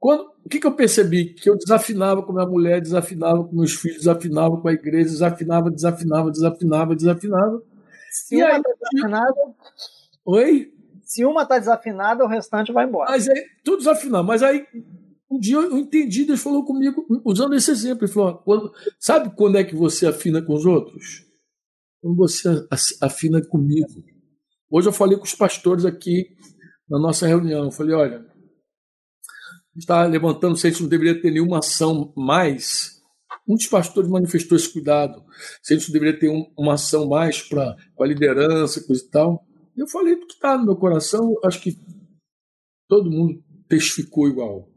Quando, 0.00 0.28
o 0.44 0.48
que, 0.48 0.58
que 0.58 0.66
eu 0.66 0.74
percebi? 0.74 1.34
Que 1.34 1.48
eu 1.48 1.56
desafinava 1.56 2.20
com 2.20 2.32
minha 2.32 2.44
mulher, 2.44 2.80
desafinava 2.80 3.44
com 3.44 3.54
meus 3.54 3.74
filhos, 3.74 3.98
desafinava 3.98 4.60
com 4.60 4.66
a 4.66 4.72
igreja, 4.72 5.10
desafinava, 5.10 5.70
desafinava, 5.70 6.30
desafinava, 6.32 6.96
desafinava. 6.96 7.62
Se 8.10 8.34
e 8.34 8.42
uma 8.42 8.56
está 8.56 8.72
desafinada. 8.72 9.54
Oi? 10.24 10.72
Se 11.02 11.24
uma 11.24 11.42
está 11.42 11.58
desafinada, 11.60 12.24
o 12.24 12.28
restante 12.28 12.72
vai 12.72 12.86
embora. 12.86 13.08
Mas 13.08 13.28
aí, 13.28 13.46
tudo 13.62 13.78
desafinado. 13.78 14.24
Mas 14.24 14.42
aí, 14.42 14.66
um 15.30 15.38
dia 15.38 15.56
eu 15.56 15.78
entendi, 15.78 16.24
Deus 16.24 16.40
falou 16.40 16.64
comigo, 16.64 17.06
usando 17.24 17.54
esse 17.54 17.70
exemplo. 17.70 18.04
Ele 18.04 18.12
falou: 18.12 18.38
quando, 18.38 18.72
sabe 18.98 19.34
quando 19.36 19.56
é 19.58 19.64
que 19.64 19.74
você 19.74 20.06
afina 20.06 20.40
com 20.42 20.54
os 20.54 20.66
outros? 20.66 21.26
quando 22.06 22.16
você 22.16 22.48
afina 23.00 23.44
comigo. 23.44 24.04
Hoje 24.70 24.88
eu 24.88 24.92
falei 24.92 25.18
com 25.18 25.24
os 25.24 25.34
pastores 25.34 25.84
aqui 25.84 26.36
na 26.88 26.98
nossa 26.98 27.26
reunião. 27.26 27.64
Eu 27.64 27.72
falei: 27.72 27.94
olha, 27.94 28.24
está 29.76 30.04
levantando 30.04 30.56
se 30.56 30.66
a 30.66 30.70
gente 30.70 30.82
não 30.82 30.88
deveria 30.88 31.20
ter 31.20 31.32
nenhuma 31.32 31.58
ação 31.58 32.12
mais. 32.16 32.94
Muitos 33.46 33.66
pastores 33.66 34.08
manifestou 34.08 34.56
esse 34.56 34.72
cuidado. 34.72 35.24
Se 35.62 35.74
a 35.74 35.76
gente 35.76 35.88
não 35.88 35.92
deveria 35.92 36.18
ter 36.18 36.28
um, 36.28 36.52
uma 36.56 36.74
ação 36.74 37.08
mais 37.08 37.42
para 37.42 37.76
a 38.00 38.06
liderança, 38.06 38.84
coisa 38.84 39.04
e 39.04 39.08
tal. 39.08 39.44
Eu 39.76 39.86
falei 39.88 40.16
do 40.16 40.26
que 40.26 40.34
está 40.34 40.56
no 40.56 40.64
meu 40.64 40.76
coração, 40.76 41.34
acho 41.44 41.60
que 41.60 41.78
todo 42.88 43.10
mundo 43.10 43.42
testificou 43.68 44.28
igual. 44.28 44.68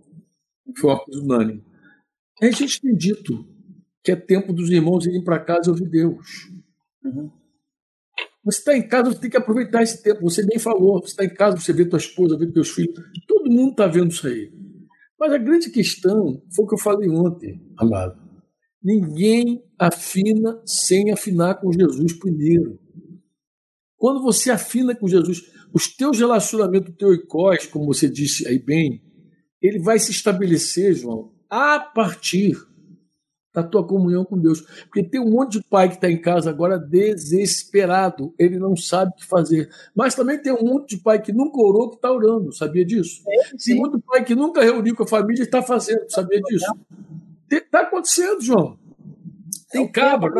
Foi 0.77 0.89
uma 0.89 0.99
coisa 0.99 1.21
unânime. 1.21 1.63
A 2.41 2.49
gente 2.51 2.81
tem 2.81 2.95
dito 2.95 3.45
que 4.03 4.11
é 4.11 4.15
tempo 4.15 4.53
dos 4.53 4.69
irmãos 4.69 5.05
irem 5.05 5.23
para 5.23 5.39
casa 5.39 5.67
e 5.67 5.71
ouvir 5.71 5.89
Deus. 5.89 6.49
Uhum. 7.03 7.31
Você 8.43 8.59
está 8.59 8.75
em 8.75 8.87
casa, 8.87 9.11
você 9.11 9.19
tem 9.19 9.29
que 9.29 9.37
aproveitar 9.37 9.83
esse 9.83 10.01
tempo. 10.01 10.21
Você 10.21 10.45
bem 10.45 10.57
falou, 10.57 11.01
você 11.01 11.11
está 11.11 11.25
em 11.25 11.33
casa, 11.33 11.57
você 11.57 11.73
vê 11.73 11.85
tua 11.85 11.99
esposa, 11.99 12.37
vê 12.37 12.51
teus 12.51 12.69
filhos. 12.69 12.95
Todo 13.27 13.51
mundo 13.51 13.71
está 13.71 13.87
vendo 13.87 14.11
isso 14.11 14.25
aí. 14.27 14.51
Mas 15.19 15.33
a 15.33 15.37
grande 15.37 15.69
questão 15.69 16.41
foi 16.55 16.65
o 16.65 16.67
que 16.67 16.75
eu 16.75 16.79
falei 16.79 17.09
ontem, 17.09 17.61
amado. 17.77 18.17
Ninguém 18.81 19.61
afina 19.77 20.61
sem 20.65 21.11
afinar 21.11 21.55
com 21.55 21.71
Jesus 21.71 22.13
primeiro. 22.13 22.79
Quando 23.97 24.23
você 24.23 24.49
afina 24.49 24.95
com 24.95 25.07
Jesus, 25.07 25.41
os 25.73 25.93
teus 25.93 26.17
relacionamentos, 26.17 26.93
o 26.93 26.97
teu 26.97 27.13
icós, 27.13 27.67
como 27.67 27.85
você 27.85 28.09
disse 28.09 28.47
aí 28.47 28.57
bem, 28.57 29.03
ele 29.61 29.79
vai 29.79 29.99
se 29.99 30.11
estabelecer, 30.11 30.93
João, 30.93 31.31
a 31.49 31.79
partir 31.79 32.55
da 33.53 33.63
tua 33.63 33.85
comunhão 33.85 34.23
com 34.23 34.37
Deus. 34.37 34.61
Porque 34.85 35.03
tem 35.03 35.19
um 35.19 35.31
monte 35.31 35.59
de 35.59 35.63
pai 35.63 35.89
que 35.89 35.95
está 35.95 36.09
em 36.09 36.21
casa 36.21 36.49
agora 36.49 36.77
desesperado, 36.77 38.33
ele 38.37 38.59
não 38.59 38.75
sabe 38.75 39.11
o 39.11 39.15
que 39.15 39.25
fazer. 39.25 39.69
Mas 39.95 40.15
também 40.15 40.41
tem 40.41 40.53
um 40.53 40.63
monte 40.63 40.95
de 40.95 41.03
pai 41.03 41.21
que 41.21 41.33
nunca 41.33 41.59
orou 41.59 41.89
que 41.89 41.95
está 41.95 42.11
orando, 42.11 42.53
sabia 42.53 42.85
disso? 42.85 43.23
É, 43.27 43.57
tem 43.57 43.75
muito 43.75 43.99
pai 43.99 44.23
que 44.23 44.35
nunca 44.35 44.63
reuniu 44.63 44.95
com 44.95 45.03
a 45.03 45.07
família 45.07 45.41
e 45.41 45.45
está 45.45 45.61
fazendo, 45.61 46.09
sabia 46.09 46.39
disso? 46.41 46.65
Está 47.49 47.81
acontecendo, 47.81 48.41
João. 48.41 48.77
Tem 49.71 49.83
é 49.83 49.87
cabra. 49.87 50.31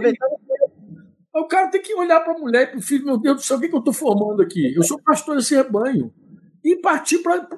O 1.34 1.48
cara 1.48 1.70
tem 1.70 1.82
que 1.82 1.94
olhar 1.94 2.20
para 2.22 2.34
a 2.34 2.38
mulher 2.38 2.64
e 2.64 2.68
para 2.68 2.80
o 2.80 2.82
filho, 2.82 3.06
meu 3.06 3.18
Deus 3.18 3.38
do 3.38 3.44
céu, 3.44 3.58
o 3.58 3.60
que, 3.60 3.70
que 3.70 3.76
eu 3.76 3.80
estou 3.80 3.94
formando 3.94 4.42
aqui? 4.42 4.74
Eu 4.76 4.84
sou 4.84 5.00
pastor 5.02 5.36
desse 5.36 5.56
rebanho. 5.56 6.12
E 6.70 6.76
partir 6.76 7.18
para 7.24 7.50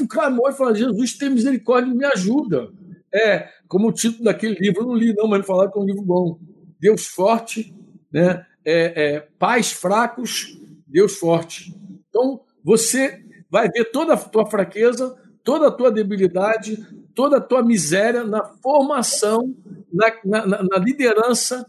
o 0.00 0.06
clamor 0.06 0.48
e 0.48 0.56
falar: 0.56 0.74
Jesus, 0.74 1.18
tem 1.18 1.28
misericórdia, 1.28 1.92
me 1.92 2.04
ajuda. 2.04 2.70
É, 3.12 3.48
como 3.66 3.88
o 3.88 3.92
título 3.92 4.22
daquele 4.22 4.54
livro, 4.54 4.82
eu 4.82 4.86
não 4.86 4.94
li, 4.94 5.12
não, 5.12 5.26
mas 5.26 5.44
falaram 5.44 5.72
que 5.72 5.76
é 5.76 5.82
um 5.82 5.84
livro 5.84 6.02
bom. 6.02 6.38
Deus 6.78 7.04
forte, 7.04 7.74
né? 8.12 8.46
É, 8.64 9.14
é, 9.14 9.20
pais 9.40 9.72
fracos, 9.72 10.56
Deus 10.86 11.18
forte. 11.18 11.74
Então, 12.08 12.42
você 12.62 13.24
vai 13.50 13.68
ver 13.68 13.90
toda 13.90 14.14
a 14.14 14.16
tua 14.16 14.46
fraqueza, 14.46 15.18
toda 15.42 15.66
a 15.66 15.72
tua 15.72 15.90
debilidade, 15.90 16.78
toda 17.16 17.38
a 17.38 17.40
tua 17.40 17.60
miséria 17.64 18.22
na 18.22 18.44
formação, 18.62 19.52
na, 19.92 20.46
na, 20.46 20.62
na 20.62 20.78
liderança, 20.78 21.66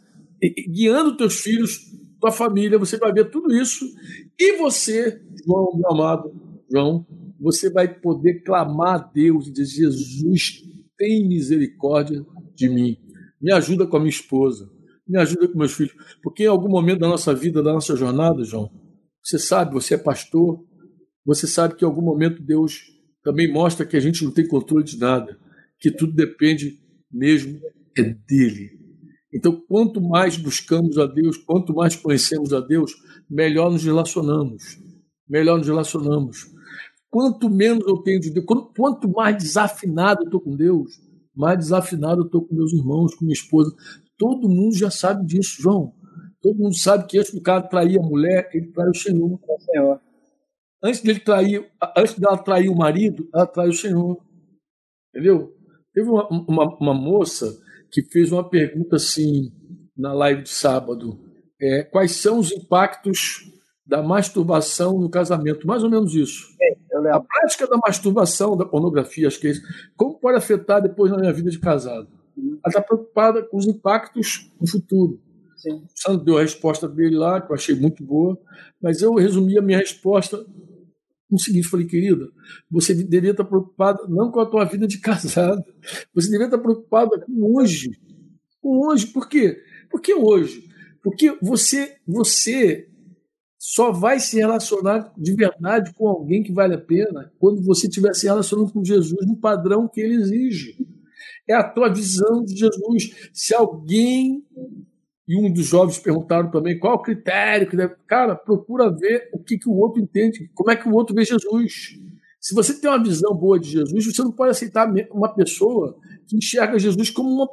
guiando 0.69 1.17
teus 1.17 1.41
filhos, 1.41 1.91
tua 2.21 2.31
família. 2.31 2.77
Você 2.77 2.95
vai 2.97 3.11
ver 3.11 3.31
tudo 3.31 3.51
isso. 3.51 3.87
E 4.37 4.55
você, 4.57 5.19
João, 5.43 5.75
meu 5.75 5.89
amado 5.89 6.42
João, 6.73 7.05
você 7.39 7.69
vai 7.69 7.87
poder 7.87 8.41
clamar 8.43 8.95
a 8.95 8.97
Deus 8.97 9.47
e 9.47 9.51
dizer: 9.51 9.91
Jesus, 9.91 10.63
tem 10.97 11.27
misericórdia 11.27 12.25
de 12.55 12.67
mim. 12.67 12.97
Me 13.39 13.51
ajuda 13.51 13.85
com 13.85 13.97
a 13.97 13.99
minha 13.99 14.09
esposa, 14.09 14.67
me 15.07 15.19
ajuda 15.19 15.47
com 15.47 15.57
meus 15.57 15.73
filhos. 15.73 15.93
Porque 16.23 16.45
em 16.45 16.47
algum 16.47 16.69
momento 16.69 16.99
da 16.99 17.07
nossa 17.07 17.35
vida, 17.35 17.61
da 17.61 17.73
nossa 17.73 17.95
jornada, 17.95 18.43
João, 18.43 18.71
você 19.23 19.37
sabe, 19.37 19.73
você 19.73 19.93
é 19.93 19.97
pastor, 19.97 20.65
você 21.23 21.45
sabe 21.45 21.75
que 21.75 21.85
em 21.85 21.87
algum 21.87 22.01
momento 22.01 22.41
Deus 22.41 22.81
também 23.23 23.51
mostra 23.51 23.85
que 23.85 23.95
a 23.95 23.99
gente 23.99 24.23
não 24.23 24.31
tem 24.31 24.47
controle 24.47 24.83
de 24.83 24.97
nada, 24.97 25.37
que 25.79 25.91
tudo 25.91 26.13
depende 26.13 26.79
mesmo 27.11 27.59
é 27.95 28.03
dele. 28.03 28.71
Então, 29.31 29.61
quanto 29.67 30.01
mais 30.01 30.37
buscamos 30.37 30.97
a 30.97 31.05
Deus, 31.05 31.37
quanto 31.37 31.73
mais 31.73 31.95
conhecemos 31.95 32.53
a 32.53 32.59
Deus, 32.59 32.91
melhor 33.29 33.71
nos 33.71 33.83
relacionamos. 33.83 34.79
Melhor 35.27 35.57
nos 35.57 35.67
relacionamos. 35.67 36.52
Quanto 37.13 37.47
menos 37.47 37.87
eu 37.87 37.97
tenho 37.97 38.19
de 38.19 38.31
Deus, 38.31 38.43
quanto 38.75 39.07
mais 39.07 39.37
desafinado 39.37 40.23
eu 40.23 40.25
estou 40.25 40.41
com 40.41 40.55
Deus, 40.55 40.99
mais 41.35 41.59
desafinado 41.59 42.21
eu 42.21 42.25
estou 42.25 42.43
com 42.43 42.55
meus 42.55 42.73
irmãos, 42.73 43.13
com 43.13 43.23
minha 43.23 43.35
esposa. 43.35 43.71
Todo 44.17 44.49
mundo 44.49 44.75
já 44.75 44.89
sabe 44.89 45.23
disso, 45.23 45.61
João. 45.61 45.93
Todo 46.41 46.57
mundo 46.57 46.75
sabe 46.75 47.05
que 47.05 47.19
esse 47.19 47.39
cara 47.39 47.61
trair 47.61 47.99
a 47.99 48.01
mulher, 48.01 48.49
ele 48.51 48.71
trai 48.71 48.89
o 48.89 48.95
Senhor. 48.95 49.39
antes 50.83 51.01
dele 51.01 51.19
trair, 51.19 51.71
antes 51.95 52.17
dela 52.17 52.35
trair 52.35 52.69
o 52.69 52.75
marido, 52.75 53.29
ela 53.31 53.45
traiu 53.45 53.69
o 53.69 53.75
Senhor. 53.75 54.17
Entendeu? 55.09 55.53
Teve 55.93 56.09
uma, 56.09 56.27
uma, 56.27 56.77
uma 56.79 56.93
moça 56.95 57.55
que 57.91 58.01
fez 58.11 58.31
uma 58.31 58.49
pergunta 58.49 58.95
assim 58.95 59.51
na 59.95 60.13
live 60.13 60.41
de 60.41 60.49
sábado. 60.49 61.19
É, 61.61 61.83
quais 61.83 62.13
são 62.13 62.39
os 62.39 62.51
impactos 62.51 63.53
da 63.85 64.01
masturbação 64.01 64.99
no 64.99 65.09
casamento? 65.09 65.67
Mais 65.67 65.83
ou 65.83 65.89
menos 65.89 66.13
isso. 66.15 66.47
É, 66.61 67.09
a 67.11 67.19
prática 67.19 67.67
da 67.67 67.77
masturbação, 67.85 68.55
da 68.55 68.65
pornografia, 68.65 69.27
acho 69.27 69.39
que 69.39 69.47
é 69.47 69.51
isso. 69.51 69.61
Como 69.95 70.19
pode 70.19 70.37
afetar 70.37 70.81
depois 70.81 71.11
na 71.11 71.17
minha 71.17 71.33
vida 71.33 71.49
de 71.49 71.59
casado? 71.59 72.07
Ela 72.37 72.59
está 72.67 72.81
preocupada 72.81 73.43
com 73.43 73.57
os 73.57 73.67
impactos 73.67 74.51
no 74.59 74.67
futuro. 74.67 75.19
Sim. 75.57 75.75
O 75.75 75.87
Sandro 75.95 76.25
deu 76.25 76.37
a 76.37 76.41
resposta 76.41 76.87
dele 76.87 77.15
lá, 77.15 77.41
que 77.41 77.51
eu 77.51 77.55
achei 77.55 77.75
muito 77.75 78.03
boa, 78.03 78.37
mas 78.81 79.01
eu 79.01 79.13
resumi 79.15 79.57
a 79.57 79.61
minha 79.61 79.77
resposta 79.77 80.45
no 81.29 81.39
seguinte: 81.39 81.67
falei, 81.67 81.85
querida, 81.85 82.29
você 82.69 82.93
deveria 82.93 83.31
estar 83.31 83.45
preocupada 83.45 84.05
não 84.07 84.31
com 84.31 84.39
a 84.39 84.45
tua 84.45 84.65
vida 84.65 84.87
de 84.87 84.99
casado, 84.99 85.63
você 86.13 86.27
deveria 86.27 86.47
estar 86.47 86.57
preocupada 86.57 87.19
com 87.19 87.55
hoje. 87.55 87.91
Com 88.61 88.87
hoje, 88.87 89.07
por 89.07 89.27
quê? 89.27 89.57
Porque 89.89 90.13
hoje, 90.13 90.69
porque 91.01 91.37
você, 91.41 91.97
você 92.07 92.89
só 93.65 93.93
vai 93.93 94.19
se 94.19 94.35
relacionar 94.35 95.13
de 95.17 95.33
verdade 95.33 95.93
com 95.93 96.05
alguém 96.05 96.43
que 96.43 96.51
vale 96.51 96.75
a 96.75 96.77
pena 96.77 97.31
quando 97.39 97.63
você 97.63 97.87
estiver 97.87 98.13
se 98.13 98.25
relacionando 98.25 98.73
com 98.73 98.83
Jesus 98.83 99.25
no 99.25 99.37
padrão 99.37 99.87
que 99.87 100.01
ele 100.01 100.15
exige. 100.15 100.75
É 101.47 101.53
a 101.53 101.63
tua 101.63 101.87
visão 101.87 102.43
de 102.43 102.57
Jesus. 102.57 103.29
Se 103.31 103.55
alguém 103.55 104.43
e 105.25 105.37
um 105.37 105.49
dos 105.49 105.67
jovens 105.67 105.97
perguntaram 105.97 106.51
também 106.51 106.77
qual 106.77 106.95
o 106.95 107.01
critério 107.01 107.69
que 107.69 107.77
deve. 107.77 107.95
Cara, 108.05 108.35
procura 108.35 108.91
ver 108.91 109.29
o 109.33 109.39
que, 109.39 109.57
que 109.57 109.69
o 109.69 109.77
outro 109.77 110.01
entende, 110.01 110.51
como 110.53 110.69
é 110.69 110.75
que 110.75 110.89
o 110.89 110.93
outro 110.93 111.15
vê 111.15 111.23
Jesus. 111.23 111.97
Se 112.41 112.53
você 112.53 112.77
tem 112.77 112.89
uma 112.89 113.01
visão 113.01 113.33
boa 113.33 113.57
de 113.57 113.69
Jesus, 113.69 114.05
você 114.05 114.21
não 114.21 114.33
pode 114.33 114.51
aceitar 114.51 114.93
uma 115.09 115.33
pessoa 115.33 115.97
que 116.27 116.35
enxerga 116.35 116.77
Jesus 116.77 117.09
como 117.09 117.29
uma, 117.29 117.49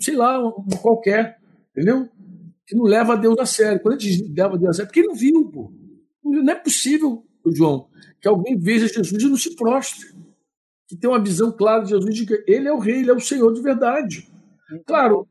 sei 0.00 0.16
lá, 0.16 0.44
um 0.44 0.76
qualquer, 0.82 1.38
entendeu? 1.70 2.08
Que 2.66 2.76
não 2.76 2.84
leva 2.84 3.16
Deus 3.16 3.38
a 3.38 3.46
sério. 3.46 3.80
Quando 3.80 3.96
a 3.96 3.98
gente 3.98 4.32
leva 4.32 4.54
a 4.54 4.58
Deus 4.58 4.70
a 4.70 4.72
sério, 4.74 4.88
porque 4.88 5.00
ele 5.00 5.08
não 5.08 5.14
viu, 5.14 5.50
pô. 5.50 5.72
Não 6.24 6.52
é 6.52 6.54
possível, 6.54 7.24
João, 7.46 7.88
que 8.20 8.28
alguém 8.28 8.58
veja 8.58 8.86
Jesus 8.86 9.22
e 9.22 9.28
não 9.28 9.36
se 9.36 9.54
prostre. 9.56 10.06
Que 10.88 10.96
tenha 10.96 11.12
uma 11.12 11.22
visão 11.22 11.50
clara 11.50 11.82
de 11.82 11.90
Jesus 11.90 12.14
de 12.14 12.26
que 12.26 12.44
ele 12.46 12.68
é 12.68 12.72
o 12.72 12.78
rei, 12.78 13.00
ele 13.00 13.10
é 13.10 13.14
o 13.14 13.20
Senhor 13.20 13.52
de 13.52 13.60
verdade. 13.60 14.30
Claro, 14.86 15.26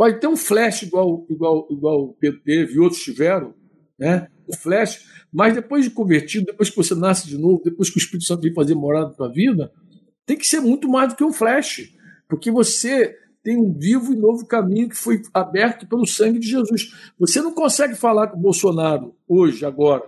Pode 0.00 0.18
ter 0.18 0.28
um 0.28 0.36
flash 0.36 0.84
igual, 0.84 1.26
igual, 1.28 1.68
igual 1.70 2.04
o 2.04 2.14
Pedro 2.14 2.40
teve 2.40 2.72
e 2.72 2.78
outros 2.78 3.02
tiveram, 3.02 3.52
né? 3.98 4.28
o 4.46 4.56
flash, 4.56 5.06
mas 5.30 5.52
depois 5.52 5.84
de 5.84 5.90
convertido, 5.90 6.46
depois 6.46 6.70
que 6.70 6.76
você 6.76 6.94
nasce 6.94 7.28
de 7.28 7.36
novo, 7.36 7.60
depois 7.62 7.90
que 7.90 7.98
o 7.98 8.00
Espírito 8.00 8.24
Santo 8.24 8.40
vem 8.40 8.54
fazer 8.54 8.74
morada 8.74 9.08
na 9.08 9.12
tua 9.12 9.30
vida, 9.30 9.70
tem 10.24 10.38
que 10.38 10.46
ser 10.46 10.60
muito 10.60 10.88
mais 10.88 11.10
do 11.10 11.16
que 11.16 11.22
um 11.22 11.34
flash, 11.34 11.92
porque 12.30 12.50
você 12.50 13.14
tem 13.42 13.56
um 13.56 13.72
vivo 13.72 14.12
e 14.12 14.16
novo 14.16 14.46
caminho 14.46 14.88
que 14.88 14.96
foi 14.96 15.22
aberto 15.32 15.86
pelo 15.86 16.06
sangue 16.06 16.38
de 16.38 16.48
Jesus. 16.48 16.92
Você 17.18 17.40
não 17.40 17.52
consegue 17.52 17.94
falar 17.94 18.28
com 18.28 18.36
o 18.36 18.40
Bolsonaro 18.40 19.14
hoje, 19.26 19.64
agora, 19.64 20.02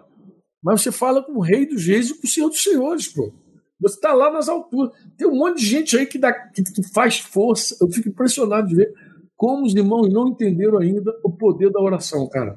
mas 0.63 0.83
você 0.83 0.93
fala 0.93 1.23
com 1.23 1.33
o 1.33 1.41
rei 1.41 1.67
dos 1.67 1.87
reis 1.87 2.11
e 2.11 2.15
com 2.15 2.27
o 2.27 2.31
senhor 2.31 2.49
dos 2.49 2.63
senhores, 2.63 3.09
pô. 3.09 3.33
Você 3.81 3.97
está 3.97 4.15
lá 4.15 4.31
nas 4.31 4.49
alturas. 4.49 4.93
Tem 5.17 5.27
um 5.27 5.35
monte 5.35 5.59
de 5.59 5.67
gente 5.67 5.99
aí 5.99 6.07
que, 6.07 6.17
dá, 6.17 6.33
que, 6.33 6.63
que 6.63 6.83
faz 6.95 7.19
força. 7.19 7.77
Eu 7.81 7.91
fico 7.91 8.09
impressionado 8.09 8.69
de 8.69 8.77
ver 8.77 8.95
como 9.37 9.67
os 9.67 9.75
irmãos 9.75 10.09
não 10.09 10.29
entenderam 10.29 10.79
ainda 10.79 11.13
o 11.25 11.31
poder 11.33 11.69
da 11.71 11.81
oração, 11.81 12.29
cara. 12.29 12.57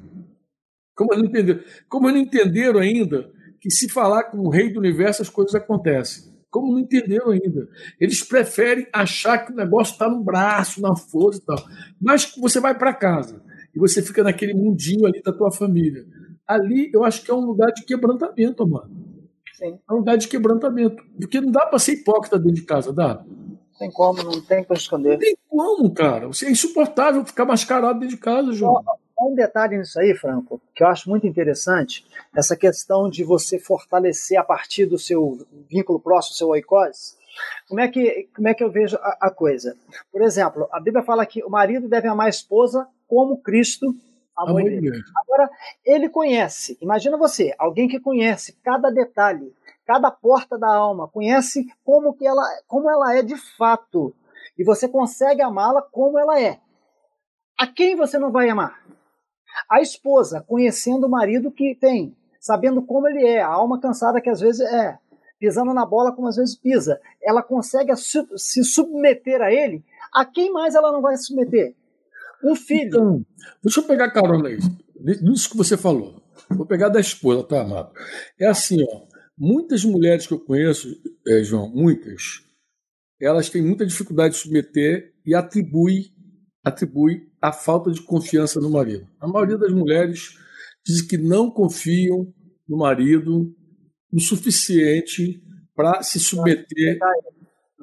Como 0.94 1.12
não 1.16 1.24
entenderam, 1.24 1.60
como 1.88 2.08
não 2.08 2.16
entenderam 2.16 2.78
ainda 2.78 3.28
que 3.60 3.68
se 3.70 3.88
falar 3.88 4.24
com 4.24 4.38
o 4.38 4.48
rei 4.48 4.72
do 4.72 4.78
universo 4.78 5.20
as 5.20 5.28
coisas 5.28 5.54
acontecem. 5.56 6.35
Como 6.60 6.72
não 6.72 6.80
entenderam 6.80 7.30
ainda. 7.30 7.68
Eles 8.00 8.22
preferem 8.22 8.86
achar 8.92 9.38
que 9.38 9.52
o 9.52 9.56
negócio 9.56 9.92
está 9.92 10.08
no 10.08 10.22
braço, 10.22 10.80
na 10.80 10.96
força 10.96 11.40
e 11.40 11.44
tal. 11.44 11.56
Mas 12.00 12.32
você 12.36 12.60
vai 12.60 12.76
para 12.76 12.94
casa 12.94 13.42
e 13.74 13.78
você 13.78 14.00
fica 14.00 14.22
naquele 14.22 14.54
mundinho 14.54 15.06
ali 15.06 15.20
da 15.22 15.32
tua 15.32 15.52
família. 15.52 16.06
Ali 16.46 16.90
eu 16.94 17.04
acho 17.04 17.22
que 17.22 17.30
é 17.30 17.34
um 17.34 17.44
lugar 17.44 17.72
de 17.72 17.84
quebrantamento, 17.84 18.66
mano. 18.66 18.90
Sim. 19.52 19.78
É 19.88 19.92
um 19.92 19.96
lugar 19.96 20.16
de 20.16 20.28
quebrantamento. 20.28 21.02
Porque 21.20 21.40
não 21.40 21.50
dá 21.50 21.66
para 21.66 21.78
ser 21.78 21.92
hipócrita 21.92 22.38
dentro 22.38 22.54
de 22.54 22.62
casa, 22.62 22.92
dá? 22.92 23.22
tem 23.78 23.90
como, 23.90 24.22
não 24.22 24.40
tem 24.40 24.64
para 24.64 24.76
esconder. 24.76 25.12
Não 25.12 25.18
tem 25.18 25.36
como, 25.48 25.92
cara. 25.92 26.26
Você 26.28 26.46
é 26.46 26.50
insuportável 26.50 27.24
ficar 27.24 27.44
mascarado 27.44 28.00
dentro 28.00 28.16
de 28.16 28.22
casa, 28.22 28.52
João. 28.52 28.82
Um 29.18 29.34
detalhe 29.34 29.78
nisso 29.78 29.98
aí, 29.98 30.14
Franco, 30.14 30.60
que 30.74 30.82
eu 30.82 30.88
acho 30.88 31.08
muito 31.08 31.26
interessante, 31.26 32.06
essa 32.34 32.56
questão 32.56 33.08
de 33.08 33.24
você 33.24 33.58
fortalecer 33.58 34.38
a 34.38 34.44
partir 34.44 34.86
do 34.86 34.98
seu 34.98 35.46
vínculo 35.68 35.98
próximo, 35.98 36.36
seu 36.36 36.48
oicose. 36.48 37.16
Como 37.68 37.80
é 37.80 37.88
que, 37.88 38.28
como 38.34 38.48
é 38.48 38.54
que 38.54 38.62
eu 38.62 38.70
vejo 38.70 38.96
a, 38.96 39.18
a 39.22 39.30
coisa? 39.30 39.76
Por 40.12 40.22
exemplo, 40.22 40.68
a 40.70 40.80
Bíblia 40.80 41.04
fala 41.04 41.26
que 41.26 41.42
o 41.42 41.50
marido 41.50 41.88
deve 41.88 42.08
amar 42.08 42.26
a 42.26 42.30
esposa 42.30 42.86
como 43.08 43.40
Cristo 43.42 43.94
amou 44.36 44.60
ele. 44.60 44.90
Agora, 45.16 45.50
ele 45.84 46.08
conhece, 46.08 46.76
imagina 46.80 47.16
você, 47.16 47.54
alguém 47.58 47.88
que 47.88 48.00
conhece 48.00 48.58
cada 48.62 48.90
detalhe 48.90 49.54
cada 49.86 50.10
porta 50.10 50.58
da 50.58 50.74
alma, 50.74 51.08
conhece 51.08 51.64
como 51.84 52.12
que 52.12 52.26
ela, 52.26 52.42
como 52.66 52.90
ela 52.90 53.14
é 53.16 53.22
de 53.22 53.36
fato, 53.56 54.12
e 54.58 54.64
você 54.64 54.88
consegue 54.88 55.40
amá-la 55.40 55.80
como 55.80 56.18
ela 56.18 56.40
é. 56.40 56.58
A 57.56 57.66
quem 57.66 57.94
você 57.94 58.18
não 58.18 58.32
vai 58.32 58.50
amar? 58.50 58.84
A 59.70 59.80
esposa, 59.80 60.44
conhecendo 60.46 61.06
o 61.06 61.10
marido 61.10 61.50
que 61.50 61.74
tem, 61.74 62.16
sabendo 62.40 62.82
como 62.82 63.08
ele 63.08 63.26
é, 63.26 63.40
a 63.40 63.48
alma 63.48 63.80
cansada 63.80 64.20
que 64.20 64.30
às 64.30 64.40
vezes 64.40 64.60
é, 64.60 64.98
pisando 65.38 65.74
na 65.74 65.84
bola 65.84 66.12
como 66.12 66.28
às 66.28 66.36
vezes 66.36 66.56
pisa, 66.56 67.00
ela 67.22 67.42
consegue 67.42 67.92
se 67.96 68.64
submeter 68.64 69.40
a 69.40 69.52
ele. 69.52 69.84
A 70.12 70.24
quem 70.24 70.52
mais 70.52 70.74
ela 70.74 70.92
não 70.92 71.02
vai 71.02 71.16
se 71.16 71.24
submeter? 71.24 71.74
Um 72.44 72.54
filho. 72.54 72.88
Então, 72.88 73.26
deixa 73.62 73.80
eu 73.80 73.84
pegar 73.84 74.10
carona 74.10 74.48
aí, 74.48 74.58
nisso 75.22 75.50
que 75.50 75.56
você 75.56 75.76
falou. 75.76 76.22
Vou 76.50 76.66
pegar 76.66 76.88
da 76.88 77.00
esposa, 77.00 77.42
tá, 77.42 77.62
amado? 77.62 77.92
É 78.38 78.46
assim, 78.46 78.82
ó. 78.82 79.06
Muitas 79.38 79.84
mulheres 79.84 80.26
que 80.26 80.32
eu 80.32 80.40
conheço, 80.40 80.88
é, 81.26 81.42
João, 81.42 81.68
muitas, 81.68 82.42
elas 83.20 83.50
têm 83.50 83.62
muita 83.62 83.84
dificuldade 83.84 84.34
de 84.34 84.40
submeter 84.40 85.12
e 85.26 85.34
atribui, 85.34 86.06
atribui 86.64 87.30
a 87.48 87.52
falta 87.52 87.92
de 87.92 88.02
confiança 88.02 88.60
no 88.60 88.68
marido. 88.70 89.06
A 89.20 89.28
maioria 89.28 89.56
das 89.56 89.72
mulheres 89.72 90.36
diz 90.84 91.00
que 91.00 91.16
não 91.16 91.50
confiam 91.50 92.32
no 92.68 92.78
marido 92.78 93.54
o 94.12 94.20
suficiente 94.20 95.40
para 95.74 96.02
se 96.02 96.18
submeter. 96.18 96.98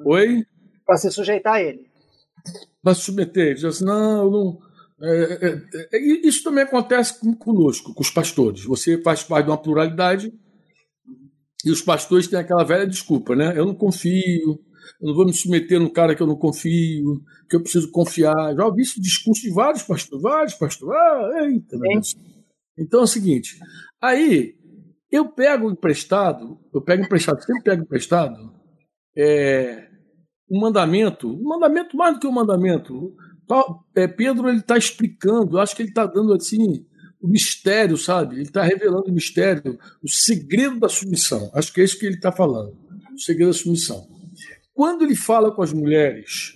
Oi? 0.04 0.44
Para 0.84 0.96
se 0.98 1.10
sujeitar 1.10 1.54
a 1.54 1.62
ele. 1.62 1.86
Para 2.82 2.94
se 2.94 3.02
submeter. 3.02 3.54
Diz 3.54 3.64
assim, 3.64 3.84
não, 3.84 4.30
não. 4.30 4.58
É, 5.00 5.48
é, 5.48 5.96
é, 5.96 6.26
isso 6.26 6.44
também 6.44 6.64
acontece 6.64 7.18
conosco, 7.38 7.94
com 7.94 8.02
os 8.02 8.10
pastores. 8.10 8.64
Você 8.64 9.00
faz 9.00 9.22
parte 9.22 9.46
de 9.46 9.50
uma 9.50 9.62
pluralidade 9.62 10.32
e 11.64 11.70
os 11.70 11.80
pastores 11.80 12.28
têm 12.28 12.38
aquela 12.38 12.64
velha 12.64 12.86
desculpa, 12.86 13.34
né? 13.34 13.54
Eu 13.56 13.64
não 13.64 13.74
confio, 13.74 14.60
eu 15.00 15.08
não 15.08 15.14
vou 15.14 15.26
me 15.26 15.32
submeter 15.32 15.80
num 15.80 15.92
cara 15.92 16.14
que 16.14 16.22
eu 16.22 16.26
não 16.26 16.36
confio, 16.36 17.22
que 17.48 17.56
eu 17.56 17.62
preciso 17.62 17.90
confiar. 17.90 18.54
Já 18.54 18.66
ouvi 18.66 18.82
esse 18.82 19.00
discurso 19.00 19.42
de 19.42 19.52
vários 19.52 19.82
pastores, 19.82 20.22
vários 20.22 20.54
pastores. 20.54 20.94
Ah, 20.96 21.44
eita, 21.44 21.76
Então 22.78 23.00
é 23.00 23.04
o 23.04 23.06
seguinte, 23.06 23.58
aí 24.00 24.54
eu 25.10 25.28
pego 25.28 25.70
emprestado, 25.70 26.58
eu 26.72 26.82
pego 26.82 27.04
emprestado, 27.04 27.40
sempre 27.42 27.62
pego 27.62 27.82
emprestado, 27.82 28.52
é, 29.16 29.88
um 30.50 30.60
mandamento, 30.60 31.28
um 31.28 31.48
mandamento 31.48 31.96
mais 31.96 32.14
do 32.14 32.20
que 32.20 32.26
um 32.26 32.32
mandamento. 32.32 33.14
É, 33.94 34.08
Pedro 34.08 34.48
ele 34.48 34.58
está 34.58 34.76
explicando, 34.76 35.58
acho 35.58 35.76
que 35.76 35.82
ele 35.82 35.90
está 35.90 36.06
dando 36.06 36.32
assim 36.32 36.84
o 37.20 37.28
mistério, 37.28 37.96
sabe? 37.96 38.36
Ele 38.36 38.42
está 38.42 38.62
revelando 38.62 39.08
o 39.08 39.12
mistério, 39.12 39.78
o 40.02 40.08
segredo 40.08 40.78
da 40.78 40.90
submissão. 40.90 41.50
Acho 41.54 41.72
que 41.72 41.80
é 41.80 41.84
isso 41.84 41.98
que 41.98 42.04
ele 42.04 42.16
está 42.16 42.30
falando, 42.30 42.76
o 43.14 43.18
segredo 43.18 43.48
da 43.48 43.56
submissão. 43.56 44.06
Quando 44.74 45.04
ele 45.04 45.14
fala 45.14 45.52
com 45.52 45.62
as 45.62 45.72
mulheres 45.72 46.54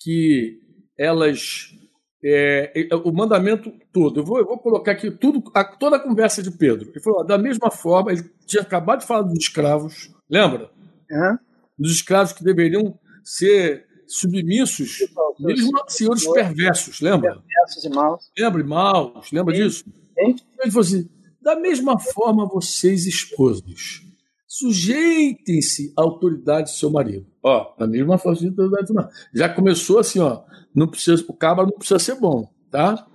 que 0.00 0.58
elas. 0.98 1.74
É, 2.22 2.88
é, 2.92 2.94
o 2.96 3.10
mandamento 3.10 3.72
todo, 3.90 4.20
eu 4.20 4.24
vou, 4.24 4.38
eu 4.38 4.44
vou 4.44 4.58
colocar 4.58 4.92
aqui 4.92 5.10
tudo, 5.10 5.42
a, 5.54 5.64
toda 5.64 5.96
a 5.96 6.00
conversa 6.00 6.42
de 6.42 6.50
Pedro. 6.50 6.90
Ele 6.90 7.00
falou, 7.00 7.24
da 7.24 7.38
mesma 7.38 7.70
forma, 7.70 8.12
ele 8.12 8.30
tinha 8.46 8.62
acabado 8.62 9.00
de 9.00 9.06
falar 9.06 9.22
dos 9.22 9.38
escravos, 9.38 10.10
lembra? 10.28 10.70
Uhum. 11.10 11.38
Dos 11.78 11.92
escravos 11.92 12.34
que 12.34 12.44
deveriam 12.44 12.98
ser 13.24 13.86
submissos, 14.06 14.98
mesmo 15.38 15.70
senhores 15.88 16.30
perversos, 16.30 17.00
lembra? 17.00 17.40
Perversos 17.40 17.84
e 17.84 17.88
maus. 17.88 18.30
Lembra, 18.38 18.64
maus, 18.64 19.32
lembra 19.32 19.54
Sim. 19.54 19.62
disso? 19.62 19.84
Ele 20.18 20.70
falou 20.70 20.80
assim: 20.80 21.08
da 21.40 21.58
mesma 21.58 21.98
forma, 21.98 22.46
vocês, 22.46 23.06
esposos, 23.06 24.02
sujeitem-se 24.50 25.94
à 25.96 26.02
autoridade 26.02 26.72
do 26.72 26.76
seu 26.76 26.90
marido. 26.90 27.24
Ó, 27.40 27.72
da 27.78 27.86
mesma 27.86 28.18
forma, 28.18 28.36
a 28.36 28.48
autoridade 28.48 28.92
marido. 28.92 29.12
Já 29.32 29.48
começou 29.48 30.00
assim, 30.00 30.18
ó. 30.18 30.42
Não 30.74 30.88
precisa, 30.88 31.24
o 31.28 31.32
cabra 31.32 31.64
não 31.64 31.78
precisa 31.78 32.00
ser 32.00 32.16
bom, 32.16 32.52
tá? 32.68 33.06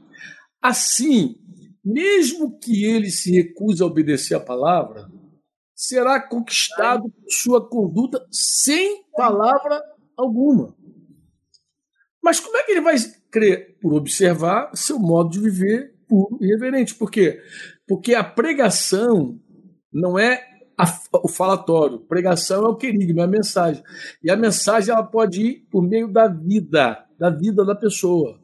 Assim, 0.62 1.36
mesmo 1.84 2.58
que 2.58 2.86
ele 2.86 3.10
se 3.12 3.32
recuse 3.32 3.84
a 3.84 3.86
obedecer 3.86 4.36
a 4.36 4.40
palavra, 4.40 5.12
será 5.76 6.26
conquistado 6.26 7.04
por 7.04 7.30
sua 7.30 7.70
conduta 7.70 8.26
sem 8.32 9.04
palavra 9.12 9.84
alguma. 10.18 10.74
Mas 12.24 12.40
como 12.40 12.56
é 12.56 12.64
que 12.64 12.72
ele 12.72 12.82
vai 12.82 12.96
crer? 13.30 13.78
Por 13.82 13.94
observar 13.94 14.72
seu 14.74 14.98
modo 14.98 15.32
de 15.32 15.42
viver 15.42 15.94
puro 16.08 16.38
e 16.42 16.48
reverente. 16.48 16.96
Por 16.96 17.12
quê? 17.12 17.42
Porque 17.86 18.16
a 18.16 18.24
pregação 18.24 19.38
não 19.92 20.18
é 20.18 20.55
a, 20.78 20.86
o 21.24 21.28
falatório. 21.28 22.00
Pregação 22.00 22.66
é 22.66 22.70
o 22.70 22.76
querigma, 22.76 23.22
é 23.22 23.26
a 23.26 23.28
mensagem. 23.28 23.84
E 24.24 24.30
a 24.30 24.36
mensagem 24.36 24.94
ela 24.94 25.04
pode 25.04 25.42
ir 25.42 25.68
por 25.72 25.82
meio 25.82 26.08
da 26.08 26.28
vida, 26.28 27.06
da 27.18 27.30
vida 27.30 27.66
da 27.66 27.76
pessoa. 27.76 28.40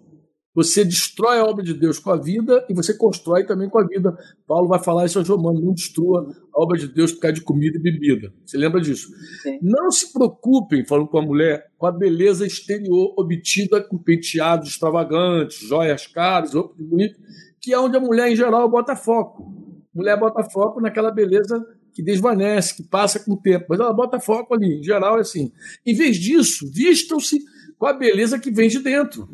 Você 0.53 0.83
destrói 0.83 1.39
a 1.39 1.45
obra 1.45 1.63
de 1.63 1.73
Deus 1.73 1.97
com 1.97 2.11
a 2.11 2.17
vida 2.17 2.65
e 2.69 2.73
você 2.73 2.93
constrói 2.93 3.45
também 3.45 3.69
com 3.69 3.79
a 3.79 3.87
vida. 3.87 4.13
Paulo 4.45 4.67
vai 4.67 4.83
falar 4.83 5.05
isso 5.05 5.17
aos 5.17 5.29
Romanos: 5.29 5.63
não 5.63 5.73
destrua 5.73 6.29
a 6.53 6.61
obra 6.61 6.77
de 6.77 6.89
Deus 6.89 7.13
por 7.13 7.21
causa 7.21 7.35
de 7.35 7.41
comida 7.41 7.77
e 7.77 7.81
bebida. 7.81 8.33
Você 8.45 8.57
lembra 8.57 8.81
disso? 8.81 9.07
Sim. 9.41 9.59
Não 9.61 9.89
se 9.89 10.11
preocupem, 10.11 10.85
falando 10.85 11.07
com 11.07 11.19
a 11.19 11.21
mulher, 11.21 11.71
com 11.77 11.87
a 11.87 11.91
beleza 11.91 12.45
exterior 12.45 13.13
obtida 13.17 13.81
com 13.81 13.97
penteados 13.97 14.67
extravagantes, 14.67 15.57
joias 15.57 16.05
caras, 16.05 16.53
roupas 16.53 16.85
bonitas, 16.85 17.17
que 17.61 17.73
é 17.73 17.79
onde 17.79 17.95
a 17.95 18.01
mulher, 18.01 18.29
em 18.29 18.35
geral, 18.35 18.69
bota 18.69 18.93
foco. 18.93 19.53
Mulher 19.93 20.19
bota 20.19 20.43
foco 20.49 20.81
naquela 20.81 21.11
beleza 21.11 21.65
que 21.93 22.03
desvanece, 22.03 22.75
que 22.75 22.83
passa 22.83 23.19
com 23.19 23.33
o 23.33 23.41
tempo, 23.41 23.65
mas 23.69 23.79
ela 23.79 23.93
bota 23.93 24.19
foco 24.19 24.53
ali. 24.53 24.79
Em 24.79 24.83
geral, 24.83 25.17
é 25.17 25.21
assim. 25.21 25.51
Em 25.85 25.95
vez 25.95 26.17
disso, 26.17 26.69
vistam-se 26.71 27.39
com 27.77 27.85
a 27.85 27.93
beleza 27.93 28.39
que 28.39 28.51
vem 28.51 28.69
de 28.69 28.79
dentro 28.79 29.27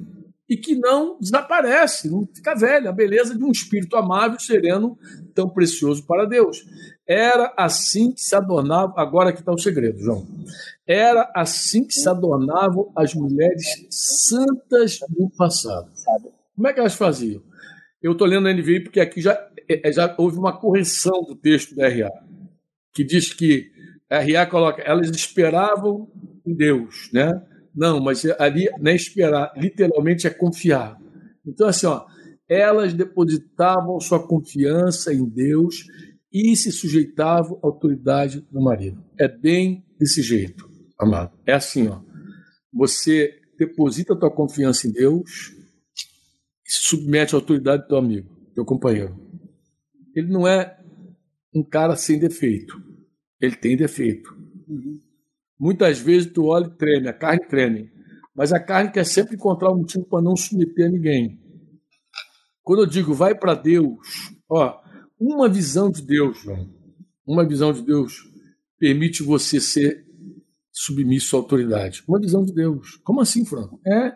e 0.50 0.56
que 0.56 0.76
não 0.76 1.20
desaparece, 1.20 2.10
não 2.10 2.26
fica 2.34 2.56
velha, 2.56 2.90
a 2.90 2.94
beleza 2.94 3.38
de 3.38 3.44
um 3.44 3.52
espírito 3.52 3.98
amável, 3.98 4.40
sereno, 4.40 4.98
tão 5.34 5.50
precioso 5.50 6.06
para 6.06 6.26
Deus. 6.26 6.66
Era 7.06 7.54
assim 7.58 8.12
que 8.12 8.22
se 8.22 8.36
adornavam, 8.36 8.98
agora 8.98 9.34
que 9.34 9.40
está 9.40 9.52
o 9.52 9.58
segredo, 9.58 10.00
João. 10.00 10.26
Era 10.86 11.30
assim 11.36 11.84
que 11.84 11.94
se 11.94 12.08
adornavam 12.08 12.92
as 12.96 13.14
mulheres 13.14 13.66
santas 13.90 15.00
do 15.10 15.30
passado. 15.38 15.92
Como 16.56 16.68
é 16.68 16.74
que 16.74 16.80
elas 16.80 16.96
faziam? 16.96 17.42
Eu 18.02 18.14
estou 18.14 18.28
lendo 18.28 18.48
a 18.48 18.54
NVI 18.54 18.84
porque 18.84 19.00
aqui 19.00 19.22
já, 19.22 19.38
é, 19.68 19.92
já 19.92 20.16
houve 20.18 20.38
uma 20.38 20.58
correção 20.58 21.24
do 21.24 21.36
texto 21.36 21.76
da 21.76 21.90
RA, 21.90 22.10
que 22.98 23.04
diz 23.04 23.32
que 23.32 23.70
a 24.10 24.22
RA 24.22 24.48
coloca, 24.48 24.82
elas 24.82 25.08
esperavam 25.12 26.12
em 26.44 26.56
Deus, 26.56 27.12
né? 27.14 27.32
Não, 27.76 28.02
mas 28.02 28.26
ali 28.40 28.68
não 28.80 28.90
é 28.92 28.96
esperar, 28.96 29.54
literalmente 29.56 30.26
é 30.26 30.32
confiar. 30.32 30.98
Então, 31.46 31.68
assim, 31.68 31.86
ó, 31.86 32.08
elas 32.50 32.96
depositavam 32.96 34.00
sua 34.00 34.26
confiança 34.26 35.14
em 35.14 35.30
Deus 35.30 35.86
e 36.34 36.56
se 36.56 36.72
sujeitavam 36.72 37.60
à 37.64 37.68
autoridade 37.68 38.42
do 38.52 38.60
marido. 38.60 39.06
É 39.20 39.28
bem 39.28 39.86
desse 40.00 40.24
jeito, 40.24 40.68
amado. 41.00 41.38
É 41.46 41.54
assim, 41.54 41.88
ó. 41.88 42.02
Você 42.74 43.32
deposita 43.60 44.16
a 44.16 44.18
tua 44.18 44.32
confiança 44.32 44.88
em 44.88 44.92
Deus 44.92 45.52
e 46.66 46.72
se 46.72 46.90
submete 46.90 47.36
à 47.36 47.38
autoridade 47.38 47.84
do 47.84 47.90
teu 47.90 47.98
amigo, 47.98 48.36
teu 48.56 48.66
companheiro. 48.66 49.16
Ele 50.16 50.30
não 50.30 50.48
é 50.48 50.80
um 51.54 51.64
cara 51.64 51.96
sem 51.96 52.18
defeito. 52.18 52.87
Ele 53.40 53.56
tem 53.56 53.78
defeito. 53.78 54.34
Uhum. 54.68 55.00
Muitas 55.60 56.00
vezes 56.00 56.32
tu 56.32 56.46
olha 56.46 56.68
e 56.68 56.78
treme, 56.78 57.08
a 57.08 57.14
carne 57.14 57.48
treme. 57.48 57.92
Mas 58.36 58.54
a 58.54 58.60
carne 58.60 58.92
quer 58.92 59.06
sempre 59.06 59.36
encontrar 59.36 59.72
um 59.72 59.78
motivo 59.78 60.06
para 60.06 60.22
não 60.22 60.36
submeter 60.36 60.88
a 60.88 60.92
ninguém. 60.92 61.40
Quando 62.62 62.84
eu 62.84 62.86
digo 62.86 63.14
vai 63.14 63.34
para 63.34 63.56
Deus, 63.56 63.98
ó, 64.50 64.80
uma 65.20 65.50
visão 65.50 65.90
de 65.90 66.06
Deus, 66.06 66.40
João, 66.42 66.70
uma 67.26 67.48
visão 67.48 67.74
de 67.74 67.82
Deus 67.82 68.14
permite 68.78 69.24
você 69.24 69.60
ser 69.60 70.06
submisso 70.72 71.36
à 71.36 71.40
autoridade. 71.40 72.04
Uma 72.08 72.20
visão 72.20 72.44
de 72.44 72.54
Deus. 72.54 72.98
Como 73.04 73.22
assim, 73.22 73.44
Franco? 73.44 73.80
É. 73.86 74.16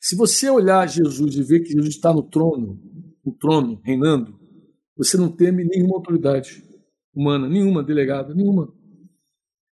Se 0.00 0.14
você 0.14 0.50
olhar 0.50 0.86
Jesus 0.86 1.36
e 1.36 1.42
ver 1.42 1.60
que 1.60 1.72
Jesus 1.72 1.94
está 1.94 2.12
no 2.12 2.22
trono, 2.22 2.78
no 3.24 3.32
trono, 3.32 3.80
reinando, 3.82 4.38
você 4.96 5.16
não 5.16 5.30
teme 5.30 5.64
nenhuma 5.64 5.96
autoridade 5.96 6.65
humana, 7.16 7.48
nenhuma 7.48 7.82
delegada, 7.82 8.34
nenhuma. 8.34 8.72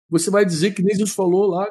Você 0.10 0.30
vai 0.30 0.46
dizer 0.46 0.72
que 0.72 0.84
nem 0.84 0.96
Jesus 0.96 1.16
falou 1.16 1.48
lá 1.48 1.66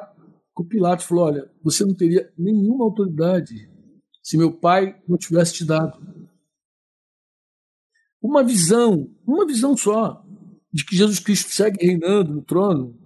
com 0.53 0.67
Pilatos, 0.67 1.05
falou, 1.05 1.25
olha, 1.25 1.49
você 1.63 1.85
não 1.85 1.95
teria 1.95 2.29
nenhuma 2.37 2.83
autoridade 2.83 3.71
se 4.21 4.37
meu 4.37 4.51
pai 4.51 5.01
não 5.07 5.17
tivesse 5.17 5.53
te 5.53 5.65
dado. 5.65 5.97
Uma 8.21 8.43
visão, 8.43 9.09
uma 9.25 9.47
visão 9.47 9.75
só, 9.77 10.23
de 10.71 10.85
que 10.85 10.95
Jesus 10.95 11.19
Cristo 11.19 11.51
segue 11.51 11.83
reinando 11.83 12.33
no 12.33 12.43
trono, 12.43 12.99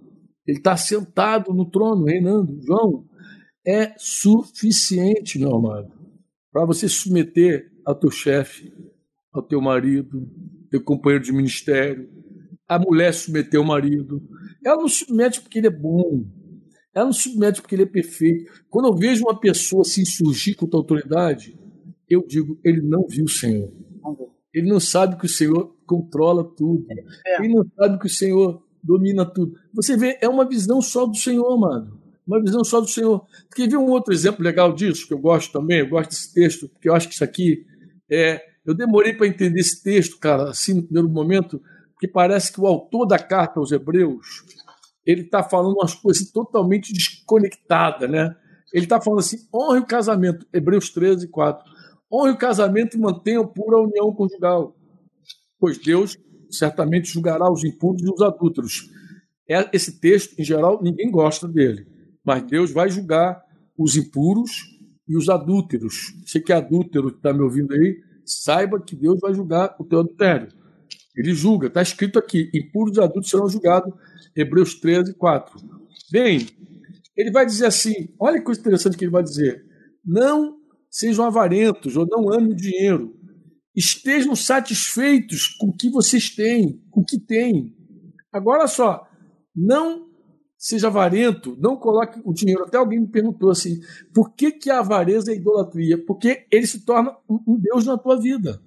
ele 0.46 0.58
está 0.58 0.76
sentado 0.76 1.54
no 1.54 1.70
trono, 1.70 2.04
reinando. 2.04 2.60
João, 2.62 3.08
é 3.66 3.94
suficiente, 3.98 5.38
meu 5.38 5.54
amado, 5.54 5.92
para 6.52 6.64
você 6.64 6.88
submeter 6.88 7.72
ao 7.84 7.94
teu 7.94 8.10
chefe, 8.10 8.72
ao 9.32 9.42
teu 9.42 9.60
marido, 9.60 10.28
teu 10.70 10.82
companheiro 10.82 11.24
de 11.24 11.32
ministério, 11.32 12.08
a 12.68 12.78
mulher 12.78 13.12
submeter 13.12 13.60
o 13.60 13.64
marido, 13.64 14.22
ela 14.64 14.76
não 14.76 14.88
submete 14.88 15.40
porque 15.40 15.58
ele 15.58 15.68
é 15.68 15.70
bom. 15.70 16.24
Ela 16.94 17.06
não 17.06 17.12
submete 17.12 17.60
porque 17.60 17.74
ele 17.74 17.82
é 17.82 17.86
perfeito. 17.86 18.50
Quando 18.68 18.88
eu 18.88 18.94
vejo 18.94 19.24
uma 19.24 19.38
pessoa 19.38 19.84
se 19.84 20.00
insurgir 20.00 20.56
contra 20.56 20.78
a 20.78 20.80
autoridade, 20.80 21.58
eu 22.08 22.24
digo, 22.26 22.58
ele 22.64 22.80
não 22.80 23.06
viu 23.08 23.24
o 23.24 23.28
Senhor. 23.28 23.70
Ele 24.52 24.68
não 24.68 24.80
sabe 24.80 25.18
que 25.18 25.26
o 25.26 25.28
Senhor 25.28 25.76
controla 25.86 26.42
tudo. 26.42 26.86
É. 27.26 27.44
Ele 27.44 27.54
não 27.54 27.66
sabe 27.76 27.98
que 27.98 28.06
o 28.06 28.10
Senhor 28.10 28.62
domina 28.82 29.26
tudo. 29.26 29.52
Você 29.74 29.96
vê, 29.96 30.16
é 30.20 30.28
uma 30.28 30.48
visão 30.48 30.80
só 30.80 31.04
do 31.04 31.16
Senhor, 31.16 31.46
amado. 31.52 32.00
Uma 32.26 32.42
visão 32.42 32.64
só 32.64 32.80
do 32.80 32.88
Senhor. 32.88 33.24
Quer 33.54 33.68
ver 33.68 33.76
um 33.76 33.90
outro 33.90 34.14
exemplo 34.14 34.42
legal 34.42 34.72
disso, 34.72 35.06
que 35.06 35.12
eu 35.12 35.18
gosto 35.18 35.52
também? 35.52 35.80
Eu 35.80 35.88
gosto 35.88 36.10
desse 36.10 36.32
texto, 36.32 36.68
porque 36.68 36.88
eu 36.88 36.94
acho 36.94 37.08
que 37.08 37.14
isso 37.14 37.24
aqui 37.24 37.66
é. 38.10 38.40
Eu 38.64 38.74
demorei 38.74 39.12
para 39.12 39.28
entender 39.28 39.60
esse 39.60 39.80
texto, 39.82 40.18
cara, 40.18 40.50
assim, 40.50 40.74
no 40.74 40.82
primeiro 40.82 41.08
momento, 41.08 41.62
porque 41.96 42.06
parece 42.06 42.52
que 42.52 42.60
o 42.60 42.66
autor 42.66 43.06
da 43.06 43.18
carta 43.18 43.58
aos 43.58 43.72
Hebreus 43.72 44.44
ele 45.06 45.22
está 45.22 45.42
falando 45.42 45.76
umas 45.76 45.94
coisas 45.94 46.30
totalmente 46.30 46.92
desconectadas, 46.92 48.10
né? 48.10 48.36
Ele 48.72 48.84
está 48.84 49.00
falando 49.00 49.20
assim: 49.20 49.38
honre 49.54 49.78
o 49.78 49.86
casamento, 49.86 50.46
Hebreus 50.52 50.90
13, 50.90 51.28
4. 51.28 51.64
Honre 52.12 52.32
o 52.32 52.36
casamento 52.36 52.96
e 52.96 53.00
mantenha 53.00 53.42
pura 53.44 53.78
união 53.78 54.12
conjugal, 54.12 54.76
pois 55.58 55.78
Deus 55.78 56.18
certamente 56.50 57.08
julgará 57.08 57.50
os 57.50 57.64
impuros 57.64 58.02
e 58.02 58.10
os 58.10 58.20
adúlteros. 58.20 58.90
É, 59.48 59.68
esse 59.72 60.00
texto, 60.00 60.38
em 60.38 60.44
geral, 60.44 60.82
ninguém 60.82 61.10
gosta 61.10 61.48
dele, 61.48 61.86
mas 62.24 62.42
Deus 62.42 62.72
vai 62.72 62.90
julgar 62.90 63.40
os 63.78 63.96
impuros 63.96 64.50
e 65.08 65.16
os 65.16 65.28
adúlteros. 65.28 66.12
Você 66.26 66.40
que 66.40 66.52
é 66.52 66.56
adúltero, 66.56 67.08
está 67.08 67.32
me 67.32 67.42
ouvindo 67.42 67.72
aí, 67.72 67.96
saiba 68.24 68.80
que 68.80 68.96
Deus 68.96 69.20
vai 69.20 69.32
julgar 69.32 69.74
o 69.78 69.84
teu 69.84 70.00
adultério. 70.00 70.48
Ele 71.16 71.32
julga, 71.34 71.68
está 71.68 71.80
escrito 71.80 72.18
aqui: 72.18 72.50
impuros 72.52 72.98
adultos 72.98 73.30
serão 73.30 73.48
julgados 73.48 73.92
Hebreus 74.36 74.74
13, 74.74 75.14
4. 75.14 75.58
Bem, 76.10 76.46
ele 77.16 77.30
vai 77.30 77.46
dizer 77.46 77.66
assim: 77.66 78.08
olha 78.20 78.38
que 78.38 78.44
coisa 78.44 78.60
interessante 78.60 78.96
que 78.96 79.04
ele 79.04 79.10
vai 79.10 79.22
dizer. 79.22 79.64
Não 80.04 80.58
sejam 80.90 81.24
avarentos 81.24 81.96
ou 81.96 82.06
não 82.06 82.32
amem 82.32 82.52
o 82.52 82.56
dinheiro. 82.56 83.16
Estejam 83.74 84.36
satisfeitos 84.36 85.48
com 85.58 85.68
o 85.68 85.76
que 85.76 85.90
vocês 85.90 86.30
têm, 86.30 86.82
com 86.90 87.00
o 87.00 87.04
que 87.04 87.18
têm. 87.18 87.74
Agora 88.32 88.66
só, 88.66 89.06
não 89.54 90.06
seja 90.58 90.88
avarento, 90.88 91.56
não 91.58 91.76
coloque 91.76 92.20
o 92.24 92.32
dinheiro. 92.32 92.64
Até 92.64 92.76
alguém 92.76 93.00
me 93.00 93.08
perguntou 93.08 93.50
assim: 93.50 93.80
por 94.14 94.34
que, 94.34 94.52
que 94.52 94.70
a 94.70 94.80
avareza 94.80 95.32
é 95.32 95.36
idolatria? 95.36 96.02
Porque 96.04 96.46
ele 96.50 96.66
se 96.66 96.84
torna 96.84 97.16
um 97.28 97.58
Deus 97.58 97.86
na 97.86 97.96
tua 97.96 98.20
vida. 98.20 98.60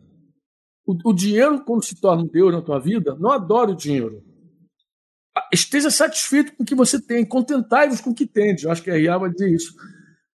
O, 0.89 1.09
o 1.09 1.13
dinheiro, 1.13 1.63
quando 1.63 1.83
se 1.83 1.99
torna 1.99 2.23
um 2.23 2.27
Deus 2.27 2.51
na 2.51 2.61
tua 2.61 2.79
vida, 2.79 3.15
não 3.19 3.31
adore 3.31 3.73
o 3.73 3.75
dinheiro 3.75 4.23
esteja 5.51 5.89
satisfeito 5.89 6.55
com 6.55 6.63
o 6.63 6.65
que 6.65 6.75
você 6.75 7.01
tem, 7.01 7.25
contentai-vos 7.25 8.01
com 8.01 8.11
o 8.11 8.15
que 8.15 8.25
tendes. 8.25 8.63
Eu 8.63 8.71
acho 8.71 8.83
que 8.83 8.91
a 8.91 8.95
R.A. 8.95 9.17
vai 9.17 9.31
dizer 9.31 9.49
isso. 9.49 9.73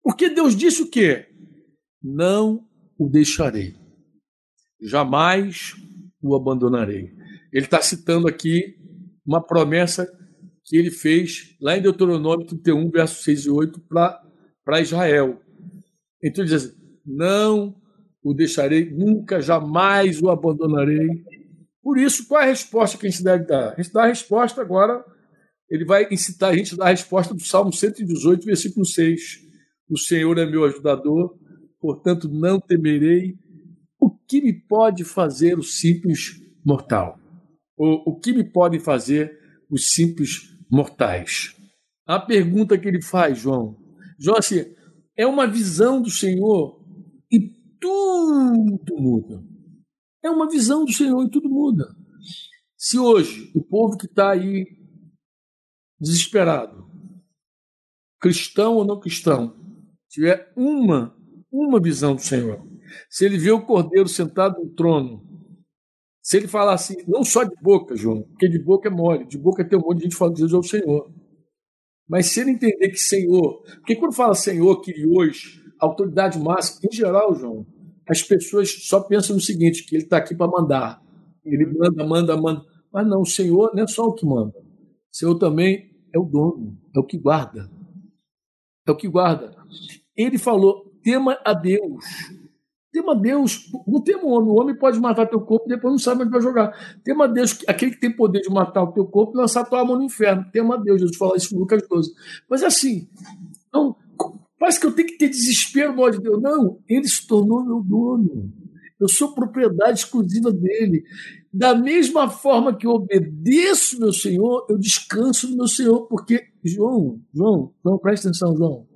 Porque 0.02 0.30
Deus 0.30 0.56
disse 0.56 0.82
o 0.82 0.90
quê? 0.90 1.28
Não 2.02 2.68
o 2.98 3.10
deixarei, 3.10 3.76
jamais 4.82 5.74
o 6.22 6.36
abandonarei. 6.36 7.12
Ele 7.52 7.66
está 7.66 7.82
citando 7.82 8.28
aqui 8.28 8.76
uma 9.26 9.42
promessa 9.42 10.08
que 10.66 10.78
ele 10.78 10.92
fez 10.92 11.56
lá 11.62 11.78
em 11.78 11.82
Deuteronômio 11.82 12.46
31, 12.46 12.90
versos 12.90 13.24
6 13.24 13.46
e 13.46 13.50
8, 13.50 13.82
para 13.90 14.82
Israel. 14.82 15.42
Então 16.22 16.44
ele 16.44 16.52
diz 16.52 16.66
assim: 16.66 16.76
Não 17.06 17.76
o 18.24 18.34
deixarei, 18.34 18.90
nunca, 18.90 19.42
jamais 19.42 20.22
o 20.22 20.30
abandonarei, 20.30 21.24
por 21.84 21.98
isso, 21.98 22.26
qual 22.28 22.42
é 22.42 22.46
a 22.46 22.48
resposta 22.48 22.98
que 22.98 23.06
a 23.06 23.10
gente 23.10 23.22
deve 23.22 23.46
dar? 23.46 23.74
A 23.74 23.82
gente 23.82 23.92
dá 23.92 24.04
a 24.04 24.08
resposta 24.08 24.62
agora, 24.62 25.04
ele 25.70 25.84
vai 25.84 26.08
incitar 26.10 26.52
a 26.52 26.56
gente 26.56 26.74
a 26.74 26.78
dar 26.78 26.86
a 26.86 26.92
resposta 26.92 27.34
do 27.34 27.42
Salmo 27.42 27.74
118, 27.74 28.46
versículo 28.46 28.86
6. 28.86 29.40
O 29.90 29.98
Senhor 29.98 30.38
é 30.38 30.46
meu 30.46 30.64
ajudador, 30.64 31.38
portanto 31.82 32.30
não 32.30 32.58
temerei. 32.58 33.36
O 34.00 34.10
que 34.10 34.42
me 34.42 34.54
pode 34.54 35.04
fazer 35.04 35.60
o 35.60 35.64
simples 35.64 36.42
mortal? 36.66 37.20
O, 37.78 38.12
o 38.12 38.20
que 38.20 38.32
me 38.32 38.46
podem 38.46 38.80
fazer 38.80 39.38
os 39.70 39.94
simples 39.94 40.56
mortais. 40.72 41.54
A 42.06 42.18
pergunta 42.18 42.78
que 42.78 42.88
ele 42.88 43.02
faz, 43.02 43.40
João, 43.40 43.76
João, 44.18 44.38
assim, 44.38 44.66
é 45.18 45.28
uma 45.28 45.48
visão 45.48 46.02
do 46.02 46.10
Senhor 46.10 46.82
tudo 47.84 48.96
muda. 48.98 49.44
É 50.24 50.30
uma 50.30 50.50
visão 50.50 50.86
do 50.86 50.94
Senhor 50.94 51.22
e 51.26 51.30
tudo 51.30 51.50
muda. 51.50 51.86
Se 52.78 52.98
hoje 52.98 53.52
o 53.54 53.62
povo 53.62 53.98
que 53.98 54.06
está 54.06 54.32
aí 54.32 54.66
desesperado, 56.00 56.90
cristão 58.22 58.76
ou 58.76 58.86
não 58.86 59.02
cristão, 59.02 59.54
tiver 60.10 60.54
uma, 60.56 61.14
uma 61.52 61.82
visão 61.82 62.16
do 62.16 62.22
Senhor, 62.22 62.66
se 63.10 63.26
ele 63.26 63.38
vê 63.38 63.52
o 63.52 63.66
cordeiro 63.66 64.08
sentado 64.08 64.64
no 64.64 64.74
trono, 64.74 65.22
se 66.22 66.38
ele 66.38 66.48
falar 66.48 66.76
assim, 66.76 66.96
não 67.06 67.26
só 67.26 67.44
de 67.44 67.56
boca, 67.62 67.98
João, 67.98 68.24
porque 68.24 68.48
de 68.48 68.60
boca 68.60 68.88
é 68.88 68.92
mole, 68.92 69.28
de 69.28 69.38
boca 69.38 69.68
tem 69.68 69.78
um 69.78 69.82
monte 69.82 69.98
de 69.98 70.04
gente 70.06 70.16
falando 70.16 70.38
Jesus 70.38 70.54
é 70.54 70.58
o 70.58 70.64
Senhor. 70.64 71.14
Mas 72.08 72.28
se 72.28 72.40
ele 72.40 72.52
entender 72.52 72.90
que 72.90 72.98
Senhor, 72.98 73.62
porque 73.76 73.98
quando 73.98 74.16
fala 74.16 74.36
Senhor, 74.36 74.80
que 74.80 75.06
hoje, 75.06 75.63
autoridade 75.84 76.40
máxima, 76.40 76.82
em 76.92 76.96
geral, 76.96 77.36
João, 77.36 77.66
as 78.08 78.22
pessoas 78.22 78.88
só 78.88 79.00
pensam 79.00 79.36
no 79.36 79.42
seguinte, 79.42 79.86
que 79.86 79.96
ele 79.96 80.04
está 80.04 80.18
aqui 80.18 80.36
para 80.36 80.48
mandar. 80.52 81.02
Ele 81.46 81.66
manda, 81.66 82.06
manda, 82.06 82.38
manda. 82.38 82.66
Mas 82.92 83.08
não, 83.08 83.22
o 83.22 83.26
Senhor 83.26 83.72
não 83.74 83.84
é 83.84 83.88
só 83.88 84.06
o 84.06 84.14
que 84.14 84.26
manda. 84.26 84.58
O 84.58 85.16
Senhor 85.16 85.36
também 85.36 85.92
é 86.14 86.20
o 86.20 86.24
dono, 86.24 86.78
é 86.96 87.00
o 87.00 87.04
que 87.04 87.18
guarda. 87.18 87.70
É 88.86 88.92
o 88.92 88.96
que 88.96 89.08
guarda. 89.08 89.56
Ele 90.16 90.38
falou: 90.38 90.92
tema 91.04 91.38
a 91.44 91.54
Deus. 91.54 92.04
Tema 92.92 93.14
a 93.14 93.16
Deus. 93.16 93.72
Não 93.88 94.02
tema 94.02 94.24
o 94.24 94.30
homem. 94.30 94.50
O 94.50 94.62
homem 94.62 94.78
pode 94.78 95.00
matar 95.00 95.26
teu 95.26 95.42
corpo 95.42 95.66
e 95.66 95.70
depois 95.70 95.92
não 95.92 95.98
sabe 95.98 96.22
onde 96.22 96.32
vai 96.32 96.42
jogar. 96.42 97.00
Tema 97.04 97.26
a 97.26 97.28
Deus, 97.28 97.58
aquele 97.68 97.92
que 97.92 98.00
tem 98.00 98.16
poder 98.16 98.42
de 98.42 98.50
matar 98.50 98.84
o 98.84 98.92
teu 98.92 99.06
corpo 99.06 99.34
e 99.36 99.38
lançar 99.38 99.66
tua 99.66 99.80
alma 99.80 99.96
no 99.96 100.04
inferno. 100.04 100.46
Tema 100.52 100.76
a 100.76 100.78
Deus. 100.78 101.02
Jesus 101.02 101.18
fala 101.18 101.36
isso 101.36 101.56
em 101.56 101.60
Lucas 101.60 101.88
12. 101.88 102.14
Mas 102.48 102.62
assim, 102.62 103.08
não, 103.74 103.96
parece 104.64 104.80
que 104.80 104.86
eu 104.86 104.96
tenho 104.96 105.10
que 105.10 105.18
ter 105.18 105.28
desespero 105.28 105.94
no 105.94 106.10
de 106.10 106.22
Deus. 106.22 106.42
Não, 106.42 106.80
ele 106.88 107.06
se 107.06 107.28
tornou 107.28 107.66
meu 107.66 107.84
dono. 107.84 108.50
Eu 108.98 109.10
sou 109.10 109.36
propriedade 109.36 110.00
exclusiva 110.00 110.54
dele. 110.54 111.04
Da 111.52 111.76
mesma 111.76 112.30
forma 112.30 112.74
que 112.74 112.88
eu 112.88 112.92
obedeço 112.92 114.00
meu 114.00 114.14
Senhor, 114.14 114.66
eu 114.70 114.78
descanso 114.78 115.50
no 115.50 115.58
meu 115.58 115.68
Senhor, 115.68 116.08
porque, 116.08 116.46
João, 116.64 117.22
João, 117.34 117.74
João, 117.84 117.98
presta 117.98 118.30
atenção, 118.30 118.56
João. 118.56 118.88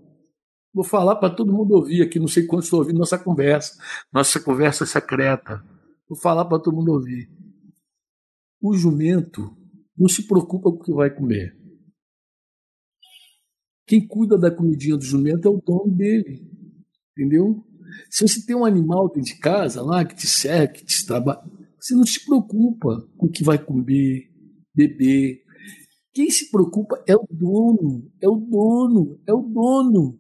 Vou 0.74 0.86
falar 0.86 1.18
para 1.18 1.36
todo 1.36 1.52
mundo 1.52 1.74
ouvir 1.74 2.02
aqui, 2.02 2.18
não 2.18 2.30
sei 2.30 2.46
quantos 2.46 2.68
estão 2.68 2.80
ouvindo 2.80 3.00
nossa 3.00 3.20
conversa, 3.20 3.78
nossa 4.14 4.40
conversa 4.40 4.86
secreta. 4.86 5.62
Vou 6.08 6.18
falar 6.18 6.46
para 6.46 6.60
todo 6.60 6.78
mundo 6.78 6.94
ouvir. 6.94 7.30
O 8.62 8.74
jumento 8.74 9.54
não 9.98 10.08
se 10.08 10.26
preocupa 10.26 10.72
com 10.72 10.78
o 10.78 10.84
que 10.84 10.94
vai 10.94 11.10
comer. 11.10 11.57
Quem 13.88 14.06
cuida 14.06 14.38
da 14.38 14.52
comidinha 14.52 14.98
do 14.98 15.04
jumento 15.04 15.48
é 15.48 15.50
o 15.50 15.62
dono 15.66 15.90
dele. 15.90 16.46
Entendeu? 17.12 17.64
Se 18.10 18.28
você 18.28 18.46
tem 18.46 18.56
um 18.56 18.66
animal 18.66 19.08
dentro 19.08 19.34
de 19.34 19.40
casa 19.40 19.82
lá 19.82 20.04
que 20.04 20.14
te 20.14 20.28
serve, 20.28 20.74
que 20.74 20.86
te 20.86 21.06
trabalha, 21.06 21.42
você 21.80 21.96
não 21.96 22.06
se 22.06 22.24
preocupa 22.26 23.08
com 23.18 23.28
o 23.28 23.32
que 23.32 23.46
vai 23.46 23.58
comer, 23.58 24.30
beber. 24.76 25.42
Quem 26.14 26.30
se 26.30 26.52
preocupa 26.52 27.02
é 27.08 27.16
o 27.16 27.26
dono, 27.32 28.12
é 28.22 28.28
o 28.28 28.36
dono, 28.36 29.20
é 29.26 29.34
o 29.34 29.42
dono. 29.42 30.20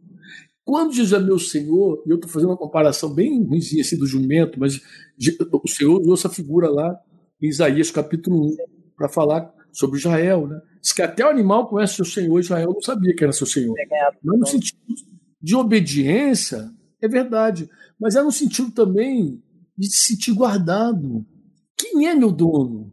Quando 0.64 0.94
Jesus 0.94 1.22
é 1.22 1.24
meu 1.24 1.38
Senhor, 1.38 2.04
e 2.06 2.10
eu 2.10 2.16
estou 2.16 2.30
fazendo 2.30 2.50
uma 2.50 2.58
comparação 2.58 3.14
bem 3.14 3.44
ruimzinha 3.44 3.82
assim 3.82 3.98
do 3.98 4.08
jumento, 4.08 4.60
mas 4.60 4.80
o 5.52 5.68
Senhor 5.68 6.00
usou 6.00 6.14
essa 6.14 6.30
figura 6.30 6.70
lá 6.70 6.98
em 7.42 7.48
Isaías 7.48 7.92
capítulo 7.92 8.48
1 8.48 8.56
para 8.96 9.10
falar 9.10 9.54
sobre 9.72 10.00
Israel. 10.00 10.48
Né? 10.48 10.60
Diz 10.82 10.94
que 10.94 11.02
até 11.02 11.26
o 11.26 11.30
animal 11.30 11.68
conhece 11.68 11.94
o 11.94 12.06
seu 12.06 12.24
Senhor, 12.24 12.40
Israel 12.40 12.72
não 12.74 12.82
sabia 12.82 13.16
que 13.16 13.24
era 13.24 13.34
seu 13.34 13.48
Senhor. 13.48 13.76
Mas 14.24 14.40
no 14.40 14.46
sentido 14.46 14.80
de 15.42 15.56
obediência, 15.56 16.70
é 17.02 17.08
verdade. 17.08 17.70
Mas 18.00 18.16
é 18.16 18.22
no 18.22 18.32
sentido 18.32 18.72
também 18.72 19.42
de 19.78 19.88
se 19.88 20.14
sentir 20.14 20.34
guardado. 20.34 21.26
Quem 21.78 22.08
é 22.08 22.16
meu 22.16 22.32
dono? 22.32 22.92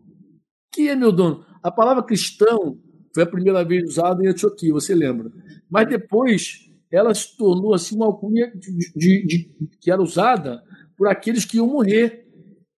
Quem 0.72 0.88
é 0.88 0.96
meu 0.96 1.10
dono? 1.10 1.44
A 1.62 1.70
palavra 1.70 2.02
cristão 2.02 2.78
foi 3.14 3.22
a 3.22 3.26
primeira 3.26 3.64
vez 3.64 3.84
usada 3.84 4.22
em 4.22 4.28
Antioquia, 4.28 4.72
você 4.72 4.94
lembra? 4.94 5.30
Mas 5.70 5.88
depois 5.88 6.70
ela 6.90 7.14
se 7.14 7.36
tornou 7.36 7.74
assim 7.74 7.96
uma 7.96 8.06
alcunha 8.06 8.52
de, 8.54 8.76
de, 8.94 9.26
de, 9.26 9.50
que 9.80 9.90
era 9.90 10.02
usada 10.02 10.62
por 10.96 11.08
aqueles 11.08 11.44
que 11.44 11.56
iam 11.56 11.66
morrer. 11.66 12.26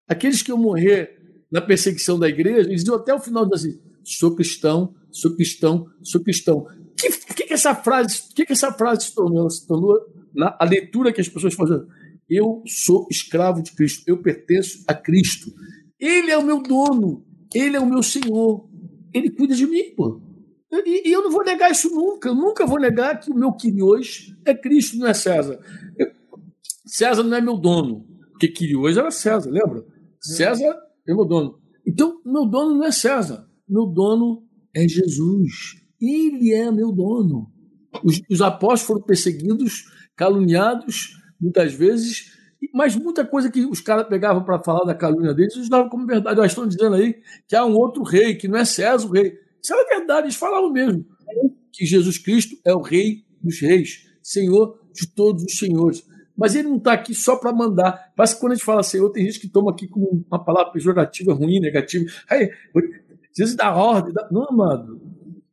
Aqueles 0.09 0.43
que 0.43 0.51
iam 0.51 0.59
morrer 0.59 1.16
na 1.51 1.61
perseguição 1.61 2.19
da 2.19 2.29
igreja, 2.29 2.69
eles 2.69 2.85
iam 2.85 2.97
até 2.97 3.15
o 3.15 3.21
final 3.21 3.49
assim: 3.53 3.79
sou 4.05 4.35
cristão, 4.35 4.95
sou 5.11 5.35
cristão, 5.35 5.87
sou 6.03 6.21
cristão. 6.23 6.59
O 6.59 6.95
que, 6.97 7.11
que, 7.11 7.47
que, 7.47 7.53
essa 7.53 7.75
frase, 7.75 8.23
que, 8.35 8.45
que 8.45 8.53
essa 8.53 8.73
frase 8.73 9.07
se 9.07 9.15
tornou? 9.15 9.41
Ela 9.41 9.51
se 9.51 9.67
tornou 9.67 9.99
na, 10.35 10.57
a 10.59 10.65
leitura 10.65 11.13
que 11.13 11.21
as 11.21 11.29
pessoas 11.29 11.55
fazem. 11.55 11.83
Eu 12.29 12.63
sou 12.67 13.07
escravo 13.11 13.63
de 13.63 13.73
Cristo, 13.73 14.03
eu 14.07 14.21
pertenço 14.21 14.85
a 14.89 14.95
Cristo. 14.95 15.53
Ele 15.99 16.31
é 16.31 16.37
o 16.37 16.45
meu 16.45 16.61
dono, 16.61 17.25
ele 17.55 17.77
é 17.77 17.81
o 17.81 17.87
meu 17.87 18.03
Senhor, 18.03 18.69
ele 19.15 19.31
cuida 19.31 19.55
de 19.55 19.67
mim, 19.67 19.95
pô. 19.97 20.21
E, 20.85 21.09
e 21.09 21.13
eu 21.13 21.23
não 21.23 21.31
vou 21.31 21.45
negar 21.45 21.71
isso 21.71 21.89
nunca, 21.91 22.29
eu 22.29 22.35
nunca 22.35 22.67
vou 22.67 22.81
negar 22.81 23.21
que 23.21 23.31
o 23.31 23.35
meu 23.35 23.55
hoje 23.83 24.37
é 24.45 24.53
Cristo, 24.53 24.99
não 24.99 25.07
é 25.07 25.15
César. 25.15 25.59
Eu, 25.97 26.11
César 26.85 27.23
não 27.23 27.37
é 27.37 27.41
meu 27.41 27.57
dono, 27.57 28.05
porque 28.33 28.77
hoje 28.77 28.99
era 28.99 29.11
César, 29.11 29.49
lembra? 29.51 29.85
César 30.21 30.77
é 31.09 31.15
meu 31.15 31.25
dono. 31.25 31.59
Então, 31.87 32.21
meu 32.25 32.47
dono 32.47 32.75
não 32.75 32.85
é 32.85 32.93
César, 32.93 33.49
meu 33.69 33.87
dono 33.87 34.43
é 34.75 34.87
Jesus. 34.89 35.77
Ele 36.01 36.53
é 36.53 36.71
meu 36.71 36.93
dono. 36.93 37.51
Os, 38.05 38.21
os 38.31 38.43
apóstolos 38.43 38.83
foram 38.83 39.03
perseguidos, 39.03 39.85
caluniados, 40.15 41.17
muitas 41.41 41.73
vezes, 41.73 42.33
mas 42.73 42.97
muita 42.97 43.25
coisa 43.25 43.51
que 43.51 43.65
os 43.65 43.81
caras 43.81 44.09
pegavam 44.09 44.45
para 44.45 44.63
falar 44.63 44.85
da 44.85 44.95
calúnia 44.95 45.33
deles, 45.33 45.55
eles 45.57 45.69
davam 45.69 45.89
como 45.89 46.07
verdade. 46.07 46.41
Eles 46.41 46.53
estão 46.53 46.67
dizendo 46.67 46.97
aí 46.97 47.17
que 47.49 47.55
há 47.55 47.65
um 47.65 47.75
outro 47.75 48.03
rei, 48.03 48.35
que 48.35 48.49
não 48.49 48.59
é 48.59 48.65
César 48.65 49.07
o 49.07 49.13
rei. 49.13 49.33
Isso 49.63 49.73
era 49.73 49.99
verdade, 49.99 50.27
eles 50.27 50.37
falavam 50.37 50.73
mesmo. 50.73 51.05
Que 51.73 51.87
Jesus 51.87 52.19
Cristo 52.19 52.57
é 52.65 52.75
o 52.75 52.83
rei 52.83 53.25
dos 53.43 53.61
reis, 53.61 54.07
Senhor 54.23 54.79
de 54.97 55.07
todos 55.15 55.45
os 55.45 55.59
senhores. 55.59 56.03
Mas 56.37 56.55
ele 56.55 56.69
não 56.69 56.77
está 56.77 56.93
aqui 56.93 57.15
só 57.15 57.37
para 57.37 57.53
mandar. 57.53 58.13
Parece 58.15 58.35
que 58.35 58.41
quando 58.41 58.53
a 58.53 58.55
gente 58.57 58.65
fala 58.65 58.83
Senhor, 58.83 59.09
tem 59.11 59.25
gente 59.25 59.41
que 59.41 59.49
toma 59.49 59.71
aqui 59.71 59.89
como 59.89 60.25
uma 60.29 60.45
palavra 60.45 60.73
pejorativa, 60.73 61.33
ruim, 61.33 61.61
negativa. 61.61 62.05
Aí, 62.29 62.51
Jesus 63.35 63.57
dá 63.57 63.75
ordem. 63.75 64.13
Dá... 64.13 64.29
Não, 64.31 64.45
amado. 64.45 65.01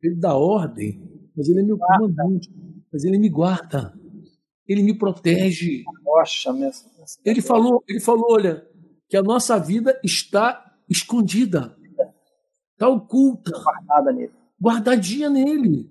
Ele 0.02 0.16
dá 0.16 0.34
ordem, 0.34 1.02
mas 1.36 1.48
ele 1.48 1.60
é 1.60 1.62
meu 1.62 1.78
comandante. 1.78 2.50
Mas 2.92 3.04
ele 3.04 3.18
me 3.18 3.28
guarda. 3.28 3.94
Ele 4.68 4.82
me 4.82 4.96
protege. 4.96 5.82
Poxa, 6.04 6.52
mesmo. 6.52 6.90
Ele 7.24 7.42
falou, 7.42 7.82
ele 7.88 8.00
falou, 8.00 8.26
olha, 8.30 8.66
que 9.08 9.16
a 9.16 9.22
nossa 9.22 9.58
vida 9.58 9.98
está 10.02 10.74
escondida, 10.88 11.76
está 12.72 12.88
oculta, 12.88 13.50
guardada 13.50 14.12
nele, 14.12 14.32
guardadinha 14.60 15.28
nele. 15.28 15.90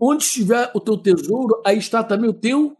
Onde 0.00 0.22
estiver 0.22 0.70
o 0.74 0.80
teu 0.80 0.96
tesouro, 0.96 1.60
aí 1.66 1.78
está 1.78 2.04
também 2.04 2.30
o 2.30 2.34
teu 2.34 2.76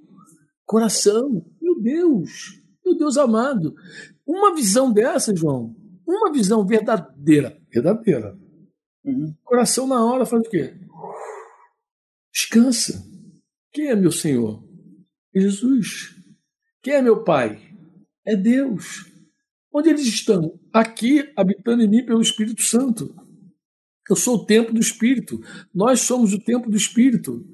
coração. 0.69 1.45
Meu 1.61 1.81
Deus, 1.81 2.61
meu 2.85 2.97
Deus 2.97 3.17
amado, 3.17 3.75
uma 4.25 4.55
visão 4.55 4.93
dessa, 4.93 5.35
João, 5.35 5.75
uma 6.07 6.31
visão 6.31 6.65
verdadeira, 6.65 7.59
verdadeira. 7.73 8.39
Uhum. 9.05 9.35
Coração 9.43 9.87
na 9.87 10.05
hora 10.05 10.27
faz 10.27 10.47
o 10.47 10.51
quê? 10.51 10.75
Descansa. 12.33 13.03
Quem 13.73 13.89
é 13.89 13.97
meu 13.97 14.13
Senhor? 14.13 14.63
Jesus. 15.35 16.15
Quem 16.83 16.95
é 16.95 17.03
meu 17.03 17.25
Pai? 17.25 17.61
É 18.27 18.37
Deus. 18.37 19.11
Onde 19.73 19.89
eles 19.91 20.07
estão? 20.07 20.59
Aqui, 20.73 21.33
habitando 21.37 21.83
em 21.83 21.89
mim 21.89 22.05
pelo 22.05 22.21
Espírito 22.21 22.63
Santo. 22.63 23.15
Eu 24.09 24.17
sou 24.17 24.37
o 24.37 24.47
templo 24.47 24.75
do 24.75 24.81
Espírito. 24.81 25.41
Nós 25.75 26.01
somos 26.01 26.33
o 26.33 26.39
templo 26.39 26.71
do 26.71 26.77
Espírito. 26.77 27.47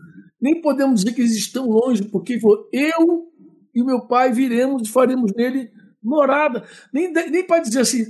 Nem 0.44 0.60
podemos 0.60 1.00
dizer 1.00 1.14
que 1.14 1.22
eles 1.22 1.36
estão 1.36 1.70
longe, 1.70 2.04
porque 2.04 2.38
eu 2.70 3.32
e 3.74 3.80
o 3.80 3.86
meu 3.86 4.06
Pai 4.06 4.30
viremos 4.30 4.86
e 4.86 4.92
faremos 4.92 5.32
nele 5.34 5.70
morada. 6.02 6.68
Nem, 6.92 7.10
nem 7.10 7.46
para 7.46 7.62
dizer 7.62 7.80
assim, 7.80 8.04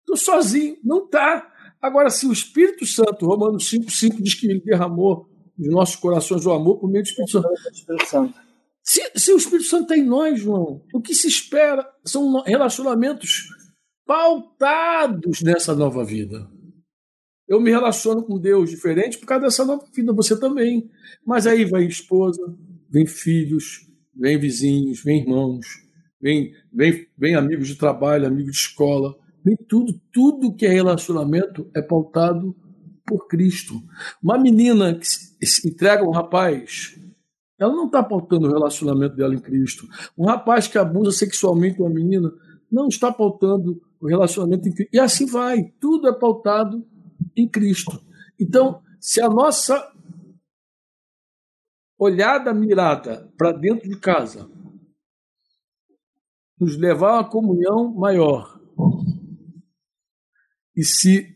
estou 0.00 0.14
sozinho. 0.14 0.76
Não 0.84 1.06
está. 1.06 1.50
Agora, 1.80 2.10
se 2.10 2.26
o 2.26 2.32
Espírito 2.34 2.84
Santo, 2.84 3.24
Romanos 3.24 3.64
5,5 3.70 4.22
diz 4.22 4.34
que 4.34 4.46
ele 4.46 4.60
derramou 4.60 5.26
nos 5.56 5.72
nossos 5.72 5.96
corações 5.96 6.44
o 6.44 6.52
amor 6.52 6.78
por 6.78 6.90
meio 6.90 7.02
do 7.02 7.08
Espírito 7.08 7.30
Santo. 7.30 8.34
Se, 8.82 9.00
se 9.16 9.32
o 9.32 9.38
Espírito 9.38 9.66
Santo 9.66 9.84
está 9.84 9.96
em 9.96 10.04
nós, 10.04 10.38
João, 10.38 10.82
o 10.92 11.00
que 11.00 11.14
se 11.14 11.28
espera 11.28 11.90
são 12.04 12.42
relacionamentos 12.42 13.48
pautados 14.04 15.40
nessa 15.40 15.74
nova 15.74 16.04
vida. 16.04 16.46
Eu 17.46 17.60
me 17.60 17.70
relaciono 17.70 18.22
com 18.22 18.38
Deus 18.38 18.70
diferente 18.70 19.18
por 19.18 19.26
causa 19.26 19.44
dessa 19.44 19.64
nova 19.64 19.84
vida, 19.94 20.12
você 20.12 20.38
também. 20.38 20.90
Mas 21.24 21.46
aí 21.46 21.64
vem 21.64 21.86
esposa, 21.86 22.42
vem 22.88 23.06
filhos, 23.06 23.86
vem 24.14 24.38
vizinhos, 24.38 25.02
vem 25.02 25.20
irmãos, 25.20 25.66
vem, 26.20 26.52
vem, 26.72 27.06
vem 27.16 27.34
amigos 27.34 27.68
de 27.68 27.76
trabalho, 27.76 28.26
amigos 28.26 28.52
de 28.52 28.58
escola, 28.58 29.14
vem 29.44 29.56
tudo. 29.68 30.00
Tudo 30.10 30.54
que 30.54 30.64
é 30.64 30.70
relacionamento 30.70 31.70
é 31.76 31.82
pautado 31.82 32.56
por 33.06 33.28
Cristo. 33.28 33.74
Uma 34.22 34.38
menina 34.38 34.98
que 34.98 35.06
se 35.06 35.68
entrega 35.68 36.02
a 36.02 36.08
um 36.08 36.12
rapaz, 36.12 36.98
ela 37.58 37.72
não 37.72 37.86
está 37.86 38.02
pautando 38.02 38.46
o 38.46 38.52
relacionamento 38.52 39.16
dela 39.16 39.34
em 39.34 39.38
Cristo. 39.38 39.86
Um 40.16 40.24
rapaz 40.24 40.66
que 40.66 40.78
abusa 40.78 41.12
sexualmente 41.12 41.80
uma 41.80 41.90
menina 41.90 42.32
não 42.72 42.88
está 42.88 43.12
pautando 43.12 43.80
o 44.00 44.06
relacionamento 44.08 44.66
em 44.66 44.72
Cristo. 44.72 44.90
E 44.94 44.98
assim 44.98 45.26
vai. 45.26 45.72
Tudo 45.78 46.08
é 46.08 46.12
pautado 46.12 46.84
em 47.36 47.48
Cristo. 47.48 48.02
Então, 48.38 48.82
se 49.00 49.20
a 49.20 49.28
nossa 49.28 49.92
olhada 51.98 52.52
mirada 52.52 53.32
para 53.36 53.52
dentro 53.52 53.88
de 53.88 53.98
casa 53.98 54.50
nos 56.58 56.76
levar 56.76 57.10
a 57.10 57.20
uma 57.20 57.30
comunhão 57.30 57.92
maior, 57.94 58.60
e 60.76 60.82
se 60.82 61.34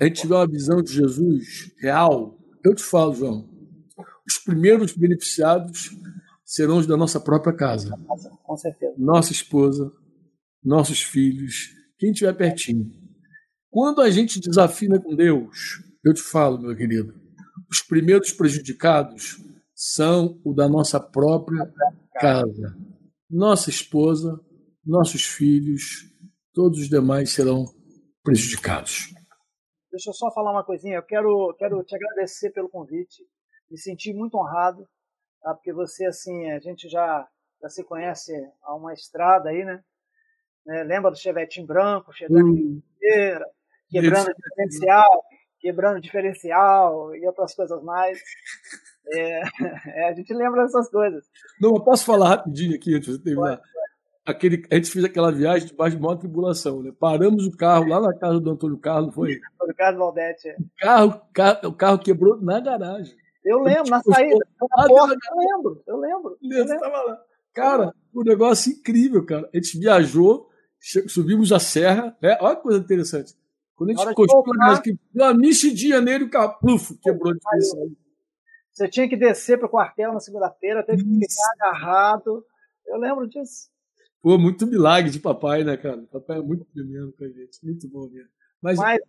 a 0.00 0.04
gente 0.04 0.22
tiver 0.22 0.36
uma 0.36 0.48
visão 0.48 0.82
de 0.82 0.92
Jesus 0.92 1.72
real, 1.78 2.38
eu 2.64 2.74
te 2.74 2.82
falo, 2.82 3.14
João, 3.14 3.48
os 4.26 4.38
primeiros 4.38 4.96
beneficiados 4.96 5.90
serão 6.44 6.78
os 6.78 6.86
da 6.86 6.96
nossa 6.96 7.20
própria 7.20 7.54
casa. 7.54 7.96
Com 8.42 8.56
certeza. 8.56 8.94
Nossa 8.96 9.32
esposa, 9.32 9.92
nossos 10.64 11.02
filhos, 11.02 11.74
quem 11.98 12.10
estiver 12.10 12.32
pertinho. 12.32 12.99
Quando 13.70 14.02
a 14.02 14.10
gente 14.10 14.40
desafina 14.40 15.00
com 15.00 15.14
Deus, 15.14 15.80
eu 16.04 16.12
te 16.12 16.22
falo, 16.22 16.58
meu 16.58 16.76
querido, 16.76 17.14
os 17.70 17.80
primeiros 17.80 18.32
prejudicados 18.32 19.36
são 19.72 20.40
o 20.44 20.52
da 20.52 20.68
nossa 20.68 20.98
própria 20.98 21.72
casa. 22.14 22.76
Nossa 23.30 23.70
esposa, 23.70 24.40
nossos 24.84 25.24
filhos, 25.24 26.10
todos 26.52 26.80
os 26.80 26.88
demais 26.88 27.30
serão 27.30 27.64
prejudicados. 28.24 29.14
Deixa 29.90 30.10
eu 30.10 30.14
só 30.14 30.32
falar 30.32 30.50
uma 30.50 30.64
coisinha. 30.64 30.96
Eu 30.96 31.02
quero, 31.04 31.54
quero 31.56 31.82
te 31.84 31.94
agradecer 31.94 32.50
pelo 32.50 32.68
convite. 32.68 33.24
Me 33.70 33.78
senti 33.78 34.12
muito 34.12 34.36
honrado, 34.36 34.84
tá? 35.40 35.54
porque 35.54 35.72
você, 35.72 36.06
assim, 36.06 36.50
a 36.50 36.58
gente 36.58 36.88
já, 36.88 37.28
já 37.62 37.68
se 37.68 37.84
conhece 37.84 38.32
há 38.62 38.74
uma 38.74 38.92
estrada 38.92 39.50
aí, 39.50 39.64
né? 39.64 39.80
É, 40.68 40.82
lembra 40.82 41.10
do 41.10 41.18
Chevetinho 41.18 41.66
branco, 41.66 42.12
chegando 42.12 42.46
hum. 42.46 42.82
inteira, 42.96 43.46
quebrando 43.90 44.30
Isso. 44.30 44.36
diferencial, 44.36 45.24
quebrando 45.60 46.00
diferencial 46.00 47.14
e 47.14 47.26
outras 47.26 47.54
coisas 47.54 47.82
mais. 47.82 48.18
É, 49.12 49.40
é, 50.04 50.08
a 50.08 50.14
gente 50.14 50.32
lembra 50.32 50.62
dessas 50.62 50.88
coisas. 50.90 51.24
Não, 51.60 51.74
eu 51.74 51.82
posso 51.82 52.04
falar 52.04 52.28
rapidinho 52.28 52.74
aqui 52.74 52.94
antes 52.94 53.18
de 53.18 53.24
terminar. 53.24 53.56
Pode, 53.56 53.70
aquele, 54.24 54.62
a 54.70 54.76
gente 54.76 54.90
fez 54.90 55.04
aquela 55.04 55.32
viagem 55.32 55.68
debaixo 55.68 55.96
de 55.96 56.02
maior 56.02 56.16
tribulação, 56.16 56.82
né? 56.82 56.92
Paramos 56.98 57.46
o 57.46 57.56
carro 57.56 57.86
lá 57.86 58.00
na 58.00 58.16
casa 58.16 58.40
do 58.40 58.50
Antônio 58.50 58.78
Carlos, 58.78 59.14
foi? 59.14 59.40
Antônio 59.54 59.74
Carlos 59.76 59.98
Valdete. 59.98 60.48
O 60.58 60.70
carro, 60.78 61.20
carro, 61.32 61.68
o 61.68 61.72
carro 61.72 61.98
quebrou 61.98 62.40
na 62.40 62.60
garagem. 62.60 63.14
Eu 63.44 63.60
lembro, 63.60 63.90
na 63.90 64.02
saída, 64.02 64.46
na 64.60 64.86
porta, 64.86 65.16
eu 65.30 65.38
lembro, 65.38 65.82
eu 65.86 65.96
lembro. 65.96 66.38
Eu 66.42 66.64
lembro. 66.64 66.90
lá. 66.90 67.18
Cara, 67.54 67.94
um 68.14 68.22
negócio 68.22 68.72
incrível, 68.72 69.24
cara. 69.24 69.48
A 69.52 69.56
gente 69.56 69.78
viajou, 69.78 70.48
subimos 71.08 71.50
a 71.50 71.58
serra, 71.58 72.16
né? 72.20 72.36
Olha 72.40 72.56
que 72.56 72.62
coisa 72.62 72.78
interessante. 72.78 73.34
Quando 73.80 73.92
a 73.92 73.94
gente 73.94 74.10
encostou 74.10 74.44
na 74.56 74.78
que 74.78 74.92
deu 75.10 75.24
uma 75.24 75.32
mexidinha 75.32 76.02
nele, 76.02 76.24
o 76.24 76.30
carro, 76.30 76.58
pluf, 76.60 76.98
quebrou 76.98 77.32
de 77.32 77.40
aí. 77.50 77.96
Você 78.70 78.86
tinha 78.86 79.08
que 79.08 79.16
descer 79.16 79.56
para 79.56 79.68
o 79.68 79.70
quartel 79.70 80.12
na 80.12 80.20
segunda-feira, 80.20 80.84
teve 80.84 81.02
que 81.02 81.26
ficar 81.26 81.52
agarrado. 81.54 82.44
Eu 82.86 82.98
lembro 82.98 83.26
disso. 83.26 83.70
Pô, 84.20 84.36
muito 84.36 84.66
milagre 84.66 85.10
de 85.10 85.18
papai, 85.18 85.64
né, 85.64 85.78
cara? 85.78 86.06
Papai 86.12 86.40
é 86.40 86.42
muito 86.42 86.66
tremendo 86.66 87.14
com 87.16 87.24
a 87.24 87.28
gente. 87.28 87.64
Muito 87.64 87.88
bom 87.88 88.06
mesmo. 88.10 88.28
Mas, 88.60 88.76
mas, 88.76 89.00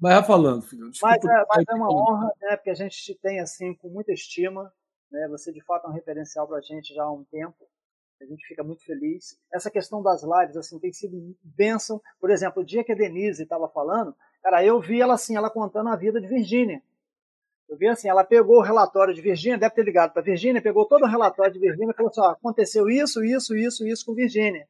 mas 0.00 0.14
vai 0.14 0.24
falando, 0.24 0.62
filho. 0.62 0.90
Mas, 1.02 1.22
é, 1.22 1.44
mas 1.46 1.64
é 1.68 1.74
uma 1.74 1.94
honra, 1.94 2.32
né? 2.40 2.56
Porque 2.56 2.70
a 2.70 2.74
gente 2.74 2.96
te 2.96 3.14
tem, 3.14 3.40
assim, 3.40 3.74
com 3.74 3.90
muita 3.90 4.10
estima. 4.10 4.72
Né? 5.12 5.28
Você, 5.28 5.52
de 5.52 5.62
fato, 5.62 5.86
é 5.86 5.90
um 5.90 5.92
referencial 5.92 6.48
para 6.48 6.56
a 6.56 6.62
gente 6.62 6.94
já 6.94 7.02
há 7.02 7.12
um 7.12 7.24
tempo. 7.24 7.68
A 8.24 8.28
gente 8.28 8.46
fica 8.46 8.62
muito 8.62 8.84
feliz. 8.84 9.38
Essa 9.52 9.70
questão 9.70 10.02
das 10.02 10.22
lives, 10.22 10.56
assim, 10.56 10.78
tem 10.78 10.92
sido 10.92 11.36
bênção. 11.42 12.00
Por 12.20 12.30
exemplo, 12.30 12.62
o 12.62 12.66
dia 12.66 12.82
que 12.82 12.92
a 12.92 12.94
Denise 12.94 13.42
estava 13.42 13.68
falando, 13.68 14.14
cara, 14.42 14.64
eu 14.64 14.80
vi 14.80 15.00
ela, 15.00 15.14
assim, 15.14 15.36
ela 15.36 15.50
contando 15.50 15.88
a 15.90 15.96
vida 15.96 16.20
de 16.20 16.26
Virgínia. 16.26 16.82
Eu 17.68 17.76
vi 17.76 17.88
assim, 17.88 18.08
ela 18.08 18.22
pegou 18.22 18.58
o 18.58 18.62
relatório 18.62 19.14
de 19.14 19.20
Virgínia, 19.20 19.58
deve 19.58 19.74
ter 19.74 19.84
ligado 19.84 20.12
para 20.12 20.22
Virgínia, 20.22 20.62
pegou 20.62 20.86
todo 20.86 21.02
o 21.02 21.08
relatório 21.08 21.52
de 21.52 21.58
Virgínia 21.58 21.92
e 21.92 21.96
falou 21.96 22.10
assim: 22.10 22.20
ó, 22.20 22.30
aconteceu 22.30 22.88
isso, 22.88 23.24
isso, 23.24 23.56
isso, 23.56 23.86
isso 23.86 24.04
com 24.04 24.14
Virgínia. 24.14 24.68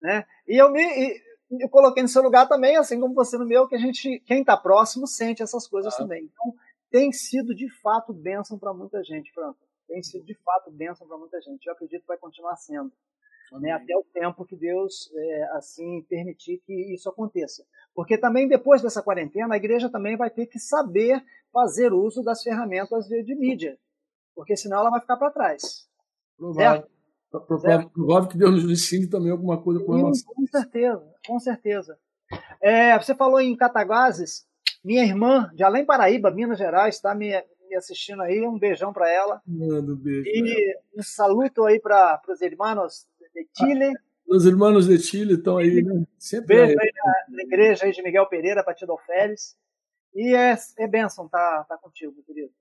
Né? 0.00 0.24
E 0.46 0.56
eu 0.56 0.70
me 0.70 0.80
e, 0.80 1.22
eu 1.60 1.68
coloquei 1.68 2.02
no 2.02 2.08
seu 2.08 2.22
lugar 2.22 2.48
também, 2.48 2.76
assim 2.76 3.00
como 3.00 3.14
você 3.14 3.36
no 3.36 3.46
meu, 3.46 3.68
que 3.68 3.74
a 3.74 3.78
gente, 3.78 4.20
quem 4.26 4.40
está 4.40 4.56
próximo, 4.56 5.06
sente 5.06 5.42
essas 5.42 5.66
coisas 5.66 5.92
ah. 5.94 5.98
também. 5.98 6.24
Então, 6.24 6.54
tem 6.90 7.12
sido 7.12 7.54
de 7.54 7.68
fato 7.80 8.12
bênção 8.12 8.58
para 8.58 8.72
muita 8.72 9.02
gente, 9.02 9.32
Franco. 9.32 9.58
Tem 9.86 10.02
sido 10.02 10.24
de 10.24 10.34
fato 10.34 10.70
bênção 10.70 11.06
para 11.06 11.18
muita 11.18 11.40
gente. 11.40 11.66
Eu 11.66 11.72
acredito 11.72 12.02
que 12.02 12.08
vai 12.08 12.18
continuar 12.18 12.56
sendo. 12.56 12.92
Né, 13.52 13.70
até 13.70 13.94
o 13.96 14.02
tempo 14.02 14.44
que 14.44 14.56
Deus 14.56 15.12
é, 15.14 15.44
assim 15.52 16.02
permitir 16.08 16.60
que 16.66 16.72
isso 16.92 17.08
aconteça. 17.08 17.64
Porque 17.94 18.18
também 18.18 18.48
depois 18.48 18.82
dessa 18.82 19.02
quarentena, 19.02 19.54
a 19.54 19.56
igreja 19.56 19.88
também 19.90 20.16
vai 20.16 20.30
ter 20.30 20.46
que 20.46 20.58
saber 20.58 21.22
fazer 21.52 21.92
uso 21.92 22.22
das 22.24 22.42
ferramentas 22.42 23.06
de, 23.06 23.22
de 23.22 23.34
mídia, 23.36 23.78
porque 24.34 24.56
senão 24.56 24.78
ela 24.78 24.90
vai 24.90 25.00
ficar 25.00 25.16
para 25.18 25.30
trás. 25.30 25.86
Provável. 26.36 26.88
Provável, 27.30 27.90
provável 27.90 28.28
que 28.28 28.38
Deus 28.38 28.62
nos 28.62 28.72
ensine 28.72 29.08
também 29.08 29.30
alguma 29.30 29.60
coisa 29.60 29.84
com 29.84 29.94
relação. 29.94 30.34
Com 30.34 30.46
certeza, 30.46 31.14
com 31.26 31.38
certeza. 31.38 31.98
É, 32.60 32.98
você 32.98 33.14
falou 33.14 33.40
em 33.40 33.56
Cataguases, 33.56 34.46
minha 34.84 35.02
irmã 35.02 35.50
de 35.54 35.64
Além 35.64 35.84
Paraíba, 35.84 36.30
Minas 36.30 36.58
Gerais, 36.58 36.96
está 36.96 37.14
me, 37.14 37.32
assistindo 37.76 38.22
aí, 38.22 38.40
um 38.46 38.58
beijão 38.58 38.92
para 38.92 39.10
ela. 39.10 39.42
Manda 39.46 39.92
um 39.92 39.96
beijo. 39.96 40.28
E 40.28 40.76
um 40.96 41.02
saludo 41.02 41.64
aí 41.64 41.80
para 41.80 42.20
os 42.28 42.40
irmãos 42.40 43.06
de 43.34 43.48
Chile. 43.56 43.92
Ah, 43.96 44.00
os 44.26 44.46
irmãos 44.46 44.86
de 44.86 44.98
Chile 44.98 45.34
estão 45.34 45.58
aí, 45.58 45.82
né? 45.82 46.04
Sempre 46.18 46.56
beijo 46.56 46.78
aí, 46.80 46.86
aí 46.86 46.92
na, 46.94 47.36
na, 47.36 47.42
igreja 47.42 47.84
aí 47.84 47.92
de 47.92 48.02
Miguel 48.02 48.26
Pereira, 48.26 48.64
Partido 48.64 48.92
Alferes. 48.92 49.56
E 50.14 50.34
é, 50.34 50.56
é 50.78 50.86
bênção 50.86 51.28
tá, 51.28 51.64
tá 51.68 51.76
contigo, 51.76 52.12
meu 52.12 52.22
querido. 52.22 52.52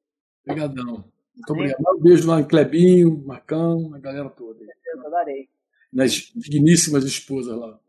Obrigadão. 0.46 1.06
Muito 1.36 1.52
obrigado. 1.52 1.84
Um 1.96 2.02
beijo 2.02 2.28
lá 2.28 2.40
em 2.40 2.48
Clebinho, 2.48 3.24
Marcão, 3.26 3.94
a 3.94 4.00
galera 4.00 4.30
toda. 4.30 4.60
Eu 4.96 5.10
darei. 5.10 5.50
Nas 5.92 6.12
digníssimas 6.36 7.04
esposas 7.04 7.58
lá. 7.58 7.80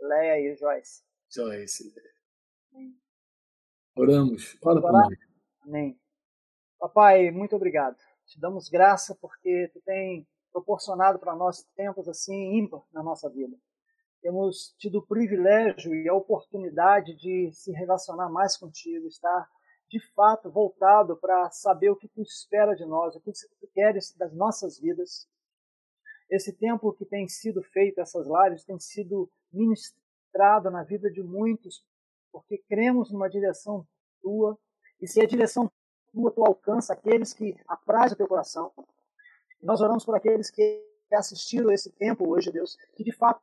Leia 0.00 0.52
e 0.52 0.56
Joyce. 0.56 1.02
Joyce. 1.30 1.94
Oramos. 3.96 4.56
Ora 4.62 4.80
por 4.80 4.92
nós. 4.92 5.18
Amém. 5.62 5.98
Papai, 6.84 7.30
muito 7.30 7.56
obrigado. 7.56 7.96
Te 8.26 8.38
damos 8.38 8.68
graça 8.68 9.16
porque 9.20 9.70
tu 9.72 9.80
tem 9.82 10.26
proporcionado 10.52 11.18
para 11.18 11.34
nós 11.34 11.62
tempos 11.74 12.08
assim 12.08 12.58
ímpar 12.58 12.82
na 12.92 13.02
nossa 13.02 13.28
vida 13.30 13.56
temos 14.24 14.74
tido 14.78 15.00
o 15.00 15.06
privilégio 15.06 15.94
e 15.94 16.08
a 16.08 16.14
oportunidade 16.14 17.14
de 17.14 17.52
se 17.52 17.70
relacionar 17.72 18.30
mais 18.30 18.56
contigo, 18.56 19.06
estar 19.06 19.46
de 19.86 20.00
fato 20.14 20.50
voltado 20.50 21.14
para 21.18 21.50
saber 21.50 21.90
o 21.90 21.96
que 21.96 22.08
tu 22.08 22.22
espera 22.22 22.74
de 22.74 22.86
nós, 22.86 23.14
o 23.14 23.20
que 23.20 23.30
tu 23.30 23.68
queres 23.74 24.16
das 24.16 24.32
nossas 24.32 24.80
vidas. 24.80 25.28
Esse 26.30 26.54
tempo 26.54 26.94
que 26.94 27.04
tem 27.04 27.28
sido 27.28 27.62
feito, 27.64 28.00
essas 28.00 28.26
lives, 28.26 28.64
tem 28.64 28.80
sido 28.80 29.30
ministrado 29.52 30.70
na 30.70 30.82
vida 30.82 31.10
de 31.10 31.22
muitos, 31.22 31.84
porque 32.32 32.56
cremos 32.66 33.12
numa 33.12 33.28
direção 33.28 33.86
tua, 34.22 34.58
e 35.02 35.06
se 35.06 35.20
a 35.20 35.26
direção 35.26 35.70
tua 36.14 36.30
tu 36.30 36.44
alcança 36.44 36.92
aqueles 36.92 37.32
que 37.32 37.56
apraz 37.66 38.12
o 38.12 38.16
teu 38.16 38.28
coração. 38.28 38.72
Nós 39.60 39.80
oramos 39.80 40.04
por 40.04 40.14
aqueles 40.14 40.50
que 40.50 40.82
assistiram 41.12 41.70
esse 41.70 41.90
tempo 41.90 42.28
hoje, 42.28 42.52
Deus, 42.52 42.76
que 42.94 43.02
de 43.04 43.12
fato 43.12 43.40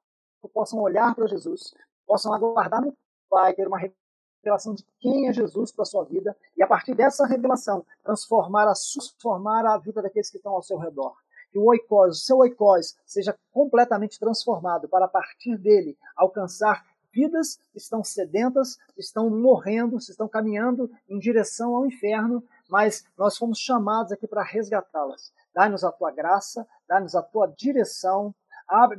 possam 0.54 0.80
olhar 0.80 1.14
para 1.14 1.28
Jesus, 1.28 1.74
possam 2.08 2.34
aguardar 2.34 2.82
no 2.82 2.96
Pai, 3.30 3.54
ter 3.54 3.68
uma 3.68 3.80
revelação 3.80 4.74
de 4.74 4.86
quem 5.00 5.30
é 5.30 5.34
Jesus 5.34 5.72
para 5.72 5.84
a 5.84 5.86
sua 5.86 6.04
vida, 6.04 6.36
e 6.58 6.64
a 6.64 6.68
partir 6.68 6.94
dessa 6.94 7.26
revelação, 7.26 7.86
transformar, 8.04 8.64
a, 8.64 8.74
transformar 8.74 9.66
a 9.66 9.78
vida 9.78 10.02
daqueles 10.02 10.30
que 10.30 10.38
estão 10.38 10.54
ao 10.54 10.62
seu 10.62 10.78
redor. 10.78 11.16
Que 11.52 11.60
o 11.60 11.66
o 11.66 12.14
seu 12.14 12.38
oikos, 12.40 12.96
seja 13.06 13.38
completamente 13.52 14.20
transformado 14.20 14.88
para, 14.90 15.06
a 15.06 15.10
partir 15.10 15.58
dele, 15.58 15.98
alcançar 16.16 16.86
vidas 17.14 17.60
que 17.72 17.78
estão 17.78 18.04
sedentas, 18.04 18.78
estão 18.98 19.30
morrendo, 19.30 19.98
estão 19.98 20.28
caminhando 20.28 20.90
em 21.10 21.20
direção 21.20 21.76
ao 21.76 21.86
inferno, 21.86 22.44
mas 22.72 23.04
nós 23.18 23.38
fomos 23.38 23.60
chamados 23.60 24.14
aqui 24.14 24.26
para 24.26 24.42
resgatá-las. 24.42 25.34
Dá-nos 25.54 25.84
a 25.84 25.92
tua 25.92 26.10
graça, 26.10 26.66
dá-nos 26.88 27.14
a 27.16 27.22
tua 27.22 27.48
direção, 27.48 28.34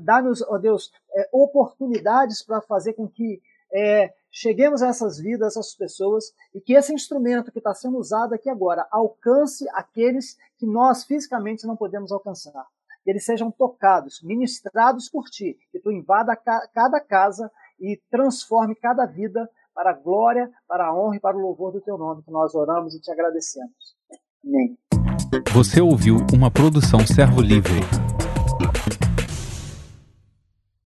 dá-nos, 0.00 0.42
ó 0.42 0.58
Deus, 0.58 0.92
é, 1.16 1.26
oportunidades 1.32 2.42
para 2.42 2.60
fazer 2.60 2.92
com 2.92 3.08
que 3.08 3.40
é, 3.72 4.12
cheguemos 4.30 4.82
a 4.82 4.88
essas 4.88 5.18
vidas, 5.18 5.56
essas 5.56 5.74
pessoas, 5.74 6.34
e 6.54 6.60
que 6.60 6.74
esse 6.74 6.92
instrumento 6.92 7.50
que 7.50 7.58
está 7.58 7.72
sendo 7.72 7.96
usado 7.96 8.34
aqui 8.34 8.50
agora 8.50 8.86
alcance 8.90 9.66
aqueles 9.70 10.36
que 10.58 10.66
nós 10.66 11.04
fisicamente 11.04 11.66
não 11.66 11.74
podemos 11.74 12.12
alcançar. 12.12 12.66
Que 13.02 13.10
eles 13.10 13.24
sejam 13.24 13.50
tocados, 13.50 14.22
ministrados 14.22 15.08
por 15.08 15.24
ti, 15.30 15.58
que 15.72 15.80
tu 15.80 15.90
invada 15.90 16.36
cada 16.36 17.00
casa 17.00 17.50
e 17.80 17.98
transforme 18.10 18.74
cada 18.74 19.06
vida 19.06 19.48
para 19.74 19.90
a 19.90 19.94
glória, 19.94 20.50
para 20.68 20.86
a 20.86 20.94
honra 20.94 21.16
e 21.16 21.20
para 21.20 21.36
o 21.36 21.40
louvor 21.40 21.72
do 21.72 21.80
teu 21.80 21.96
nome, 21.98 22.22
que 22.22 22.30
nós 22.30 22.54
oramos 22.54 22.94
e 22.94 23.00
te 23.00 23.10
agradecemos. 23.10 23.72
Amém. 24.44 24.76
Você 25.54 25.80
ouviu 25.80 26.18
uma 26.32 26.50
produção 26.50 27.00
Servo 27.06 27.40
Livre. 27.40 27.80